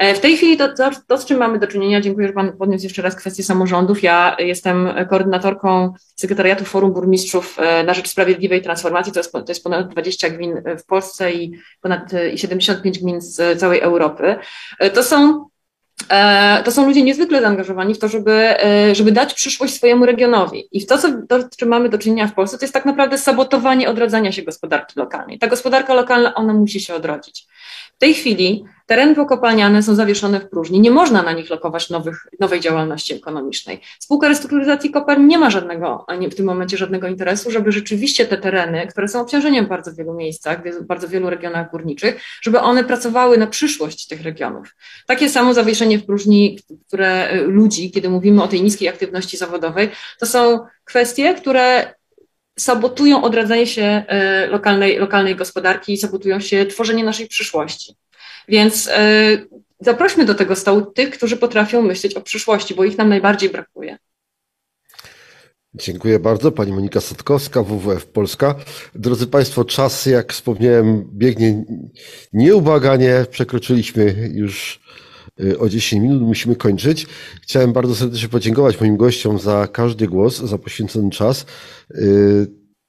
W 0.00 0.18
tej 0.18 0.36
chwili 0.36 0.56
to, 0.56 0.74
to, 0.74 0.90
to, 1.08 1.18
z 1.18 1.26
czym 1.26 1.38
mamy 1.38 1.58
do 1.58 1.66
czynienia, 1.66 2.00
dziękuję, 2.00 2.26
że 2.26 2.32
Pan 2.32 2.52
podniósł 2.52 2.84
jeszcze 2.84 3.02
raz 3.02 3.16
kwestię 3.16 3.42
samorządów. 3.42 4.02
Ja 4.02 4.36
jestem 4.38 4.88
koordynatorką 5.10 5.92
Sekretariatu 6.16 6.64
Forum 6.64 6.92
Burmistrzów 6.92 7.58
na 7.86 7.94
rzecz 7.94 8.08
Sprawiedliwej 8.08 8.62
Transformacji. 8.62 9.12
To 9.12 9.20
jest, 9.20 9.32
to 9.32 9.44
jest 9.48 9.64
ponad 9.64 9.88
20 9.88 10.30
gmin 10.30 10.62
w 10.78 10.84
Polsce 10.84 11.32
i 11.32 11.52
ponad 11.80 12.10
i 12.32 12.38
75 12.38 12.98
gmin 12.98 13.20
z 13.20 13.60
całej 13.60 13.80
Europy. 13.80 14.36
To 14.94 15.02
są 15.02 15.46
to 16.64 16.70
są 16.70 16.86
ludzie 16.86 17.02
niezwykle 17.02 17.40
zaangażowani 17.40 17.94
w 17.94 17.98
to, 17.98 18.08
żeby, 18.08 18.54
żeby 18.92 19.12
dać 19.12 19.34
przyszłość 19.34 19.74
swojemu 19.74 20.06
regionowi. 20.06 20.68
I 20.72 20.80
w 20.80 20.86
to, 20.86 20.98
co, 20.98 21.08
to, 21.28 21.38
czym 21.56 21.68
mamy 21.68 21.88
do 21.88 21.98
czynienia 21.98 22.28
w 22.28 22.34
Polsce, 22.34 22.58
to 22.58 22.64
jest 22.64 22.74
tak 22.74 22.84
naprawdę 22.84 23.18
sabotowanie 23.18 23.90
odradzania 23.90 24.32
się 24.32 24.42
gospodarki 24.42 25.00
lokalnej. 25.00 25.38
Ta 25.38 25.46
gospodarka 25.46 25.94
lokalna, 25.94 26.34
ona 26.34 26.52
musi 26.52 26.80
się 26.80 26.94
odrodzić. 26.94 27.46
Tej 28.02 28.14
chwili 28.14 28.64
tereny 28.86 29.14
pokopalniane 29.14 29.82
są 29.82 29.94
zawieszone 29.94 30.40
w 30.40 30.48
próżni, 30.48 30.80
nie 30.80 30.90
można 30.90 31.22
na 31.22 31.32
nich 31.32 31.50
lokować 31.50 31.90
nowych, 31.90 32.26
nowej 32.40 32.60
działalności 32.60 33.14
ekonomicznej. 33.14 33.80
Spółka 33.98 34.28
restrukturyzacji 34.28 34.90
kopalń 34.90 35.26
nie 35.26 35.38
ma 35.38 35.50
żadnego, 35.50 36.06
w 36.32 36.34
tym 36.34 36.46
momencie 36.46 36.76
żadnego 36.76 37.08
interesu, 37.08 37.50
żeby 37.50 37.72
rzeczywiście 37.72 38.26
te 38.26 38.38
tereny, 38.38 38.86
które 38.86 39.08
są 39.08 39.20
obciążeniem 39.20 39.66
w 39.66 39.68
bardzo 39.68 39.94
wielu 39.94 40.14
miejscach, 40.14 40.62
w 40.80 40.86
bardzo 40.86 41.08
wielu 41.08 41.30
regionach 41.30 41.70
górniczych, 41.70 42.20
żeby 42.42 42.60
one 42.60 42.84
pracowały 42.84 43.38
na 43.38 43.46
przyszłość 43.46 44.06
tych 44.06 44.22
regionów. 44.22 44.76
Takie 45.06 45.28
samo 45.28 45.54
zawieszenie 45.54 45.98
w 45.98 46.06
próżni, 46.06 46.58
które 46.88 47.36
ludzi, 47.42 47.90
kiedy 47.90 48.10
mówimy 48.10 48.42
o 48.42 48.48
tej 48.48 48.62
niskiej 48.62 48.88
aktywności 48.88 49.36
zawodowej, 49.36 49.90
to 50.20 50.26
są 50.26 50.58
kwestie, 50.84 51.34
które 51.34 51.94
sabotują 52.58 53.22
odradzanie 53.24 53.66
się 53.66 54.04
lokalnej, 54.48 54.98
lokalnej 54.98 55.36
gospodarki, 55.36 55.96
sabotują 55.96 56.40
się 56.40 56.66
tworzenie 56.66 57.04
naszej 57.04 57.28
przyszłości. 57.28 57.94
Więc 58.48 58.90
zaprośmy 59.80 60.24
do 60.24 60.34
tego 60.34 60.56
stołu 60.56 60.80
tych, 60.80 61.10
którzy 61.10 61.36
potrafią 61.36 61.82
myśleć 61.82 62.14
o 62.14 62.20
przyszłości, 62.20 62.74
bo 62.74 62.84
ich 62.84 62.98
nam 62.98 63.08
najbardziej 63.08 63.50
brakuje. 63.50 63.98
Dziękuję 65.74 66.18
bardzo. 66.18 66.52
Pani 66.52 66.72
Monika 66.72 67.00
Sadkowska, 67.00 67.62
WWF 67.62 68.06
Polska. 68.06 68.54
Drodzy 68.94 69.26
Państwo, 69.26 69.64
czas, 69.64 70.06
jak 70.06 70.32
wspomniałem, 70.32 71.04
biegnie 71.12 71.64
nieubaganie. 72.32 73.26
Przekroczyliśmy 73.30 74.30
już 74.32 74.80
o 75.58 75.68
10 75.68 76.02
minut, 76.02 76.22
musimy 76.22 76.56
kończyć. 76.56 77.06
Chciałem 77.42 77.72
bardzo 77.72 77.94
serdecznie 77.94 78.28
podziękować 78.28 78.80
moim 78.80 78.96
gościom 78.96 79.38
za 79.38 79.68
każdy 79.72 80.08
głos, 80.08 80.38
za 80.38 80.58
poświęcony 80.58 81.10
czas. 81.10 81.46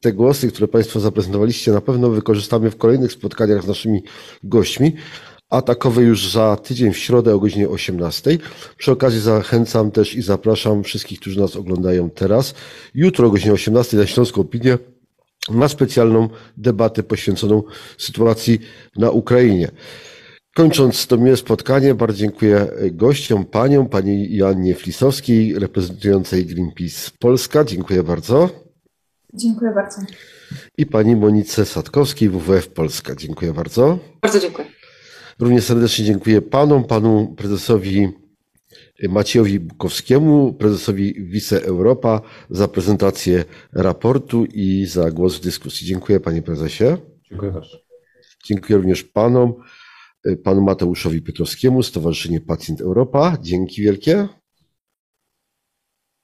Te 0.01 0.13
głosy, 0.13 0.47
które 0.47 0.67
Państwo 0.67 0.99
zaprezentowaliście, 0.99 1.71
na 1.71 1.81
pewno 1.81 2.09
wykorzystamy 2.09 2.71
w 2.71 2.77
kolejnych 2.77 3.11
spotkaniach 3.11 3.63
z 3.63 3.67
naszymi 3.67 4.03
gośćmi 4.43 4.93
a 5.53 5.61
takowe 5.61 6.01
już 6.01 6.31
za 6.31 6.55
tydzień 6.55 6.93
w 6.93 6.97
środę 6.97 7.35
o 7.35 7.39
godzinie 7.39 7.69
18. 7.69 8.37
Przy 8.77 8.91
okazji 8.91 9.19
zachęcam 9.19 9.91
też 9.91 10.15
i 10.15 10.21
zapraszam 10.21 10.83
wszystkich, 10.83 11.19
którzy 11.19 11.39
nas 11.39 11.55
oglądają 11.55 12.09
teraz, 12.09 12.53
jutro 12.93 13.27
o 13.27 13.31
godzinie 13.31 13.53
18 13.53 13.97
na 13.97 14.05
Śląską 14.07 14.41
Opinię 14.41 14.77
na 15.49 15.67
specjalną 15.67 16.29
debatę 16.57 17.03
poświęconą 17.03 17.63
sytuacji 17.97 18.59
na 18.95 19.11
Ukrainie. 19.11 19.71
Kończąc 20.55 21.07
to 21.07 21.17
miłe 21.17 21.37
spotkanie, 21.37 21.95
bardzo 21.95 22.17
dziękuję 22.17 22.67
gościom, 22.91 23.45
paniom, 23.45 23.89
pani 23.89 24.35
Joannie 24.35 24.75
Flisowskiej, 24.75 25.59
reprezentującej 25.59 26.45
Greenpeace 26.45 27.11
Polska. 27.19 27.63
Dziękuję 27.63 28.03
bardzo. 28.03 28.49
Dziękuję 29.33 29.71
bardzo. 29.75 30.01
I 30.77 30.85
pani 30.85 31.15
Monice 31.15 31.65
Sadkowskiej, 31.65 32.29
WWF 32.29 32.67
Polska. 32.67 33.15
Dziękuję 33.15 33.53
bardzo. 33.53 33.99
Bardzo 34.21 34.39
dziękuję. 34.39 34.67
Również 35.39 35.63
serdecznie 35.63 36.05
dziękuję 36.05 36.41
panom, 36.41 36.83
panu 36.83 37.35
prezesowi 37.37 38.09
Maciejowi 39.09 39.59
Bukowskiemu, 39.59 40.53
prezesowi 40.53 41.25
Wice 41.25 41.63
Europa 41.63 42.21
za 42.49 42.67
prezentację 42.67 43.45
raportu 43.71 44.45
i 44.45 44.85
za 44.85 45.11
głos 45.11 45.37
w 45.37 45.41
dyskusji. 45.41 45.87
Dziękuję 45.87 46.19
panie 46.19 46.41
prezesie. 46.41 46.97
Dziękuję 47.29 47.51
bardzo. 47.51 47.77
Dziękuję 48.45 48.77
również 48.77 49.03
panom, 49.03 49.53
panu 50.43 50.61
Mateuszowi 50.61 51.21
Piotrowskiemu, 51.21 51.83
Stowarzyszenie 51.83 52.41
Pacjent 52.41 52.81
Europa. 52.81 53.37
Dzięki 53.41 53.81
wielkie. 53.81 54.27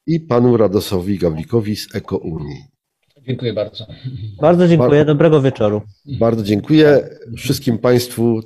I 0.07 0.19
panu 0.19 0.57
Radosowi 0.57 1.17
Gawlikowi 1.17 1.75
z 1.75 1.95
Eko 1.95 2.17
Unii. 2.17 2.63
Dziękuję 3.27 3.53
bardzo. 3.53 3.87
Bardzo 4.41 4.67
dziękuję, 4.67 5.05
dobrego 5.05 5.41
wieczoru. 5.41 5.81
Bardzo 6.19 6.43
dziękuję 6.43 7.09
wszystkim 7.37 7.77
państwu. 7.77 8.41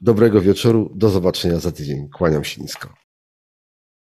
Dobrego 0.00 0.40
wieczoru. 0.40 0.92
Do 0.94 1.08
zobaczenia 1.08 1.58
za 1.58 1.72
tydzień. 1.72 2.08
Kłaniam 2.08 2.44
się 2.44 2.62
nisko. 2.62 2.88